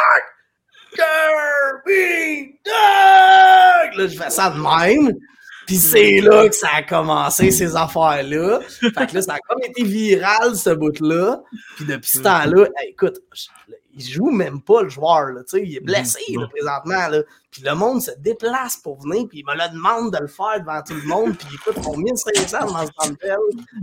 [0.94, 3.98] Kirby Doug!
[3.98, 5.14] Là, je fais ça de même.
[5.66, 8.60] Puis c'est là que ça a commencé, ces affaires-là.
[8.80, 11.42] Fait que là, ça a comme été viral, ce bout-là.
[11.76, 13.20] Puis depuis ce temps-là, écoute,
[13.96, 15.30] il joue même pas le joueur.
[15.30, 16.20] Là, il est blessé
[16.50, 17.08] présentement.
[17.08, 17.22] Là.
[17.50, 20.60] Puis le monde se déplace pour venir, puis il me le demande de le faire
[20.60, 23.36] devant tout le monde, puis il coûte son 1500 dans ce temps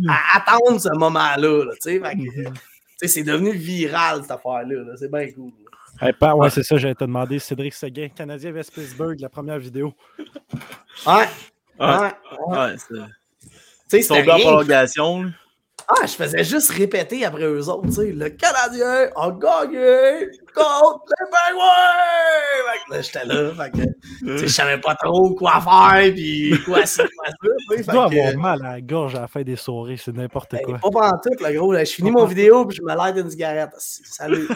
[0.09, 1.65] à attendre ce moment-là.
[1.65, 2.53] Là, mhm.
[3.01, 4.95] c'est devenu viral cette affaire-là.
[4.97, 5.51] c'est bien cool.
[6.35, 7.39] ouais, c'est ça, j'allais te demander.
[7.39, 9.93] Cédric Seguin, Canadien vs Pittsburgh, la première vidéo.
[11.07, 11.27] Ouais.
[11.79, 11.87] Ouais.
[12.47, 12.75] ouais, ouais
[13.87, 15.31] c'est tombé en prolongation.
[15.87, 21.13] Ah, je faisais juste répéter après eux autres, tu sais, le Canadien a gagné contre
[22.91, 23.01] les!
[23.01, 27.75] J'étais là, fait que, je savais pas trop quoi faire, puis quoi ça, quoi ça.
[27.75, 30.61] Tu dois avoir mal à la gorge à la fin des soirées, c'est n'importe ben,
[30.79, 30.91] quoi.
[30.91, 31.75] Pas en tout, là, gros.
[31.75, 33.71] je finis mon vidéo, puis je me l'aide une cigarette.
[33.77, 34.47] Salut!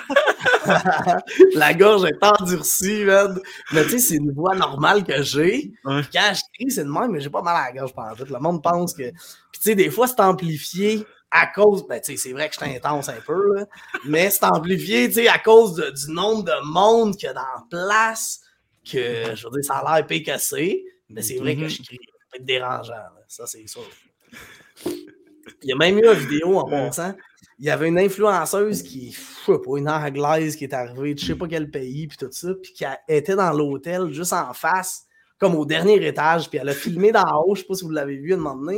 [1.55, 3.39] la gorge est endurcie, man.
[3.71, 5.71] Mais tu sais, c'est une voix normale que j'ai.
[5.83, 6.01] Quand
[6.33, 8.25] je crie, c'est de même, mais j'ai pas mal à la gorge pendant tout.
[8.31, 9.03] Le monde pense que.
[9.51, 11.05] Puis tu sais, des fois, c'est amplifié
[11.35, 13.65] à cause, ben, c'est vrai que je suis intense un peu, là,
[14.05, 18.41] mais c'est amplifié à cause du nombre de monde qu'il y a dans la place,
[18.89, 21.69] que je veux dire, ça a l'air pécassé, mais c'est vrai que mhm.
[21.69, 21.99] je crie.
[22.05, 22.93] Ça peut être dérangeant,
[23.27, 23.87] ça c'est sûr.
[24.85, 27.15] Il y a même eu une vidéo en passant.
[27.59, 31.35] Il y avait une influenceuse qui, pas une anglaise qui est arrivée de je sais
[31.35, 35.05] pas quel pays, puis tout ça, puis qui était dans l'hôtel juste en face,
[35.39, 37.91] comme au dernier étage, puis elle a filmé d'en haut, je sais pas si vous
[37.91, 38.77] l'avez vu à un moment donné.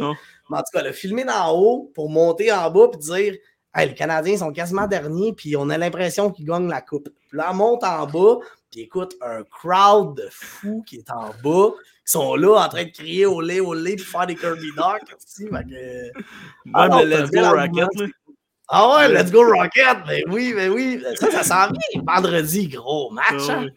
[0.49, 3.35] Mais en tout cas, le filmer d'en haut pour monter en bas et dire
[3.75, 7.09] hey, les Canadiens sont quasiment derniers, puis on a l'impression qu'ils gagnent la coupe.
[7.29, 8.39] Puis là, on monte en bas,
[8.71, 11.73] puis écoute, un crowd de fous qui est en bas,
[12.05, 14.71] qui sont là en train de crier au lait, au lait, puis faire des Kirby
[14.75, 15.01] Doc.
[15.37, 16.11] Que...
[16.73, 18.13] Ah, mais let's go Rocket,
[18.67, 20.05] Ah ouais, let's go Rocket!
[20.07, 21.03] Ben oui, ben oui.
[21.15, 23.47] Ça, ça s'en vient vendredi, gros match.
[23.49, 23.67] Ah hein?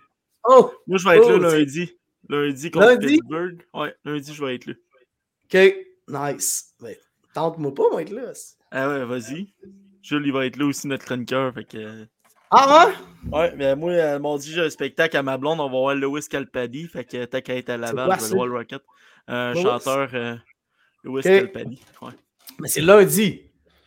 [0.49, 0.73] Oh!
[0.87, 2.00] Moi, je vais être là oh, lundi.
[2.31, 3.07] Lundi contre lundi?
[3.07, 3.63] Pittsburgh.
[3.75, 4.75] Ouais, lundi, je vais être là.
[5.47, 5.75] OK.
[6.07, 6.75] Nice.
[6.81, 6.95] Ben,
[7.35, 8.33] tente-moi pas, moi, être là.
[8.71, 9.53] Ah ouais, vas-y.
[10.01, 11.53] Jules, il va être là aussi, notre chroniqueur.
[11.53, 12.07] Fait que...
[12.53, 12.95] Ah ouais?
[13.37, 15.95] Ouais, mais moi, elle m'a dit j'ai un spectacle à ma blonde, on va voir
[15.97, 16.87] Lewis Calpadi.
[16.87, 18.83] Fait que t'as qu'à être à Laval, je vais voir le Rocket.
[19.27, 20.37] Un chanteur euh,
[21.03, 21.83] Lewis Calpadi.
[22.01, 22.13] Ouais.
[22.61, 23.43] Mais c'est lundi.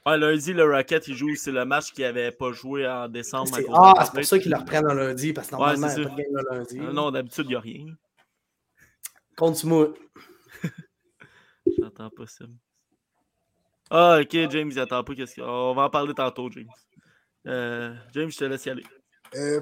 [0.06, 1.34] Ouais, lundi, le Rocket, il joue.
[1.36, 3.58] C'est le match qu'il n'avait pas joué en décembre.
[3.74, 6.10] Ah, c'est pour ça qu'ils le reprennent un lundi, parce que normalement, il n'y a
[6.10, 6.80] pas de game le lundi.
[6.80, 7.86] Euh, non, d'habitude, il n'y a rien.
[9.38, 9.94] Compte-moi.
[11.80, 12.46] J'entends pas ça.
[13.90, 15.16] Ah, ok, James, il attend pas.
[15.16, 16.68] Qu'est-ce On va en parler tantôt, James.
[17.48, 18.84] Euh, James, je te laisse y aller.
[19.36, 19.62] Euh,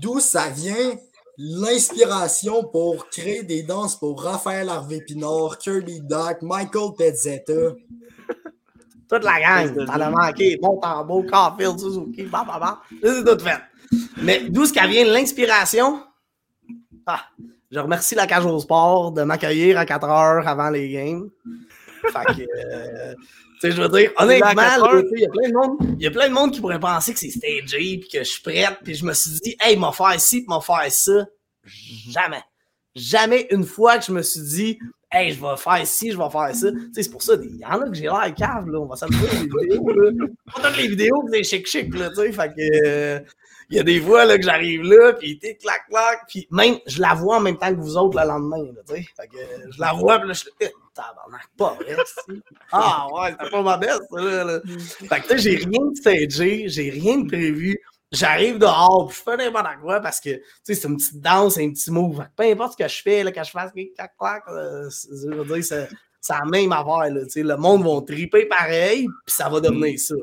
[0.00, 0.96] d'où ça vient
[1.36, 7.52] l'inspiration pour créer des danses pour Raphaël Harvey Pinard, Kirby Duck, Michael Pezzetta?
[9.10, 10.56] Toute la gang, t'en as manqué.
[10.56, 12.82] Bon tambour, Carfield, Suzuki, bah, bah, bah.
[13.02, 13.60] C'est tout fait.
[14.22, 16.02] Mais d'où ça vient l'inspiration?
[17.06, 17.28] Ah,
[17.74, 21.28] je remercie la cage au sport de m'accueillir à 4 heures avant les games.
[22.02, 25.96] Fait que, euh, tu sais, je veux dire, honnêtement, il y a plein de monde,
[25.98, 28.24] il y a plein de monde qui pourrait penser que c'est stagé, puis que je
[28.24, 31.26] suis prête, puis je me suis dit, hey, m'a faire ci, m'a faire ça.
[31.64, 32.42] Jamais.
[32.94, 34.78] Jamais une fois que je me suis dit,
[35.10, 36.70] hey, je vais faire ci, je vais faire ça.
[36.70, 38.78] Tu sais, c'est pour ça, il y en a que j'ai l'air cave, là.
[38.78, 40.26] On va s'amuser les vidéos, là.
[40.54, 42.32] Pas toutes les vidéos, c'est chic-chic, là, tu sais.
[42.32, 43.20] Fait que, euh,
[43.74, 46.76] il y a des fois là, que j'arrive là, puis t'es clac clac, puis même
[46.86, 49.06] je la vois en même temps que vous autres le lendemain, là, tu sais.
[49.16, 49.36] Fait que
[49.68, 51.96] je la vois, puis là je suis eh, tabarnak, pas vrai,
[52.72, 54.60] Ah ouais, c'est pas ma bête, ça, là.
[54.64, 57.76] Fait que tu sais, j'ai rien de stagé, j'ai rien de prévu.
[58.12, 61.58] J'arrive dehors, puis je fais n'importe quoi parce que, tu sais, c'est une petite danse,
[61.58, 62.24] un petit move.
[62.36, 65.64] Peu importe ce que je fais, là, quand je fasse clac clac, je veux dire,
[65.64, 65.88] c'est,
[66.30, 67.42] la même affaire, là, tu sais.
[67.42, 70.14] Le monde va triper pareil, puis ça va devenir ça.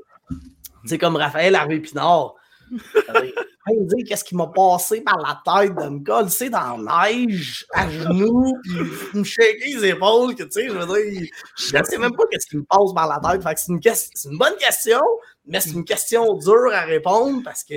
[0.85, 2.35] C'est comme Raphaël Harvey Pinard
[2.71, 7.89] dire qu'est-ce qui m'a passé par la tête de me coller dans la neige, à
[7.89, 11.97] genoux, puis me shaker les épaules, que tu sais, je veux dire, je ne sais
[11.97, 13.43] même pas qu'est-ce qui me passe par la tête.
[13.43, 15.01] Fait que c'est une, une bonne question,
[15.45, 17.75] mais c'est une question dure à répondre parce que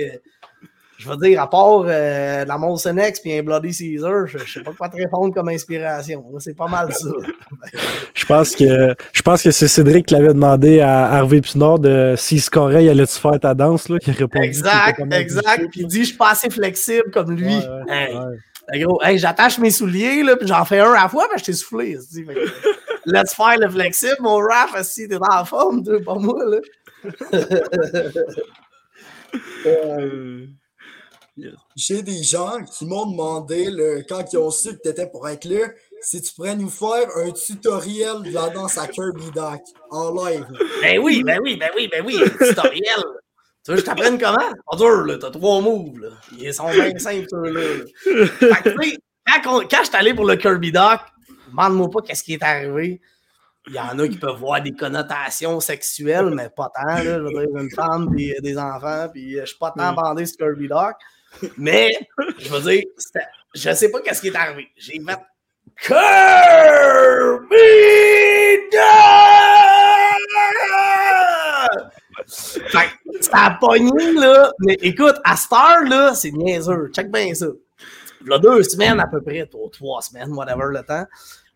[0.97, 4.43] je veux dire, à part euh, la Molson X et un Bloody Caesar, je, ne
[4.43, 6.23] sais pas quoi te répondre comme inspiration.
[6.39, 7.09] C'est pas mal ça.
[8.13, 12.15] je pense que je pense que c'est Cédric qui l'avait demandé à Harvey Pinard de
[12.17, 13.97] s'il scorait, il allait-tu faire ta danse là?
[14.07, 14.41] Il répond.
[14.41, 15.69] Exact, exact.
[15.69, 17.55] Puis il dit je suis pas assez flexible comme lui.
[17.89, 18.17] hey,
[18.81, 21.43] gros, hey, j'attache mes souliers, là, puis j'en fais un à la fois, mais je
[21.43, 21.97] t'ai soufflé.
[23.05, 26.59] Let's faire le flexible, mon rap, si t'es dans la forme, pas moi, là.
[29.65, 30.47] euh...
[31.75, 33.67] J'ai des gens qui m'ont demandé,
[34.07, 35.67] quand ils ont su que tu étais pour être là,
[36.01, 39.59] si tu pourrais nous faire un tutoriel de la danse à Kirby Doc
[39.89, 40.45] en live.
[40.81, 43.03] Ben oui, ben oui, ben oui, ben oui, un tutoriel.
[43.63, 44.37] tu veux que je t'apprenne comment?
[44.37, 45.17] Pas dur.
[45.19, 46.09] T'as trois moves.
[46.37, 48.57] Ils sont bien simples, là.
[49.43, 51.01] quand, quand je suis allé pour le Kirby Doc,
[51.49, 53.01] demande-moi pas qu'est-ce qui est arrivé.
[53.67, 57.03] il y en a qui peuvent voir des connotations sexuelles, mais pas tant.
[57.03, 60.37] Là, je veux dire, une femme des enfants, puis je suis pas tant bandé sur
[60.37, 60.95] Kirby Doc.
[61.57, 61.91] Mais,
[62.37, 62.83] je veux dire,
[63.53, 64.67] je sais pas qu'est-ce qui est arrivé.
[64.77, 65.19] J'ai fait
[65.81, 65.95] Kirby
[72.67, 72.89] Fait
[73.21, 74.51] ça a pogné, là.
[74.59, 76.91] Mais écoute, à Star, là, c'est niaiseux.
[76.93, 77.47] Check bien ça.
[78.21, 81.05] Il y a deux semaines à peu près, trois semaines, whatever le temps.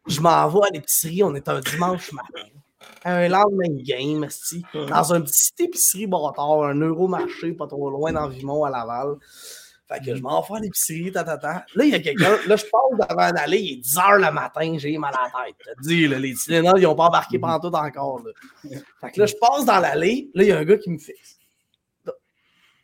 [0.08, 2.48] Je m'en vais à l'épicerie, on est un dimanche matin.
[3.06, 4.28] Un lendemain de game,
[4.90, 9.16] dans un petit épicerie bâtard, un euro-marché pas trop loin dans Vimont à Laval.
[9.92, 11.66] Fait que je m'en vais à l'épicerie, ta, ta, ta.
[11.74, 12.38] Là, il y a quelqu'un.
[12.46, 15.46] Là, je passe devant d'aller, il est 10 h le matin, j'ai mal à la
[15.46, 15.56] tête.
[15.66, 18.22] Je te dis, là, les Tylenol, ils n'ont pas embarqué pendant tout encore.
[18.24, 18.32] Là.
[19.02, 21.00] Fait que là, je passe dans l'allée, là, il y a un gars qui me
[21.00, 21.40] fixe.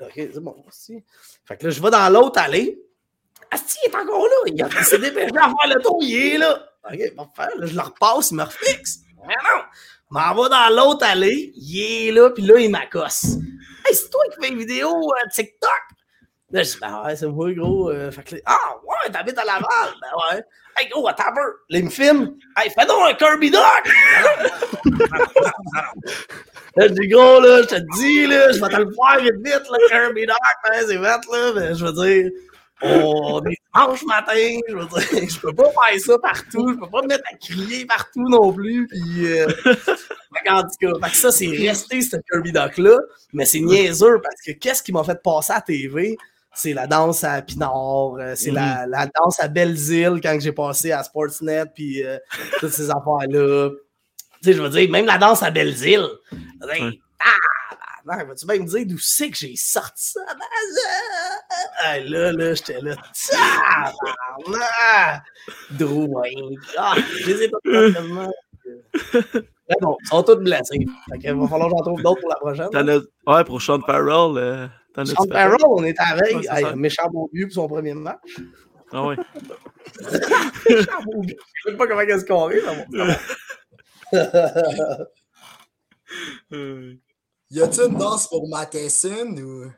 [0.01, 1.03] Ok, c'est bon, aussi.
[1.45, 2.81] Fait que là, je vais dans l'autre allée.
[3.51, 4.35] Asti, il est encore là.
[4.47, 6.67] Il, s'est dépêché à faire le tour, il est là.
[6.91, 7.49] Ok, faire.
[7.57, 8.99] Là, je le repasse, il me refixe.
[9.25, 9.61] Mais non!
[10.09, 13.23] Je m'en vais dans l'autre allée, il est là, puis là, il m'accosse.
[13.85, 15.69] Hey, c'est toi qui fais une vidéo euh, TikTok?
[16.51, 17.89] Là, je dis, ben ouais, c'est moi, gros.
[17.89, 19.65] Euh, fait que, ah, ouais, t'habites à Laval.
[20.01, 20.43] Ben ouais.
[20.77, 21.53] Hey, gros, attends un peu.
[21.69, 22.35] Là, il me filme.
[22.55, 23.61] Hey, fais donc un Kirby Doc.
[26.75, 29.35] là, je dis, gros, là, je te dis, là, je vais te le faire vite,
[29.43, 30.37] vite, le Kirby Doc.
[30.65, 31.51] Hein, c'est vite, là.
[31.55, 32.31] Mais je veux dire,
[32.81, 34.59] on est dimanche matin.
[34.67, 36.73] Je veux dire, je peux pas faire ça partout.
[36.73, 38.87] Je peux pas me mettre à crier partout non plus.
[38.87, 39.47] Puis, euh,
[40.49, 42.99] en tout cas, fait que ça, c'est resté, ce Kirby Doc-là.
[43.33, 46.17] Mais c'est niaiseux parce que qu'est-ce qui m'a fait passer à TV?
[46.55, 48.91] C'est la danse à Pinard, euh, c'est la, mhm.
[48.91, 52.17] la, danse à Belle-Île quand j'ai passé à Sportsnet, puis euh,
[52.59, 53.69] toutes ces affaires-là.
[54.41, 56.07] Tu sais, je veux dire, même la danse à Belle-Île.
[58.07, 60.19] Ah, vas-tu bien me dire d'où c'est que j'ai sorti ça?
[61.83, 62.95] Ah, là, là, j'étais là.
[65.71, 66.07] Drew
[66.77, 68.31] Ah, je les ai pas tellement.
[69.67, 70.85] Mais bon, ils sont tous blessés.
[71.09, 73.01] Fait qu'il va falloir que j'en trouve d'autres pour la prochaine.
[73.25, 74.37] Ouais, pour Sean Farrell.
[74.37, 74.67] Euh...
[75.03, 76.35] Sean Farrell, on est avec.
[76.35, 78.39] Ouais, hey, méchant but pour son premier match.
[78.91, 79.15] Ah oui.
[80.69, 81.37] méchant but.
[81.63, 83.07] Je ne sais pas comment scoré, mais bon.
[87.49, 89.71] y a-t-il une danse pour Matheson ou?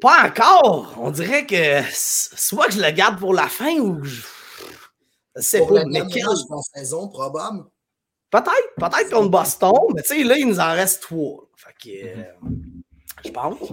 [0.00, 0.94] Pas encore.
[0.98, 4.22] On dirait que soit que je le garde pour la fin ou je.
[5.36, 5.78] sais pour.
[5.86, 6.24] Mais quel...
[6.24, 7.64] la saison, probable.
[8.30, 11.48] Peut-être, peut-être contre Boston, mais tu sais, là, il nous en reste trois.
[11.56, 12.18] Fait que.
[12.18, 12.24] Euh,
[13.24, 13.72] je pense.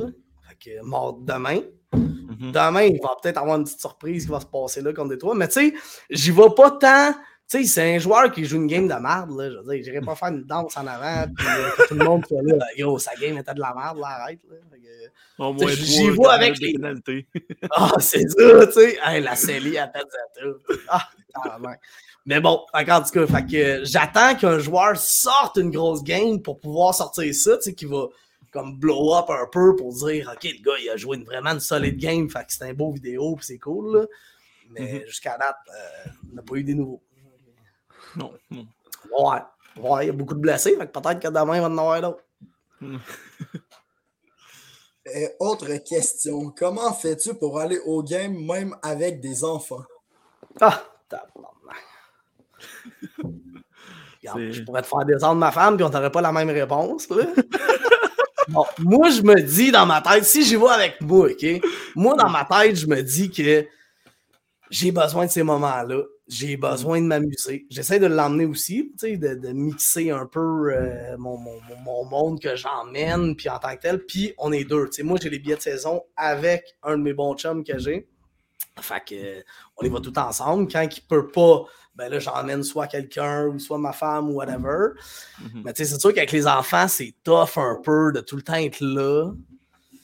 [0.66, 1.60] Là mort demain.
[1.94, 2.52] Mhm.
[2.52, 5.36] Demain, il va peut-être avoir une petite surprise qui va se passer là contre Détroit.
[5.36, 5.74] Mais tu sais,
[6.10, 7.14] j'y vais pas tant.
[7.50, 9.38] Tu sais, c'est un joueur qui joue une game de merde.
[9.38, 11.26] Là, je veux dire, j'irai pas faire une danse en avant.
[11.38, 12.66] Puis euh, tout le monde soit là.
[12.78, 13.98] Yo, sa game était de la merde.
[13.98, 14.40] Là, arrête.
[14.50, 14.56] Là.
[15.68, 16.76] J'y vais avec les.
[17.72, 18.98] Ah, c'est ça, tu sais.
[19.04, 20.08] Hey, la Célie, à tête
[20.42, 21.10] de Ah,
[22.26, 26.60] Mais bon, en tout cas, fait que j'attends qu'un joueur sorte une grosse game pour
[26.60, 28.08] pouvoir sortir ça, tu sais, qui va
[28.52, 31.52] comme blow up un peu pour dire OK, le gars, il a joué une, vraiment
[31.52, 33.98] une solide game, fait que c'est un beau vidéo, puis c'est cool.
[33.98, 34.06] Là.
[34.72, 35.06] Mais mhm.
[35.08, 37.02] jusqu'à date, euh, on n'a pas eu des nouveaux.
[38.16, 38.68] Non, non.
[39.18, 39.40] Ouais.
[39.78, 41.78] Ouais, il y a beaucoup de blessés, fait que peut-être que demain, il va en
[41.78, 42.24] avoir d'autres.
[45.08, 46.52] Euh, autre question.
[46.52, 49.84] Comment fais-tu pour aller au game même avec des enfants?
[50.62, 50.86] Ah,
[54.22, 57.10] Je pourrais te faire descendre ma femme, puis on n'aurait pas la même réponse.
[57.10, 57.26] Là.
[58.48, 61.46] moi, je me dis dans ma tête, si j'y vais avec moi, OK?
[61.96, 63.68] Moi, dans ma tête, je me dis que
[64.70, 66.04] j'ai besoin de ces moments-là.
[66.28, 67.66] J'ai besoin de m'amuser.
[67.70, 71.38] J'essaie de l'emmener aussi, sais, de, mixer un peu euh, mon,
[72.06, 74.06] monde que j'emmène, puis en tant que tel.
[74.06, 74.90] Puis on est deux.
[75.04, 78.08] Moi, j'ai les billets de saison avec un de mes bons chums que j'ai.
[78.80, 79.44] Fait que,
[79.76, 80.72] on y va tout ensemble.
[80.72, 81.66] Quand il peut pas
[81.96, 84.94] ben là, j'emmène soit quelqu'un ou soit ma femme ou whatever.
[85.42, 85.64] Mhm.
[85.66, 88.42] Mais tu sais, c'est sûr qu'avec les enfants, c'est tough un peu de tout le
[88.42, 89.32] temps être là.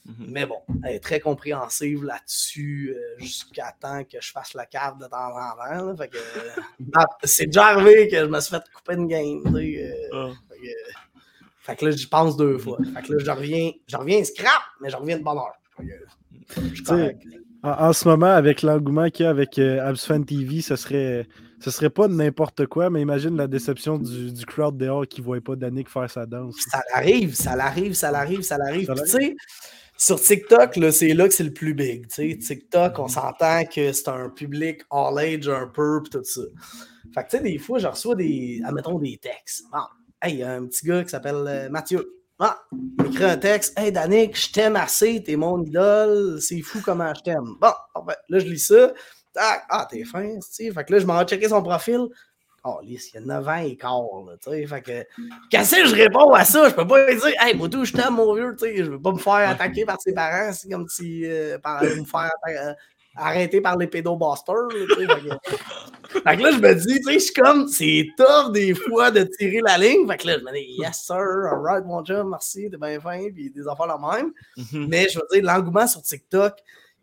[0.05, 0.25] Mhm.
[0.29, 4.99] Mais bon, elle est très compréhensive là-dessus euh, jusqu'à temps que je fasse la carte
[4.99, 5.97] de temps en temps.
[5.97, 6.61] Fait que, euh,
[7.23, 9.41] c'est déjà arrivé que je me suis fait couper une game.
[9.55, 10.29] Euh, ah.
[11.61, 12.59] fait, que, là, j'y pense deux mhm.
[12.59, 12.77] fois.
[12.95, 15.57] Fait que là, je reviens, je reviens scrap, mais je reviens de bonne heure.
[17.63, 21.27] en, en, ce moment, avec l'engouement qu'il y a avec Absfan TV, ce serait
[21.59, 25.25] ce serait pas n'importe quoi, mais imagine la déception du, du crowd dehors qui ne
[25.25, 26.55] voyait pas Danick faire sa danse.
[26.69, 28.87] Ça l'arrive, ça l'arrive, ça l'arrive, ça l'arrive.
[28.95, 29.35] Tu sais,
[29.97, 32.07] sur TikTok, c'est là que c'est le plus big.
[32.07, 36.41] TikTok, on s'entend que c'est un public all age un peu, pis tout ça.
[37.15, 39.63] Fait que, tu sais, des fois, je reçois des, admettons, des textes.
[39.71, 39.79] Bon,
[40.21, 42.07] hey, il y a un petit gars qui s'appelle euh, Mathieu.
[42.37, 43.73] Ah, il m'écrit un texte.
[43.79, 47.55] Hey, Danick, je t'aime assez, t'es mon idole, c'est fou comment je t'aime.
[47.59, 47.73] Bon,
[48.29, 48.93] là, je lis ça.
[49.37, 52.07] Ah, ah, t'es fin, tu Fait que là, je m'en checker son profil.
[52.63, 54.01] Oh, il y a 9 ans et quart,
[54.43, 54.67] tu sais.
[54.67, 55.05] Fait que,
[55.49, 56.67] qu'est-ce que je réponds à ça?
[56.67, 58.83] Je peux pas lui dire, hey, moi, tout, je t'aime, mon vieux, tu sais.
[58.83, 60.51] Je veux pas me faire attaquer par ses parents.
[60.51, 62.73] C'est comme si, euh, par, me faire euh,
[63.15, 64.67] arrêter par les pédobusters.
[64.71, 66.19] fait, que...
[66.19, 69.11] fait que là, je me dis, tu sais, je suis comme, c'est tough des fois
[69.11, 70.05] de tirer la ligne.
[70.07, 73.29] Fait que là, je me dis, yes, sir, alright, mon chum, merci, t'es bien fin,
[73.33, 74.33] puis des affaires la même.
[74.57, 74.87] Mm-hmm.
[74.87, 76.53] Mais je veux dire, l'engouement sur TikTok,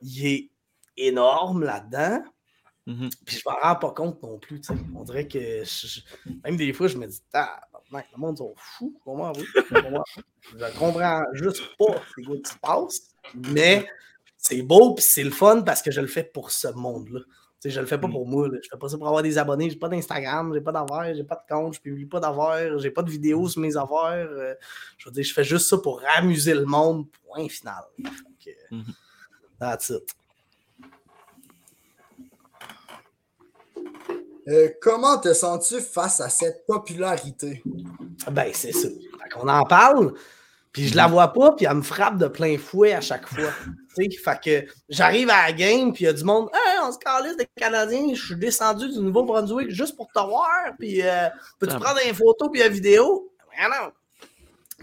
[0.02, 0.50] il est
[0.96, 2.22] énorme là-dedans.
[2.86, 4.60] Mmh puis je m'en rends pas compte non plus.
[4.94, 5.62] On dirait que
[6.44, 7.60] même des fois, je me dis, ah,
[7.90, 8.94] le monde sont fous.
[9.04, 9.44] Comment vous?
[9.54, 13.00] je comprends juste pas ce qui se passe,
[13.34, 13.86] mais
[14.36, 17.20] c'est beau puis c'est le fun parce que je le fais pour ce monde-là.
[17.64, 18.12] Je je le fais pas mmh.
[18.12, 18.48] pour moi.
[18.48, 18.58] Là.
[18.62, 19.70] Je fais pas ça pour avoir des abonnés.
[19.70, 22.90] J'ai pas d'Instagram, j'ai pas d'affaires, j'ai pas de compte, je publie pas d'affaires, j'ai
[22.90, 24.28] pas de vidéos sur mes affaires.
[24.30, 24.54] Euh,
[24.98, 27.06] je veux dire, je fais juste ça pour amuser le monde.
[27.26, 27.84] Point final.
[28.70, 28.82] Mmh
[29.58, 30.12] that's it.
[34.48, 37.62] Euh, comment te sens-tu face à cette popularité?
[38.30, 38.88] Ben, c'est ça.
[39.36, 40.12] On en parle,
[40.72, 43.50] puis je la vois pas, puis elle me frappe de plein fouet à chaque fois.
[43.96, 46.98] fait que j'arrive à la game, puis il y a du monde, hey, on se
[46.98, 51.74] calisse des Canadiens, je suis descendu du Nouveau-Brunswick juste pour te voir, puis euh, peux-tu
[51.76, 51.80] ah.
[51.80, 53.32] prendre une photo puis une vidéo?
[53.56, 53.92] Ben non.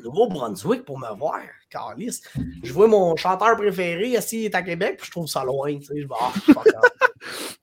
[0.03, 1.41] Nouveau-Brunswick pour me voir.
[1.71, 2.21] Carlis.
[2.63, 5.77] Je vois mon chanteur préféré assis à Québec, puis je trouve ça loin.
[5.79, 6.01] Tu sais.
[6.01, 6.31] Je vais, ah,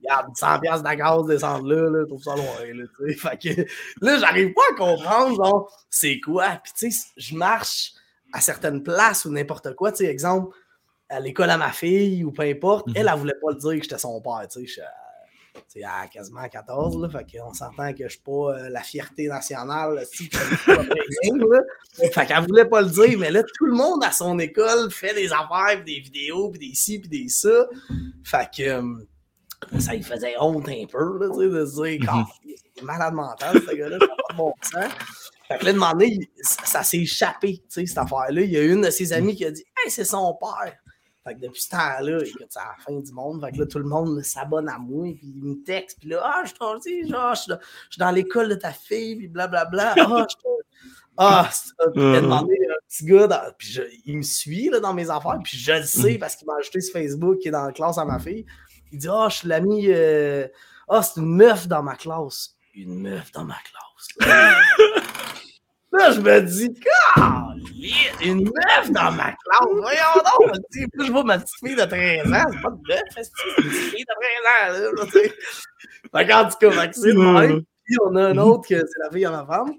[0.00, 2.44] Regarde, 100 pièces de gaz descendre là, là, je trouve ça loin.
[2.74, 3.14] Là, tu sais.
[3.14, 3.62] fait que,
[4.04, 6.60] là, j'arrive pas à comprendre, c'est quoi?
[6.62, 7.92] Puis, tu sais, je marche
[8.32, 9.92] à certaines places ou n'importe quoi.
[9.92, 10.56] Tu sais, exemple,
[11.08, 12.92] à l'école à ma fille ou peu importe, mm-hmm.
[12.96, 14.46] elle, elle voulait pas le dire que j'étais son père.
[14.50, 14.82] Tu sais,
[15.66, 19.28] c'est à quasiment 14, là, fait qu'on s'entend que je suis pas euh, la fierté
[19.28, 20.04] nationale.
[21.20, 24.90] Si, fait qu'elle voulait pas le dire, mais là, tout le monde à son école
[24.90, 27.66] fait des affaires, des vidéos, puis des ci, puis des ça.
[28.22, 32.24] Fait que euh, ça lui faisait honte un peu, là, de se dire, mm
[32.78, 34.92] c'est malade mental, ce gars-là, ça pas bon sens.
[35.48, 38.42] Fait que là, demandé, ça, s'est échappé, tu sais, cette affaire-là.
[38.42, 40.74] Il y a une de ses amies qui a dit, hey, c'est son père.
[41.28, 43.44] Fait que depuis ce temps-là, écoute, c'est la fin du monde.
[43.44, 46.20] Fait que là, tout le monde s'abonne à moi, puis il me texte, puis là,
[46.24, 49.94] ah, je suis genre, je suis dans l'école de ta fille, puis blablabla.
[49.98, 50.36] Ah, je
[51.18, 51.50] ah,
[51.94, 55.58] il a demandé un petit gars, puis il me suit là, dans mes affaires, puis
[55.58, 58.04] je le sais parce qu'il m'a ajouté sur Facebook qui est dans la classe à
[58.04, 58.46] ma fille.
[58.92, 59.86] Il dit Ah, oh, je suis l'ami.
[59.88, 60.48] Euh,
[60.88, 62.56] ah, c'est une meuf dans ma classe.
[62.74, 65.04] Une meuf dans ma classe.
[65.92, 66.70] Là, je me dis,
[68.22, 69.68] une meuf dans ma classe.
[69.70, 70.56] Voyons donc.
[70.70, 73.70] Plus je vois ma petite fille de 13 ans, c'est pas de meuf, c'est une
[73.70, 74.94] fille de 13 ans.
[74.96, 75.18] Là, tu
[76.12, 79.30] fait en tout cas, Maxime, puis on a un autre que c'est la fille à
[79.30, 79.74] ma femme.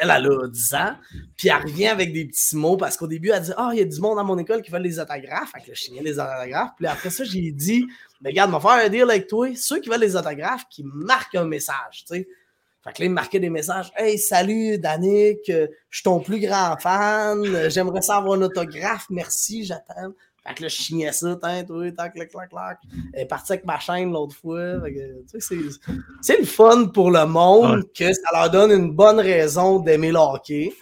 [0.00, 0.96] Elle, elle a 10 ans,
[1.36, 3.78] puis elle revient avec des petits mots parce qu'au début, elle dit Ah, oh, il
[3.78, 5.52] y a du monde dans mon école qui veut les autographes.
[5.52, 6.70] Fait que je signais les autographes.
[6.76, 7.86] Puis après ça, j'ai dit
[8.20, 9.48] Mais regarde, on va faire un deal avec toi.
[9.54, 12.04] Ceux qui veulent les autographes, qui marquent un message.
[12.08, 12.28] Tu sais.
[12.86, 13.90] Fait que là, il me marquait des messages.
[13.96, 17.68] Hey, salut, Danick, euh, je suis ton plus grand fan.
[17.68, 19.06] J'aimerais savoir un autographe.
[19.10, 20.12] Merci, j'attends.
[20.46, 22.78] Fait que là, je chignais ça, tant, toi, tac, clac, clac, clac.
[23.12, 24.80] Elle est partie avec ma chaîne l'autre fois.
[26.20, 30.18] c'est le fun pour le monde que ça leur donne une bonne raison d'aimer le
[30.18, 30.72] hockey.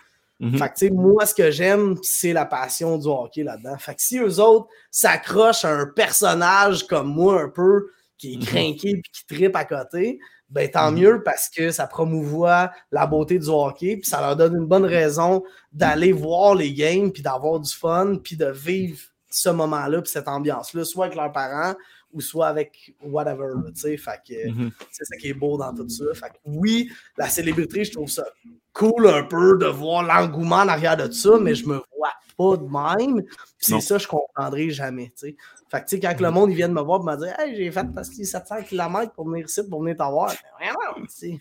[0.41, 0.59] Mm-hmm.
[0.59, 3.79] Fait que, tu sais, moi, ce que j'aime, c'est la passion du hockey là-dedans.
[3.79, 7.87] Fait que si eux autres s'accrochent à un personnage comme moi, un peu,
[8.19, 8.45] qui est mm-hmm.
[8.45, 10.19] craqué et qui tripe à côté,
[10.51, 10.99] ben tant mhm.
[10.99, 14.85] mieux parce que ça promouvoit la beauté du hockey, puis ça leur donne une bonne
[14.85, 15.43] raison
[15.73, 18.99] d'aller voir les games, puis d'avoir du fun, puis de vivre
[19.31, 21.75] ce moment-là, puis cette ambiance-là, soit avec leurs parents
[22.13, 23.97] ou soit avec whatever, tu sais.
[23.97, 24.71] Fait que mhm.
[24.93, 26.05] c'est ça qui est beau dans tout ça.
[26.15, 26.89] Fait que oui,
[27.19, 28.25] la célébrité, je trouve ça
[28.73, 32.57] cool un peu de voir l'engouement en arrière de ça, mais je me vois pas
[32.57, 33.25] de même.
[33.59, 35.37] C'est ça, je comprendrai jamais, tu sais.
[35.75, 37.35] Fait que, tu sais, quand le monde il vient de me voir et me dire
[37.37, 40.33] Hey, j'ai fait parce 700 km pour venir ici, pour venir t'avoir.
[40.61, 41.41] Vraiment, tu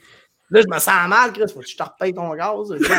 [0.49, 1.51] Là, je me sens mal, Chris.
[1.53, 2.67] Faut que je te repaye ton gaz.
[2.69, 2.97] je vais te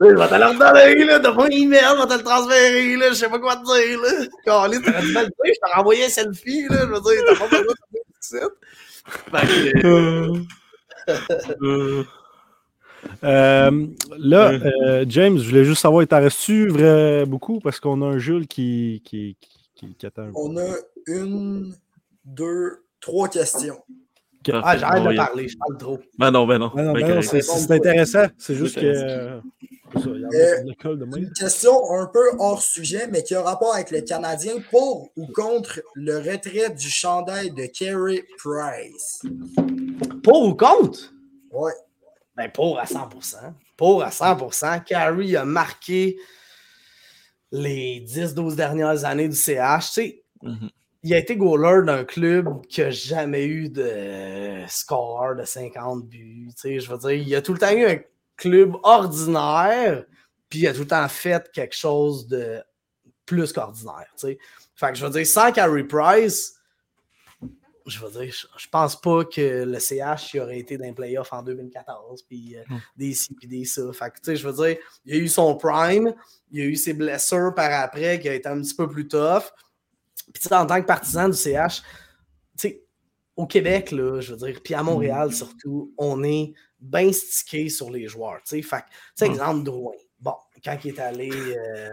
[0.00, 1.18] le redonner, là.
[1.18, 3.08] De mon email, je vais te le transférer, là.
[3.10, 4.26] Je sais pas quoi te dire, là.
[4.44, 5.34] Carly, t'aurais dû me le dire.
[5.44, 6.78] Je t'ai renvoyé un selfie, là.
[6.80, 8.48] Je veux dire, t'as pas besoin de faire ça.
[13.24, 13.86] Euh,
[14.18, 16.70] là, euh, James, je voulais juste savoir, t'en restes-tu
[17.26, 17.58] beaucoup?
[17.60, 19.38] Parce qu'on a un Jules qui, qui,
[20.34, 20.74] on a
[21.06, 21.74] une,
[22.24, 23.78] deux, trois questions.
[24.52, 25.98] Ah, j'arrête de parler, je parle trop.
[26.18, 26.70] Ben non, ben non.
[26.74, 28.26] Ben ben c'est intéressant.
[28.38, 28.86] C'est juste que.
[28.86, 29.40] Euh,
[29.92, 35.26] une question un peu hors sujet, mais qui a rapport avec le Canadien pour ou
[35.26, 39.22] contre le retrait du chandail de Kerry Price?
[40.22, 41.12] Pour ou contre?
[41.50, 41.72] Oui.
[42.36, 43.52] Ben pour à 100%.
[43.76, 44.84] Pour à 100%.
[44.84, 46.16] Carey a marqué
[47.52, 50.70] les 10-12 dernières années du CH, tu sais, mhm.
[51.02, 56.50] il a été goaler d'un club qui n'a jamais eu de score de 50 buts.
[56.62, 57.98] Je veux dire, il a tout le temps eu un
[58.36, 60.04] club ordinaire,
[60.48, 62.60] puis il a tout le temps fait quelque chose de
[63.26, 64.06] plus qu'ordinaire.
[64.16, 64.38] Fait
[64.92, 66.54] que je veux dire, sans Carey Price,
[67.86, 71.42] je veux dire, je, pense pas que le CH aurait été dans les playoffs en
[71.42, 72.62] 2014, puis euh,
[72.96, 73.82] des ci, puis des ça.
[73.92, 76.14] Fait que, je veux dire, il a eu son prime,
[76.50, 79.52] il a eu ses blessures par après qui a été un petit peu plus tough.
[80.32, 81.82] Puis, en tant que partisan du CH,
[83.36, 85.32] au Québec, là, je veux dire, puis à Montréal mm.
[85.32, 88.40] surtout, on est bien stické sur les joueurs.
[88.44, 89.94] Fait que, exemple, Drouin.
[90.18, 91.90] Bon, quand il est allé euh,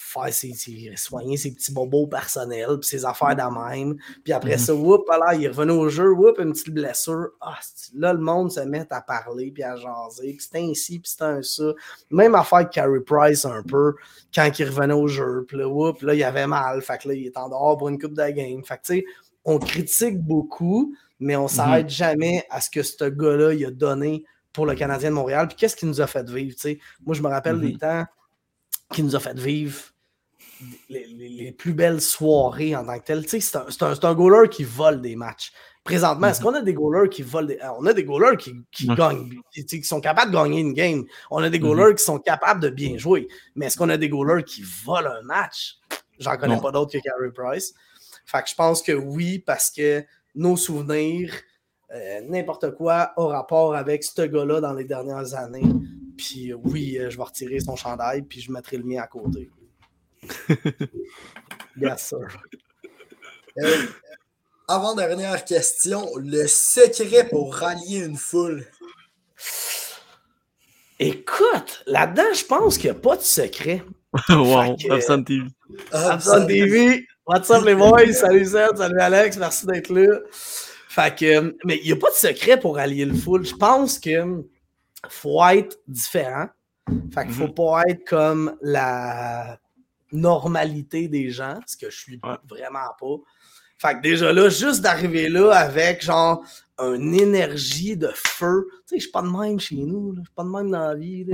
[0.00, 0.54] faire ses,
[0.96, 3.96] soigner ses petits bobos personnels, puis ses affaires de même.
[4.24, 4.58] Puis après mm-hmm.
[4.58, 7.28] ça, whoop, là, il est revenu au jeu, whoop, une petite blessure.
[7.40, 7.58] Ah,
[7.94, 10.32] là, le monde se met à parler, puis à jaser.
[10.32, 11.72] Puis c'était ainsi, puis c'était un ça.
[12.10, 13.94] Même affaire que Carey Price un peu,
[14.34, 15.44] quand il revenait au jeu.
[15.46, 16.80] Puis là, whoop, là, il avait mal.
[16.82, 18.64] Fait que là, il est en dehors pour une coupe de game.
[18.64, 19.04] Fait que, tu sais,
[19.44, 21.90] on critique beaucoup, mais on s'arrête mm-hmm.
[21.90, 25.46] jamais à ce que ce gars-là, il a donné pour le Canadien de Montréal.
[25.46, 26.78] Puis qu'est-ce qu'il nous a fait vivre, tu sais.
[27.04, 27.78] Moi, je me rappelle des mm-hmm.
[27.78, 28.04] temps
[28.92, 29.80] qui nous a fait vivre
[30.88, 33.24] les, plus belles soirées en tant que tel.
[33.28, 35.52] C'est un, un, goaler qui vole des matchs.
[35.84, 36.46] Présentement, est-ce mhm.
[36.46, 37.58] qu'on a des goalers qui volent des...
[37.78, 41.04] On a des goalers qui, qui gagnent, qui, sont capables de gagner une game.
[41.30, 41.66] On a des mhm.
[41.66, 43.28] goalers qui sont capables de bien jouer.
[43.54, 45.76] Mais est-ce qu'on a des goalers qui volent un match?
[46.18, 47.72] J'en connais pas d'autres que Carey Price.
[48.26, 50.04] Fait que je pense que oui, parce que
[50.34, 51.32] nos souvenirs,
[51.92, 55.66] euh, n'importe quoi a rapport avec ce gars-là dans les dernières années.
[56.16, 59.50] Puis oui, euh, je vais retirer son chandail, puis je mettrai le mien à côté.
[61.76, 62.42] yes, sir.
[63.58, 63.86] Euh,
[64.68, 68.64] avant-dernière question, le secret pour rallier une foule.
[71.00, 73.82] Écoute, là-dedans, je pense qu'il n'y a pas de secret.
[74.28, 75.48] wow, Absent TV.
[75.92, 77.06] Absent TV.
[77.26, 78.12] What's up les boys?
[78.12, 80.20] Salut Seth, salut Alex, merci d'être là.
[80.90, 83.46] Fait que, mais il n'y a pas de secret pour rallier le full.
[83.46, 84.44] Je pense que
[85.08, 86.48] faut être différent.
[87.14, 87.54] Fait qu'il faut mhm.
[87.54, 89.60] pas être comme la
[90.10, 93.16] normalité des gens, ce que je suis vraiment pas.
[93.80, 96.44] Fait que déjà là, juste d'arriver là avec genre
[96.78, 98.66] une énergie de feu.
[98.70, 100.14] Tu sais, je suis pas de même chez nous.
[100.16, 101.26] Je suis pas de même dans la vie.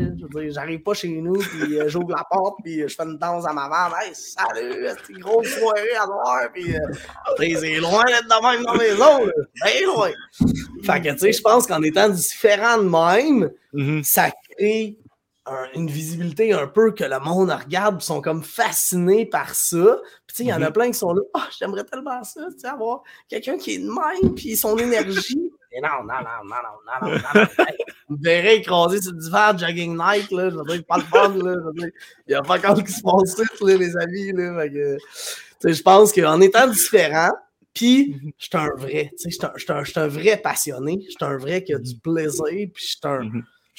[0.51, 3.47] J'arrive pas chez nous, puis euh, j'ouvre la porte, puis euh, je fais une danse
[3.47, 3.93] à ma mère.
[4.01, 6.40] Hey, salut, c'est une grosse soirée à voir.
[6.55, 6.81] Puis euh,
[7.36, 9.32] c'est loin d'être de même dans la maison.
[9.64, 10.10] Bien loin.
[10.85, 14.05] Fait que, tu sais, je pense qu'en étant différent de même, mm-hmm.
[14.05, 14.97] ça crée
[15.74, 20.01] une visibilité un peu que le monde regarde, sont comme fascinés par ça.
[20.27, 20.73] Puis il y en a mhm.
[20.73, 23.89] plein qui sont là, oh, j'aimerais tellement ça, tu sais, avoir quelqu'un qui est de
[23.89, 25.51] même, puis son énergie.
[25.73, 27.64] Et non, non, non, non, non, non, non, non.
[28.09, 31.55] Vous verrez écraser sur verre jogging night, là, je veux dire, pas de fun, là,
[31.55, 31.90] je veux dire,
[32.27, 34.98] il n'y a pas encore qui se passe là, les amis, là, que,
[35.64, 37.32] je pense qu'en étant différent,
[37.74, 38.32] puis, mhm.
[38.39, 41.62] je suis un vrai, tu sais, je suis un, vrai passionné, je suis un vrai
[41.62, 43.31] qui a du plaisir, puis je suis un,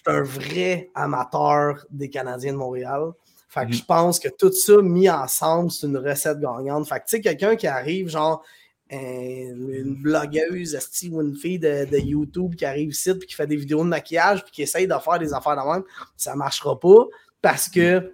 [0.07, 3.11] mhm un vrai amateur des Canadiens de Montréal.
[3.49, 3.73] Fait que mhm.
[3.73, 6.87] je pense que tout ça mis ensemble, c'est une recette gagnante.
[6.87, 8.43] Fait que tu sais, quelqu'un qui arrive, genre
[8.89, 10.77] une blogueuse
[11.11, 14.43] ou une fille de, YouTube qui arrive ici puis qui fait des vidéos de maquillage
[14.43, 15.83] puis qui essaye de faire des affaires de même,
[16.15, 17.05] ça ne marchera pas
[17.41, 18.13] parce que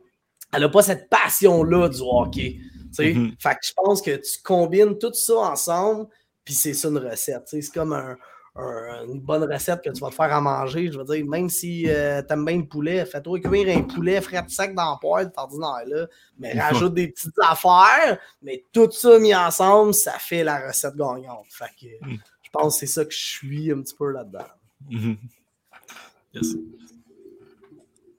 [0.51, 2.59] elle n'a pas cette passion-là du hockey.
[2.97, 3.33] Mhm.
[3.39, 6.07] Fait que je pense que tu combines tout ça ensemble,
[6.43, 7.43] puis c'est ça une recette.
[7.45, 8.17] C'est comme un,
[8.55, 10.91] une bonne recette que tu vas te faire à manger.
[10.91, 14.21] Je veux dire, même si euh, tu aimes bien le poulet, fais-toi cuire un poulet
[14.21, 16.07] frais sec dans le poêle, ordinaire là.
[16.37, 18.19] Mais rajoute des petites affaires.
[18.41, 21.47] Mais tout ça mis ensemble, ça fait la recette gagnante.
[21.49, 22.17] Fait que mm.
[22.43, 24.45] je pense que c'est ça que je suis un petit peu là-dedans.
[24.89, 25.17] Mm-hmm.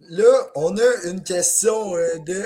[0.09, 2.44] Là, on a une question euh, de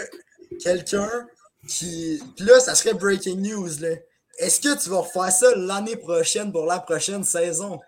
[0.61, 1.27] quelqu'un
[1.67, 2.23] qui.
[2.37, 3.71] Puis là, ça serait breaking news.
[3.81, 3.97] Là.
[4.39, 7.81] Est-ce que tu vas refaire ça l'année prochaine pour la prochaine saison?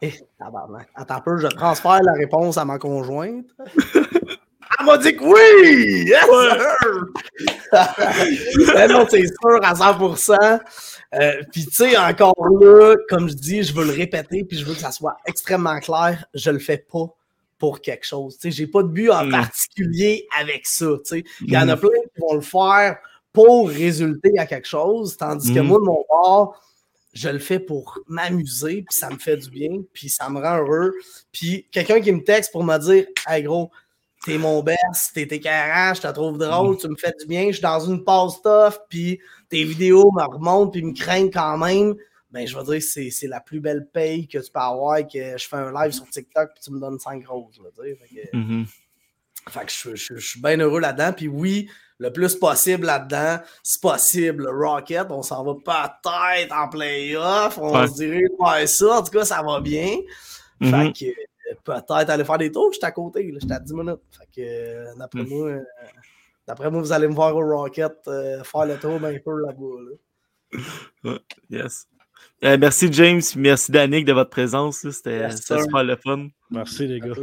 [0.00, 0.12] Eh,
[0.94, 3.46] Attends un peu, je transfère la réponse à ma conjointe.
[4.78, 6.04] Elle m'a dit que oui!
[6.08, 6.24] Yes,
[8.74, 10.60] ben non, c'est sûr à 100%.
[11.14, 14.64] Euh, puis, tu sais, encore là, comme je dis, je veux le répéter, puis je
[14.64, 16.24] veux que ça soit extrêmement clair.
[16.34, 17.06] Je le fais pas
[17.58, 18.36] pour quelque chose.
[18.38, 19.30] Tu sais, j'ai pas de but en mm.
[19.30, 20.86] particulier avec ça.
[21.04, 21.80] Tu sais, il y en a mm.
[21.80, 22.98] plein qui vont le faire
[23.34, 25.66] pour résulter à quelque chose, tandis que mm.
[25.66, 26.62] moi, de mon part,
[27.12, 30.58] je le fais pour m'amuser, puis ça me fait du bien, puis ça me rend
[30.58, 30.94] heureux.
[31.32, 33.70] Puis quelqu'un qui me texte pour me dire Hey gros,
[34.24, 36.78] t'es mon best, t'es écœurant, je te trouve drôle, mm.
[36.78, 40.22] tu me fais du bien, je suis dans une pause tough, puis tes vidéos me
[40.22, 41.94] remontent, puis me craignent quand même.
[42.30, 45.38] Ben, je veux dire, c'est, c'est la plus belle paye que tu peux avoir, que
[45.38, 47.60] je fais un live sur TikTok, puis tu me donnes 5 roses.
[47.80, 47.94] Fait
[48.32, 48.66] que, mm-hmm.
[49.50, 51.12] fait que je, je, je, suis bien heureux là-dedans.
[51.12, 51.68] Puis oui,
[52.04, 53.38] le plus possible là-dedans.
[53.62, 57.58] C'est possible, Rocket, on s'en va peut-être en playoff.
[57.58, 58.98] On se dirait faire ça.
[58.98, 59.96] En tout cas, ça va bien.
[60.60, 60.98] Fait mm-hmm.
[60.98, 62.72] que euh, peut-être aller faire des tours.
[62.72, 64.00] J'étais à côté, j'étais à 10 minutes.
[64.10, 65.28] Fait que euh, d'après mm.
[65.28, 65.60] moi, euh,
[66.46, 71.18] d'après moi, vous allez me voir au Rocket faire le tour d'un peu là-bas.
[71.50, 71.86] Yes.
[72.44, 74.86] Euh, merci James, merci Danick de votre présence.
[74.90, 76.28] C'était super le fun.
[76.50, 77.14] Merci les gars.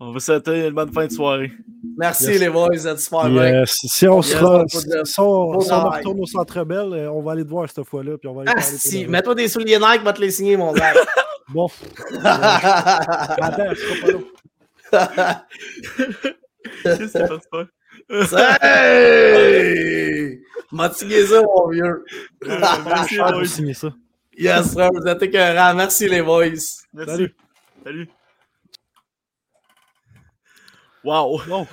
[0.00, 1.52] On vous souhaite une bonne fin de soirée.
[1.96, 3.62] Merci les boys, êtes super bien.
[3.66, 7.68] Si on, sera, si, on, retourne au Centre Belle, euh, on va aller te voir
[7.70, 8.18] cette fois-là.
[8.18, 10.72] Puis on va aller ah, si, mets-toi des souliers Nike, va te les signer, mon
[10.72, 10.92] gars.
[11.48, 11.68] bon.
[12.24, 15.44] Attends, je serai pas là.
[18.62, 20.40] Hey!
[20.72, 21.06] M'a ça,
[21.42, 22.04] mon vieux.
[22.42, 23.92] merci, ah.
[24.38, 25.74] Yes, sir, vous êtes écœurants.
[25.74, 26.44] Merci, les boys.
[26.92, 27.10] Merci.
[27.10, 27.34] Salut.
[27.84, 28.08] Salut.
[31.02, 31.40] Wow!
[31.48, 31.66] wow.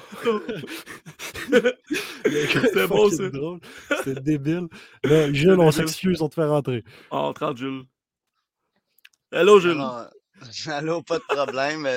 [1.52, 3.10] C'était bon,
[3.90, 3.98] ça.
[4.04, 4.68] C'était débile.
[5.04, 6.84] Mais Jules, on s'excuse, on te fait rentrer.
[7.12, 7.84] Oh, ah, 30 Jules.
[9.32, 9.84] Hello, Jules.
[10.68, 11.88] Allô, pas de problème.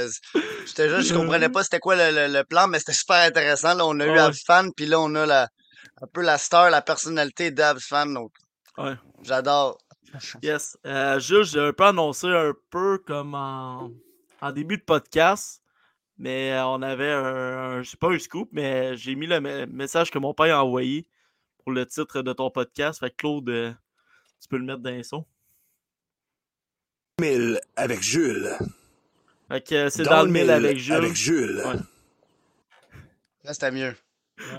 [0.67, 3.75] J'étais juste, je comprenais pas c'était quoi le, le, plan, mais c'était super intéressant.
[3.75, 5.49] Là, on a eu Absfan, puis là, on a la,
[6.03, 8.07] un peu la star, la personnalité d'Absfan.
[8.07, 8.33] Donc,
[8.77, 8.95] ouais.
[9.23, 9.79] j'adore.
[10.43, 10.79] Yes.
[10.87, 13.91] Euh, juste, j'ai un peu annoncé un peu comme en,
[14.53, 15.63] début de podcast,
[16.17, 20.19] mais on avait un, je sais pas un scoop, mais j'ai mis le message que
[20.19, 21.07] mon père a envoyé
[21.59, 23.01] pour le titre de ton podcast.
[23.01, 23.73] Fait que Claude, euh,
[24.41, 25.27] tu peux le mettre dans les sons.
[27.21, 28.57] 1000 avec Jules.
[29.49, 30.95] Fait que euh, c'est dans, le 1000 avec Jules.
[30.95, 31.63] Avec Jules.
[33.45, 33.95] Là, c'était mieux.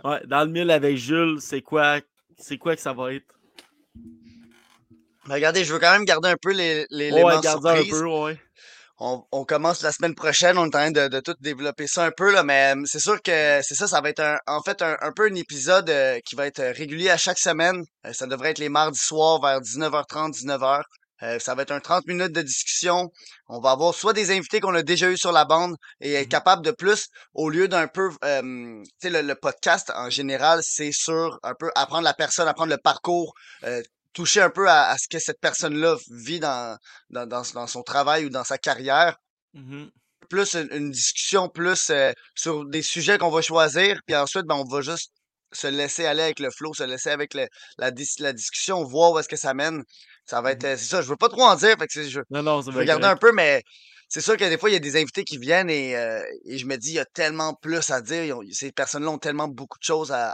[0.04, 2.02] Ouais, dans le 1000 avec Jules, c'est quoi,
[2.38, 3.39] c'est quoi que ça va être?
[5.34, 8.40] Regardez, je veux quand même garder un peu les, les ouais, Un peu, ouais.
[9.02, 12.04] On, on, commence la semaine prochaine, on est en train de, de tout développer ça
[12.04, 14.62] un peu, là, mais euh, c'est sûr que c'est ça, ça va être un, en
[14.62, 17.82] fait un, un, peu un épisode euh, qui va être régulier à chaque semaine.
[18.06, 20.82] Euh, ça devrait être les mardis soirs vers 19h30, 19h.
[21.40, 23.10] ça va être un 30 minutes de discussion.
[23.48, 26.26] On va avoir soit des invités qu'on a déjà eu sur la bande et être
[26.26, 26.30] mm-hmm.
[26.32, 30.92] capable de plus, au lieu d'un peu, tu sais, le, le, podcast en général, c'est
[30.92, 33.34] sur un peu apprendre la personne, apprendre le parcours,
[34.14, 36.78] toucher un peu à, ce que cette personne-là vit dans,
[37.10, 39.18] dans, dans, son travail ou dans sa carrière.
[39.54, 39.88] Mmh
[40.30, 44.64] plus une, discussion plus euh, sur des sujets qu'on va choisir, puis ensuite, ben, on
[44.64, 45.12] va juste
[45.52, 47.48] se laisser aller avec le flow, se laisser avec le,
[47.80, 49.84] la, la discussion, voir où est-ce que ça mène.
[50.26, 50.64] Ça va mmh être.
[50.66, 52.72] Euh, c'est ça, je veux pas trop en dire, fait que je, non, non, je
[52.72, 53.64] vais garder un peu, mais
[54.10, 56.58] c'est sûr que des fois, il y a des invités qui viennent et, euh, et
[56.58, 58.40] je me dis, il y a tellement plus à dire.
[58.52, 60.30] ces personnes-là ont tellement beaucoup de choses à,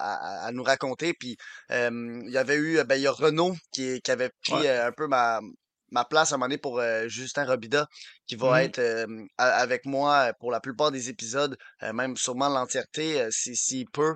[0.45, 1.13] à, nous raconter.
[1.13, 1.35] Puis,
[1.69, 5.07] il y avait eu, ben, il y a Renaud qui, qui avait pris un peu
[5.07, 5.41] ma,
[5.91, 7.85] ma place à un moment donné pour Justin Robida,
[8.27, 9.07] qui va mmh être
[9.37, 14.15] avec moi pour la plupart des épisodes, même sûrement l'entièreté, s'il si, peut.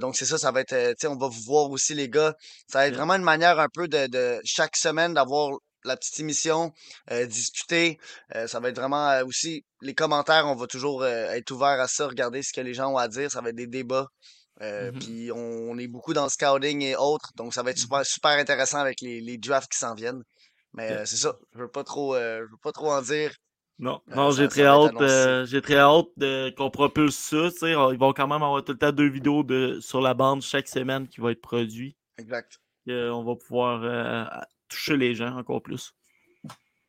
[0.00, 2.34] donc, c'est ça, ça va être, tu sais, on va vous voir aussi, les gars.
[2.68, 6.20] Ça va être vraiment une manière un peu de, de chaque semaine d'avoir la petite
[6.20, 6.72] émission,
[7.10, 7.98] euh, discuter.
[8.34, 11.88] Euh, ça va être vraiment euh, aussi les commentaires, on va toujours être ouvert à
[11.88, 13.30] ça, regarder ce que les gens ont à dire.
[13.30, 14.08] Ça va être des débats.
[14.60, 17.80] Mmh puis on, est beaucoup dans le scouting et autres, donc ça va être mmh
[17.80, 20.22] super, super intéressant avec les, les drafts qui s'en viennont.
[20.74, 23.34] Mais c'est ça, je veux pas trop, je veux pas trop en dire.
[23.80, 26.06] Non, non j'ai très, hâte, j'ai très hâte
[26.56, 27.48] qu'on propulse ça.
[27.66, 30.68] Ils vont quand même avoir tout le temps deux vidéos de, sur la bande chaque
[30.68, 31.96] semaine qui vont être produites.
[32.18, 32.60] Exact.
[32.86, 35.94] on va pouvoir toucher les gens encore plus.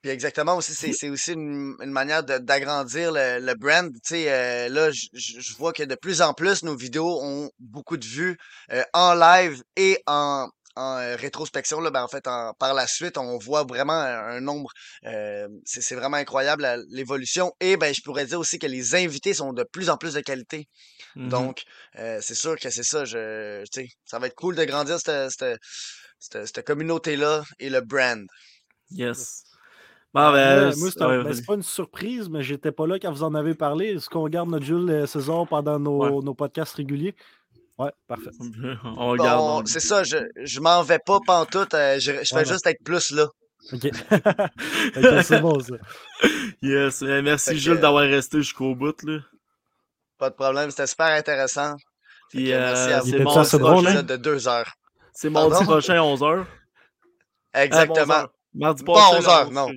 [0.03, 3.89] Puis exactement aussi, c'est aussi une, manière d'agrandir le, brand.
[3.93, 7.95] Tu sais, euh, là, je vois que de plus en plus, nos vidéos ont beaucoup
[7.95, 8.37] de vues
[8.73, 11.79] euh, en live et en, en euh, rétrospection.
[11.79, 12.25] Là, ben, en fait,
[12.59, 14.71] par la suite, on voit vraiment un, nombre.
[15.63, 17.53] c'est vraiment incroyable l'évolution.
[17.61, 20.19] Et ben, je pourrais dire aussi que les invités sont de plus en plus de
[20.19, 20.67] qualité.
[21.15, 21.63] Mmh Donc,
[21.95, 23.05] c'est sûr que c'est ça.
[23.05, 23.63] Je,
[24.03, 25.59] ça va être cool de grandir cette cette,
[26.65, 28.25] communauté-là et le brand.
[28.91, 29.43] Yes.
[30.13, 33.33] Bon, ben, moi, ben, c'est pas une surprise, mais j'étais pas là quand vous en
[33.33, 33.95] avez parlé.
[33.95, 37.15] Est-ce qu'on garde notre Jules euh, César pendant nos, nos podcasts réguliers?
[37.79, 38.29] Ouais, parfait.
[38.83, 39.67] on regarde.
[39.67, 41.73] c'est ça, je, je m'en vais pas pantoute.
[41.73, 43.27] Euh, je, je fais juste être plus là.
[43.71, 43.89] OK.
[45.23, 45.75] c'est bon, ça.
[46.61, 47.01] Yes.
[47.01, 49.01] Merci, Jules, d'avoir resté jusqu'au bout.
[49.03, 49.19] Là.
[50.19, 50.69] Pas de problème.
[50.69, 51.75] C'était super intéressant.
[52.29, 54.73] Puis, euh, c'est bon, de deux heures.
[55.13, 56.45] C'est mardi prochain à 11h.
[57.53, 58.13] Exactement.
[58.13, 59.21] Euh, mardi prochain.
[59.21, 59.69] Pas 11h, non.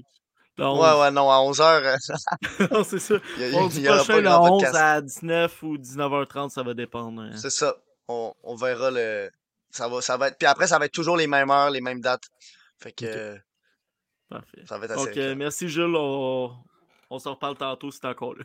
[0.59, 2.71] Ouais, ouais, non, à 11h.
[2.73, 3.15] non, c'est ça.
[3.53, 7.23] mardi prochain, à 11 à 19 ou 19h30, ça va dépendre.
[7.23, 7.37] Hein.
[7.37, 7.77] C'est ça.
[8.09, 9.31] On, on, verra le.
[9.71, 10.39] Ça va, ça va être.
[10.39, 12.29] Puis après, ça va être toujours les mêmes heures, les mêmes dates.
[12.79, 13.37] Fait que.
[14.31, 14.63] Parfait.
[14.67, 15.31] Ça va être assez.
[15.31, 15.95] Ok, merci Jules.
[15.95, 16.53] On,
[17.11, 18.45] on se reparle tantôt si t'es encore là.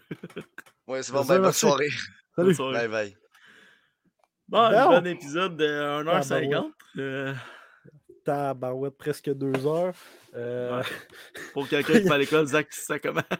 [0.87, 1.23] ouais, c'est bon.
[1.23, 1.89] Ben, bonne soirée.
[2.35, 2.55] Salut.
[2.55, 3.17] Bye bye.
[4.51, 5.65] Bon, un bon épisode de
[6.03, 6.71] 1h50.
[6.97, 7.33] Euh...
[8.25, 9.93] Tabarouette, presque 2 heures.
[10.35, 10.83] Euh...
[11.53, 13.21] Pour quelqu'un qui va à l'école, Zach, ça comment?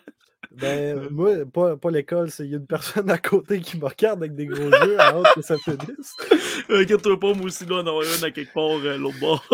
[0.54, 4.46] Ben, moi, pas, pas l'école, c'est une personne à côté qui me regarde avec des
[4.46, 6.14] gros yeux à hâte que ça finisse.
[6.70, 9.46] Inquiète-toi pas, moi aussi, là, on en a une à quelque part euh, l'autre bord.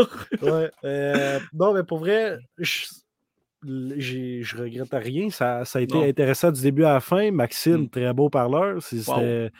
[0.41, 0.71] ouais.
[0.83, 2.87] Euh, non, mais pour vrai, je,
[3.61, 5.29] je regrette rien.
[5.29, 7.29] Ça, ça a été intéressant du début à la fin.
[7.29, 7.89] Maxime, mm.
[7.89, 8.81] très beau parleur.
[8.81, 9.51] C'était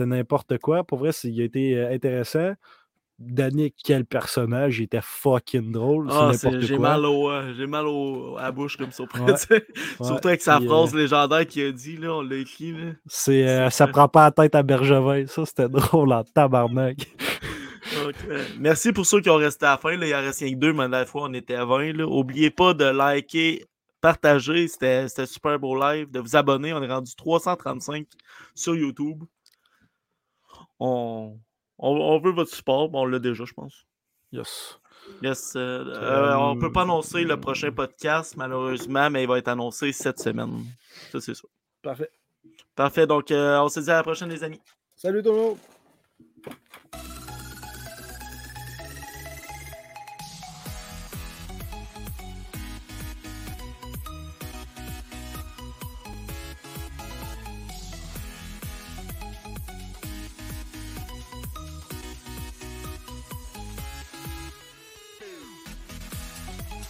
[0.00, 0.84] n'importe quoi.
[0.84, 2.54] Pour vrai, il a été euh, intéressant.
[3.18, 6.06] Danick, quel personnage, il était fucking drôle.
[6.08, 9.04] Ah, j'ai mal, au, euh, j'ai mal au, à la bouche comme ça.
[10.00, 12.72] Surtout avec sa phrase euh, légendaire qu'il a dit, là, on l'a écrit.
[12.72, 12.92] Là.
[13.06, 15.26] C'est, euh, ça prend pas la tête à Bergevin.
[15.26, 17.08] Ça, c'était drôle en tabarnak.
[18.60, 19.96] Merci pour ceux qui ont resté à la fin.
[19.96, 20.06] Là.
[20.06, 21.94] Il en reste rien que deux, mais la fois, on était à 20.
[21.94, 22.06] Là.
[22.06, 23.66] Oubliez pas de liker,
[24.00, 24.68] partager.
[24.68, 26.10] C'était, c'était super beau live.
[26.10, 26.72] De vous abonner.
[26.72, 28.06] On est rendu 335
[28.54, 29.24] sur YouTube.
[30.80, 31.38] On
[31.78, 32.90] on, veut votre support.
[32.92, 33.86] on l'a déjà, je pense.
[34.32, 34.78] Yes.
[35.22, 35.54] Yes.
[35.56, 39.48] Euh, euh, on ne peut pas annoncer le prochain podcast, malheureusement, mais il va être
[39.48, 40.64] annoncé cette semaine.
[41.12, 41.48] Ça, c'est ça.
[41.82, 42.10] Parfait.
[42.74, 43.06] Parfait.
[43.06, 44.60] Donc, euh, on se dit à la prochaine, les amis.
[44.96, 45.58] Salut tout le monde.